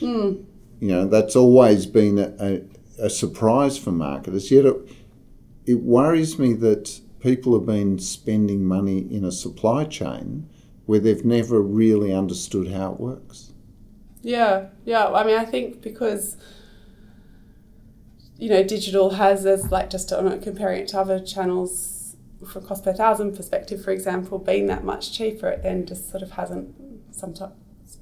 Mm. 0.00 0.44
You 0.80 0.88
know, 0.88 1.06
that's 1.06 1.36
always 1.36 1.86
been 1.86 2.18
a, 2.18 2.34
a 2.40 2.62
a 2.98 3.10
surprise 3.10 3.78
for 3.78 3.90
marketers. 3.90 4.50
Yet 4.50 4.64
it, 4.64 4.76
it 5.66 5.80
worries 5.82 6.38
me 6.38 6.54
that 6.54 7.00
people 7.20 7.52
have 7.54 7.66
been 7.66 7.98
spending 7.98 8.64
money 8.64 8.98
in 8.98 9.24
a 9.24 9.32
supply 9.32 9.84
chain 9.84 10.48
where 10.86 11.00
they've 11.00 11.24
never 11.24 11.60
really 11.60 12.12
understood 12.12 12.68
how 12.68 12.92
it 12.92 13.00
works. 13.00 13.52
Yeah, 14.22 14.68
yeah. 14.84 15.08
I 15.08 15.24
mean, 15.24 15.36
I 15.36 15.44
think 15.44 15.82
because 15.82 16.36
you 18.38 18.48
know, 18.48 18.62
digital 18.62 19.10
has 19.10 19.46
as 19.46 19.70
like 19.70 19.90
just 19.90 20.12
on 20.12 20.40
comparing 20.40 20.82
it 20.82 20.88
to 20.88 21.00
other 21.00 21.20
channels 21.20 21.91
from 22.46 22.66
cost 22.66 22.84
per 22.84 22.92
thousand 22.92 23.36
perspective, 23.36 23.84
for 23.84 23.90
example, 23.90 24.38
being 24.38 24.66
that 24.66 24.84
much 24.84 25.12
cheaper, 25.12 25.48
it 25.48 25.62
then 25.62 25.86
just 25.86 26.10
sort 26.10 26.22
of 26.22 26.32
hasn't 26.32 26.74
sometimes 27.14 27.52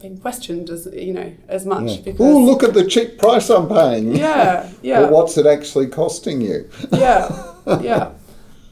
been 0.00 0.18
questioned 0.18 0.70
as 0.70 0.88
you 0.92 1.12
know 1.12 1.32
as 1.48 1.66
much 1.66 1.90
yeah. 1.90 2.00
because 2.02 2.20
oh 2.20 2.38
look 2.38 2.62
at 2.62 2.74
the 2.74 2.84
cheap 2.84 3.18
price 3.18 3.50
I'm 3.50 3.68
paying. 3.68 4.14
Yeah 4.14 4.70
yeah. 4.82 5.00
Well, 5.00 5.10
what's 5.10 5.36
it 5.36 5.46
actually 5.46 5.88
costing 5.88 6.40
you? 6.40 6.68
Yeah 6.92 7.54
yeah. 7.80 8.12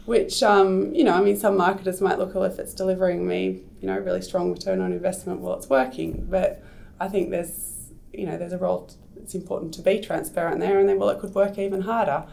Which 0.07 0.43
um, 0.43 0.95
you 0.95 1.05
know 1.05 1.13
I 1.13 1.21
mean 1.21 1.37
some 1.37 1.57
marketers 1.57 2.01
might 2.01 2.19
look 2.19 2.35
well 2.35 2.45
if 2.45 2.59
it's 2.59 2.73
delivering 2.73 3.27
me 3.27 3.61
you 3.81 3.89
know 3.89 3.99
really 3.99 4.23
strong 4.23 4.53
return 4.53 4.81
on 4.81 4.93
investment 4.93 5.41
well 5.41 5.55
it's 5.55 5.69
working. 5.69 6.27
But 6.29 6.63
I 6.99 7.09
think 7.09 7.31
there's 7.31 7.93
you 8.13 8.27
know 8.27 8.39
there's 8.39 8.53
a 8.53 8.59
role 8.59 8.91
it's 9.17 9.35
important 9.35 9.75
to 9.75 9.83
be 9.83 10.01
transparent 10.01 10.61
there 10.61 10.79
and 10.79 10.89
then 10.89 10.99
well 10.99 11.11
it 11.11 11.21
could 11.21 11.35
work 11.35 11.59
even 11.59 11.83
harder 11.83 12.25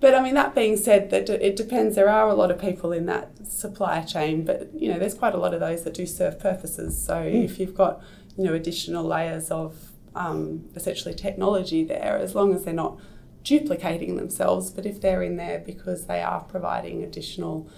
but 0.00 0.14
I 0.14 0.22
mean, 0.22 0.34
that 0.34 0.54
being 0.54 0.76
said, 0.76 1.10
that 1.10 1.28
it 1.28 1.56
depends. 1.56 1.96
There 1.96 2.08
are 2.08 2.28
a 2.28 2.34
lot 2.34 2.50
of 2.50 2.60
people 2.60 2.92
in 2.92 3.06
that 3.06 3.30
supply 3.46 4.02
chain, 4.02 4.44
but 4.44 4.70
you 4.74 4.92
know, 4.92 4.98
there's 4.98 5.14
quite 5.14 5.34
a 5.34 5.38
lot 5.38 5.54
of 5.54 5.60
those 5.60 5.82
that 5.84 5.94
do 5.94 6.06
serve 6.06 6.38
purposes. 6.38 7.02
So 7.02 7.14
mm. 7.14 7.44
if 7.44 7.58
you've 7.58 7.74
got 7.74 8.00
you 8.36 8.44
know 8.44 8.54
additional 8.54 9.04
layers 9.04 9.50
of 9.50 9.90
um, 10.14 10.68
essentially 10.76 11.14
technology 11.14 11.82
there, 11.84 12.16
as 12.16 12.34
long 12.34 12.54
as 12.54 12.64
they're 12.64 12.74
not 12.74 12.98
duplicating 13.42 14.16
themselves. 14.16 14.70
But 14.70 14.86
if 14.86 15.00
they're 15.00 15.22
in 15.22 15.36
there 15.36 15.58
because 15.58 16.06
they 16.06 16.22
are 16.22 16.42
providing 16.42 17.02
additional 17.02 17.68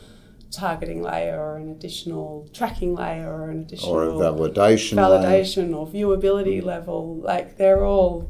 targeting 0.50 1.02
layer 1.02 1.40
or 1.40 1.56
an 1.56 1.70
additional 1.70 2.48
tracking 2.52 2.94
layer 2.94 3.32
or 3.32 3.50
an 3.50 3.60
additional 3.60 3.92
or 3.92 4.04
a 4.04 4.12
validation 4.12 4.96
validation 4.96 5.70
layer. 5.70 5.76
or 5.76 5.86
viewability 5.86 6.62
level, 6.62 7.16
like 7.16 7.56
they're 7.56 7.84
all 7.84 8.28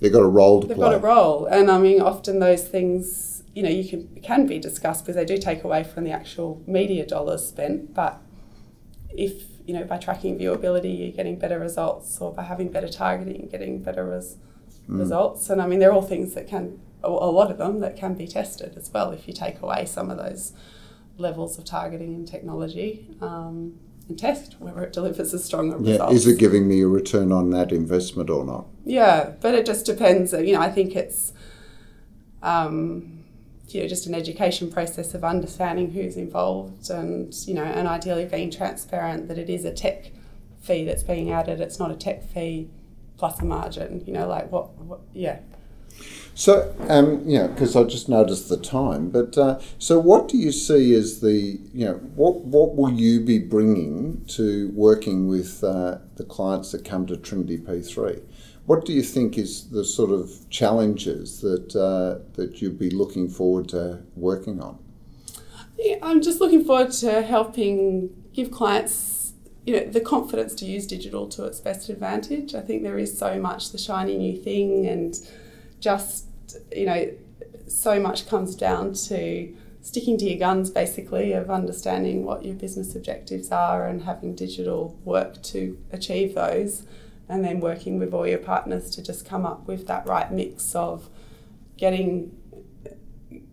they've 0.00 0.12
got 0.12 0.22
a 0.22 0.28
role 0.28 0.60
to 0.60 0.66
they've 0.66 0.76
play. 0.76 0.90
got 0.90 0.94
a 0.94 0.98
role, 0.98 1.46
and 1.46 1.70
I 1.70 1.78
mean 1.78 2.00
often 2.00 2.38
those 2.38 2.66
things 2.66 3.42
you 3.54 3.62
know 3.62 3.70
you 3.70 3.88
can 3.88 4.20
can 4.22 4.46
be 4.46 4.58
discussed 4.58 5.04
because 5.04 5.16
they 5.16 5.24
do 5.24 5.38
take 5.38 5.64
away 5.64 5.84
from 5.84 6.04
the 6.04 6.10
actual 6.10 6.62
media 6.66 7.06
dollars 7.06 7.46
spent, 7.46 7.94
but 7.94 8.20
if 9.10 9.44
you 9.68 9.74
know, 9.74 9.84
by 9.84 9.98
tracking 9.98 10.38
viewability, 10.38 10.98
you're 10.98 11.12
getting 11.12 11.38
better 11.38 11.58
results, 11.58 12.18
or 12.22 12.32
by 12.32 12.42
having 12.42 12.72
better 12.72 12.88
targeting, 12.88 13.42
you're 13.42 13.50
getting 13.50 13.82
better 13.82 14.02
res- 14.02 14.36
mm. 14.88 14.98
results. 14.98 15.50
And 15.50 15.60
I 15.60 15.66
mean, 15.66 15.78
they're 15.78 15.92
all 15.92 16.00
things 16.00 16.32
that 16.32 16.48
can, 16.48 16.80
a 17.04 17.10
lot 17.10 17.50
of 17.50 17.58
them, 17.58 17.80
that 17.80 17.94
can 17.94 18.14
be 18.14 18.26
tested 18.26 18.78
as 18.78 18.90
well 18.90 19.10
if 19.10 19.28
you 19.28 19.34
take 19.34 19.60
away 19.60 19.84
some 19.84 20.10
of 20.10 20.16
those 20.16 20.54
levels 21.18 21.58
of 21.58 21.66
targeting 21.66 22.14
and 22.14 22.26
technology 22.26 23.14
um, 23.20 23.78
and 24.08 24.18
test 24.18 24.56
whether 24.58 24.82
it 24.82 24.92
delivers 24.92 25.32
a 25.34 25.38
stronger 25.38 25.76
yeah. 25.80 25.92
result. 25.92 26.12
Is 26.12 26.26
it 26.26 26.38
giving 26.38 26.66
me 26.68 26.82
a 26.82 26.88
return 26.88 27.32
on 27.32 27.50
that 27.50 27.72
investment 27.72 28.30
or 28.30 28.44
not? 28.44 28.66
Yeah, 28.84 29.32
but 29.40 29.54
it 29.54 29.66
just 29.66 29.86
depends. 29.86 30.32
You 30.32 30.54
know, 30.54 30.60
I 30.60 30.70
think 30.70 30.96
it's. 30.96 31.32
Um, 32.42 33.18
you 33.74 33.82
know, 33.82 33.88
just 33.88 34.06
an 34.06 34.14
education 34.14 34.70
process 34.70 35.14
of 35.14 35.24
understanding 35.24 35.90
who's 35.90 36.16
involved 36.16 36.88
and, 36.90 37.34
you 37.46 37.54
know, 37.54 37.64
and 37.64 37.86
ideally 37.86 38.24
being 38.24 38.50
transparent 38.50 39.28
that 39.28 39.38
it 39.38 39.50
is 39.50 39.64
a 39.64 39.72
tech 39.72 40.10
fee 40.60 40.84
that's 40.84 41.02
being 41.02 41.30
added. 41.30 41.60
It's 41.60 41.78
not 41.78 41.90
a 41.90 41.94
tech 41.96 42.22
fee 42.22 42.70
plus 43.18 43.40
a 43.40 43.44
margin, 43.44 44.02
you 44.06 44.12
know, 44.12 44.26
like 44.26 44.50
what, 44.50 44.74
what 44.76 45.00
yeah. 45.12 45.40
So, 46.34 46.72
um, 46.88 47.24
because 47.24 47.74
I 47.74 47.82
just 47.82 48.08
noticed 48.08 48.48
the 48.48 48.56
time, 48.56 49.10
but 49.10 49.36
uh, 49.36 49.58
so 49.78 49.98
what 49.98 50.28
do 50.28 50.38
you 50.38 50.52
see 50.52 50.94
as 50.94 51.20
the, 51.20 51.58
you 51.74 51.84
know, 51.84 51.94
what, 52.14 52.42
what 52.42 52.76
will 52.76 52.92
you 52.92 53.20
be 53.20 53.40
bringing 53.40 54.24
to 54.28 54.70
working 54.72 55.26
with 55.26 55.64
uh, 55.64 55.98
the 56.14 56.22
clients 56.22 56.70
that 56.70 56.84
come 56.84 57.06
to 57.06 57.16
TrinityP3? 57.16 58.22
What 58.66 58.84
do 58.84 58.92
you 58.92 59.02
think 59.02 59.36
is 59.36 59.70
the 59.70 59.84
sort 59.84 60.12
of 60.12 60.48
challenges 60.48 61.40
that, 61.40 61.74
uh, 61.74 62.24
that 62.34 62.62
you'd 62.62 62.78
be 62.78 62.90
looking 62.90 63.28
forward 63.28 63.68
to 63.70 64.04
working 64.14 64.60
on? 64.60 64.78
Yeah, 65.76 65.96
I'm 66.02 66.22
just 66.22 66.40
looking 66.40 66.64
forward 66.64 66.92
to 66.92 67.22
helping 67.22 68.10
give 68.32 68.52
clients 68.52 69.32
you 69.66 69.74
know 69.74 69.86
the 69.90 70.00
confidence 70.00 70.54
to 70.54 70.64
use 70.64 70.86
digital 70.86 71.28
to 71.28 71.44
its 71.44 71.60
best 71.60 71.88
advantage. 71.90 72.54
I 72.54 72.60
think 72.60 72.84
there 72.84 72.98
is 72.98 73.18
so 73.18 73.38
much 73.38 73.70
the 73.70 73.78
shiny 73.78 74.16
new 74.16 74.36
thing 74.36 74.86
and 74.86 75.14
just 75.80 76.28
you 76.74 76.86
know, 76.86 77.10
so 77.66 78.00
much 78.00 78.28
comes 78.28 78.54
down 78.54 78.94
to 78.94 79.54
sticking 79.80 80.18
to 80.18 80.24
your 80.24 80.38
guns 80.38 80.70
basically 80.70 81.32
of 81.32 81.50
understanding 81.50 82.24
what 82.24 82.44
your 82.44 82.54
business 82.54 82.94
objectives 82.94 83.50
are 83.50 83.86
and 83.86 84.02
having 84.02 84.34
digital 84.34 84.98
work 85.04 85.42
to 85.42 85.78
achieve 85.92 86.34
those. 86.34 86.84
And 87.28 87.44
then 87.44 87.60
working 87.60 87.98
with 87.98 88.14
all 88.14 88.26
your 88.26 88.38
partners 88.38 88.90
to 88.92 89.02
just 89.02 89.26
come 89.26 89.44
up 89.44 89.66
with 89.66 89.86
that 89.86 90.06
right 90.06 90.32
mix 90.32 90.74
of 90.74 91.10
getting 91.76 92.34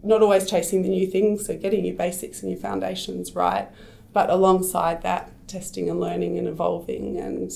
not 0.01 0.21
always 0.21 0.49
chasing 0.49 0.81
the 0.81 0.87
new 0.87 1.05
things 1.05 1.45
so 1.45 1.57
getting 1.57 1.83
your 1.83 1.95
basics 1.95 2.41
and 2.41 2.51
your 2.51 2.59
foundations 2.59 3.35
right 3.35 3.67
but 4.13 4.29
alongside 4.29 5.01
that 5.01 5.31
testing 5.47 5.89
and 5.89 5.99
learning 5.99 6.37
and 6.37 6.47
evolving 6.47 7.19
and 7.19 7.51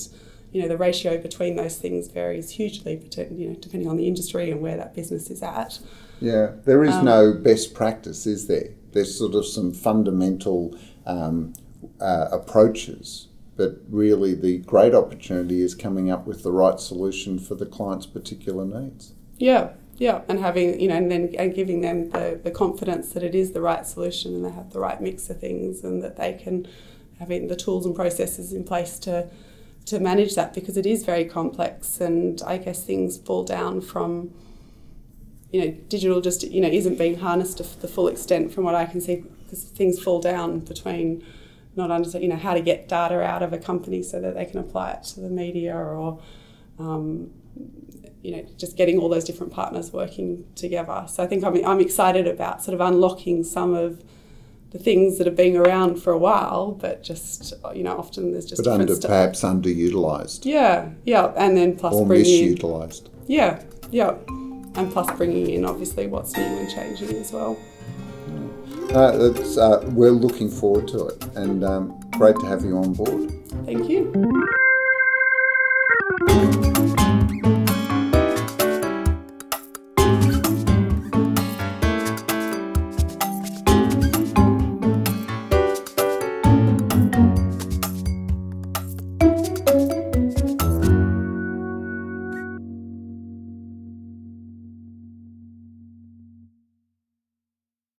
you 0.52 0.62
know 0.62 0.68
the 0.68 0.76
ratio 0.76 1.18
between 1.18 1.56
those 1.56 1.78
things 1.78 2.08
varies 2.08 2.50
hugely, 2.50 3.00
you 3.30 3.48
know, 3.48 3.54
depending 3.54 3.88
on 3.88 3.96
the 3.96 4.06
industry 4.06 4.50
and 4.50 4.60
where 4.60 4.76
that 4.76 4.94
business 4.94 5.30
is 5.30 5.42
at. 5.42 5.78
Yeah, 6.20 6.52
there 6.64 6.84
is 6.84 6.94
um, 6.94 7.04
no 7.04 7.32
best 7.32 7.74
practice, 7.74 8.26
is 8.26 8.46
there? 8.46 8.70
There's 8.92 9.16
sort 9.16 9.34
of 9.34 9.46
some 9.46 9.72
fundamental 9.72 10.76
um, 11.06 11.54
uh, 12.00 12.28
approaches, 12.32 13.28
but 13.56 13.78
really 13.88 14.34
the 14.34 14.58
great 14.58 14.94
opportunity 14.94 15.62
is 15.62 15.74
coming 15.74 16.10
up 16.10 16.26
with 16.26 16.42
the 16.42 16.52
right 16.52 16.78
solution 16.78 17.38
for 17.38 17.54
the 17.54 17.66
client's 17.66 18.06
particular 18.06 18.64
needs. 18.64 19.14
Yeah, 19.38 19.70
yeah, 19.96 20.22
and 20.28 20.40
having 20.40 20.80
you 20.80 20.88
know, 20.88 20.96
and 20.96 21.10
then 21.10 21.34
and 21.38 21.54
giving 21.54 21.80
them 21.80 22.10
the, 22.10 22.40
the 22.42 22.50
confidence 22.50 23.12
that 23.12 23.22
it 23.22 23.34
is 23.34 23.52
the 23.52 23.60
right 23.60 23.86
solution 23.86 24.34
and 24.34 24.44
they 24.44 24.50
have 24.50 24.72
the 24.72 24.80
right 24.80 25.00
mix 25.00 25.30
of 25.30 25.38
things 25.40 25.84
and 25.84 26.02
that 26.02 26.16
they 26.16 26.32
can 26.32 26.66
having 27.18 27.48
the 27.48 27.56
tools 27.56 27.84
and 27.84 27.94
processes 27.94 28.52
in 28.52 28.64
place 28.64 28.98
to 28.98 29.28
to 29.90 29.98
manage 29.98 30.36
that 30.36 30.54
because 30.54 30.76
it 30.76 30.86
is 30.86 31.04
very 31.04 31.24
complex 31.24 32.00
and 32.00 32.40
I 32.46 32.58
guess 32.58 32.84
things 32.84 33.18
fall 33.18 33.42
down 33.42 33.80
from 33.80 34.32
you 35.50 35.60
know 35.60 35.70
digital 35.88 36.20
just 36.20 36.44
you 36.44 36.60
know 36.60 36.68
isn't 36.68 36.96
being 36.96 37.18
harnessed 37.18 37.56
to 37.58 37.80
the 37.80 37.88
full 37.88 38.06
extent 38.06 38.52
from 38.52 38.62
what 38.62 38.76
I 38.76 38.86
can 38.86 39.00
see 39.00 39.24
because 39.42 39.64
things 39.64 40.00
fall 40.00 40.20
down 40.20 40.60
between 40.60 41.24
not 41.74 41.90
understanding 41.90 42.30
you 42.30 42.36
know 42.36 42.40
how 42.40 42.54
to 42.54 42.60
get 42.60 42.88
data 42.88 43.20
out 43.20 43.42
of 43.42 43.52
a 43.52 43.58
company 43.58 44.00
so 44.00 44.20
that 44.20 44.34
they 44.34 44.44
can 44.44 44.60
apply 44.60 44.92
it 44.92 45.02
to 45.14 45.20
the 45.20 45.28
media 45.28 45.74
or 45.74 46.22
um, 46.78 47.32
you 48.22 48.30
know 48.36 48.46
just 48.56 48.76
getting 48.76 48.96
all 48.96 49.08
those 49.08 49.24
different 49.24 49.52
partners 49.52 49.92
working 49.92 50.44
together. 50.54 51.04
So 51.08 51.24
I 51.24 51.26
think 51.26 51.42
I'm, 51.42 51.64
I'm 51.66 51.80
excited 51.80 52.28
about 52.28 52.62
sort 52.62 52.76
of 52.76 52.80
unlocking 52.80 53.42
some 53.42 53.74
of 53.74 54.04
the 54.70 54.78
things 54.78 55.18
that 55.18 55.26
have 55.26 55.36
been 55.36 55.56
around 55.56 55.96
for 55.96 56.12
a 56.12 56.18
while, 56.18 56.72
but 56.72 57.02
just 57.02 57.54
you 57.74 57.82
know 57.82 57.96
often 57.96 58.32
there's 58.32 58.46
just 58.46 58.62
but 58.64 58.70
under 58.70 58.94
stuff. 58.94 59.08
perhaps 59.08 59.42
underutilized. 59.42 60.44
Yeah, 60.44 60.90
yeah, 61.04 61.32
and 61.36 61.56
then 61.56 61.76
plus 61.76 61.94
or 61.94 62.06
bringing 62.06 62.56
misutilized. 62.56 63.06
In, 63.06 63.12
yeah, 63.26 63.62
yeah, 63.90 64.16
and 64.28 64.90
plus 64.92 65.10
bringing 65.16 65.50
in 65.50 65.64
obviously 65.64 66.06
what's 66.06 66.36
new 66.36 66.42
and 66.42 66.70
changing 66.70 67.16
as 67.16 67.32
well. 67.32 67.58
Uh, 68.92 69.32
uh, 69.60 69.84
we're 69.90 70.10
looking 70.10 70.48
forward 70.48 70.88
to 70.88 71.06
it, 71.06 71.24
and 71.36 71.64
um, 71.64 72.00
great 72.16 72.36
to 72.36 72.46
have 72.46 72.64
you 72.64 72.76
on 72.76 72.92
board. 72.92 73.32
Thank 73.64 73.88
you. 73.88 74.66